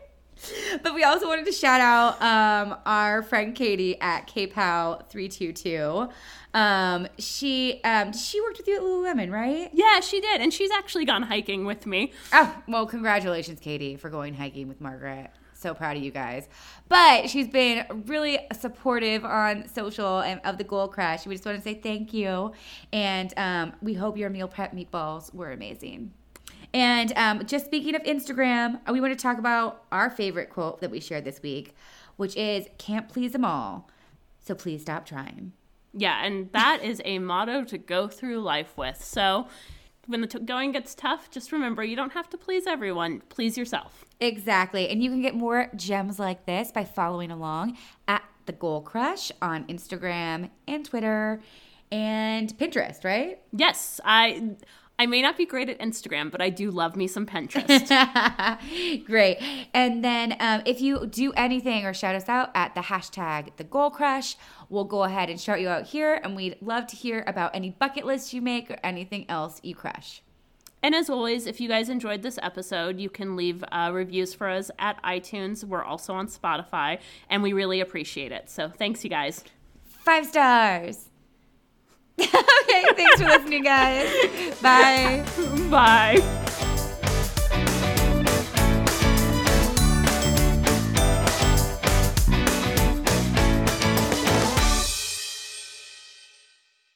But 0.84 0.94
we 0.94 1.04
also 1.04 1.28
wanted 1.28 1.46
to 1.46 1.54
shout 1.54 1.80
out 1.80 2.22
um, 2.22 2.78
our 2.86 3.24
friend 3.24 3.56
Katie 3.56 4.00
at 4.02 4.28
KPOW322. 4.28 6.12
Um, 6.56 7.10
she 7.20 7.82
um, 7.84 8.14
she 8.14 8.40
worked 8.40 8.58
with 8.58 8.68
you 8.68 8.78
at 8.78 8.82
Lululemon, 8.82 9.30
right? 9.30 9.70
yeah, 9.74 10.00
she 10.00 10.22
did. 10.22 10.40
And 10.40 10.54
she's 10.54 10.72
actually 10.72 11.04
gone 11.04 11.22
hiking 11.22 11.66
with 11.66 11.86
me. 11.86 12.14
Oh, 12.32 12.56
well, 12.68 12.88
congratulations, 12.88 13.60
Katie, 13.60 13.98
for 13.98 14.10
going 14.10 14.34
hiking 14.34 14.70
with 14.70 14.80
Margaret. 14.80 15.32
So 15.54 15.74
proud 15.74 15.98
of 15.98 16.04
you 16.04 16.12
guys. 16.12 16.48
But 16.88 17.30
she's 17.30 17.48
been 17.48 17.86
really 18.06 18.40
supportive 18.58 19.26
on 19.26 19.68
social 19.68 20.20
and 20.20 20.40
of 20.46 20.58
the 20.58 20.64
Goal 20.64 20.88
Crush. 20.88 21.26
We 21.26 21.36
just 21.36 21.46
want 21.46 21.58
to 21.58 21.64
say 21.64 21.74
thank 21.74 22.14
you. 22.14 22.54
And 22.94 23.34
um, 23.36 23.74
we 23.82 23.94
hope 23.94 24.18
your 24.18 24.30
meal 24.30 24.48
prep 24.48 24.74
meatballs 24.74 25.34
were 25.34 25.52
amazing. 25.52 26.14
And 26.74 27.12
um, 27.18 27.46
just 27.46 27.66
speaking 27.66 27.96
of 27.96 28.04
Instagram, 28.04 28.80
we 28.92 29.02
want 29.02 29.18
to 29.18 29.22
talk 29.22 29.40
about 29.40 29.84
our 29.92 30.10
favorite 30.10 30.50
quote 30.50 30.82
that 30.82 30.92
we 30.92 31.00
shared 31.00 31.26
this 31.26 31.42
week, 31.42 31.76
which 32.16 32.36
is 32.36 32.68
can't 32.78 33.10
please 33.10 33.32
them 33.32 33.44
all. 33.46 33.90
So 34.40 34.56
please 34.56 34.82
stop 34.82 35.06
trying. 35.06 35.54
Yeah, 35.98 36.24
and 36.26 36.52
that 36.52 36.84
is 36.84 37.02
a 37.06 37.20
motto 37.20 37.64
to 37.64 37.78
go 37.78 38.08
through 38.08 38.42
life 38.42 38.78
with. 38.78 39.04
So 39.04 39.48
when 40.08 40.22
the 40.22 40.28
t- 40.28 40.40
going 40.40 40.74
gets 40.74 40.94
tough, 40.94 41.32
just 41.32 41.52
remember 41.52 41.84
you 41.84 41.96
don't 41.96 42.12
have 42.12 42.30
to 42.32 42.38
please 42.38 42.68
everyone. 42.68 43.22
Please 43.30 43.58
yourself. 43.58 44.06
Exactly. 44.20 44.90
And 44.90 45.02
you 45.02 45.10
can 45.10 45.22
get 45.22 45.36
more 45.36 45.70
gems 45.76 46.20
like 46.20 46.46
this 46.46 46.72
by 46.72 46.84
following 46.84 47.32
along 47.32 47.78
at 48.08 48.24
The 48.46 48.52
Goal 48.52 48.82
Crush 48.82 49.32
on 49.42 49.66
Instagram 49.66 50.50
and 50.68 50.86
Twitter 50.86 51.42
and 51.92 52.56
Pinterest, 52.58 53.04
right? 53.06 53.40
Yes, 53.54 54.02
I 54.04 54.58
I 54.98 55.06
may 55.06 55.22
not 55.22 55.36
be 55.38 55.46
great 55.46 55.70
at 55.70 55.78
Instagram, 55.80 56.32
but 56.32 56.42
I 56.42 56.50
do 56.50 56.72
love 56.72 56.96
me 56.96 57.08
some 57.08 57.26
Pinterest. 57.26 57.90
Great. 59.06 59.40
And 59.74 60.04
then 60.04 60.38
um, 60.40 60.62
if 60.66 60.80
you 60.80 61.06
do 61.06 61.34
anything 61.34 61.86
or 61.86 61.94
shout 61.94 62.16
us 62.16 62.30
out 62.30 62.50
at 62.56 62.76
the 62.76 62.82
hashtag 62.82 63.58
the 63.58 63.66
goal 63.66 63.90
crush, 63.90 64.38
we'll 64.70 64.86
go 64.86 65.04
ahead 65.04 65.30
and 65.30 65.40
shout 65.40 65.60
you 65.60 65.68
out 65.68 65.88
here. 65.88 66.22
And 66.24 66.36
we'd 66.36 66.56
love 66.62 66.88
to 66.88 66.96
hear 66.96 67.26
about 67.28 67.54
any 67.54 67.72
bucket 67.72 68.06
lists 68.06 68.34
you 68.34 68.42
make 68.42 68.72
or 68.72 68.78
anything 68.84 69.30
else 69.30 69.60
you 69.64 69.76
crush. 69.76 70.22
And 70.82 70.94
as 70.94 71.10
always, 71.10 71.48
if 71.48 71.60
you 71.60 71.68
guys 71.68 71.90
enjoyed 71.90 72.22
this 72.22 72.38
episode, 72.42 73.00
you 73.00 73.10
can 73.10 73.36
leave 73.36 73.64
uh, 73.72 73.90
reviews 73.92 74.34
for 74.34 74.48
us 74.48 74.70
at 74.78 75.02
iTunes. 75.04 75.64
We're 75.64 75.84
also 75.84 76.14
on 76.14 76.28
Spotify, 76.28 77.00
and 77.28 77.42
we 77.42 77.54
really 77.54 77.80
appreciate 77.80 78.32
it. 78.32 78.52
So 78.52 78.70
thanks, 78.70 79.04
you 79.04 79.10
guys. 79.10 79.44
Five 79.84 80.28
stars. 80.28 81.10
okay, 82.22 82.84
thanks 82.96 83.22
for 83.22 83.28
listening, 83.28 83.64
guys. 83.64 84.10
Bye. 84.62 85.26
Bye. 85.70 86.62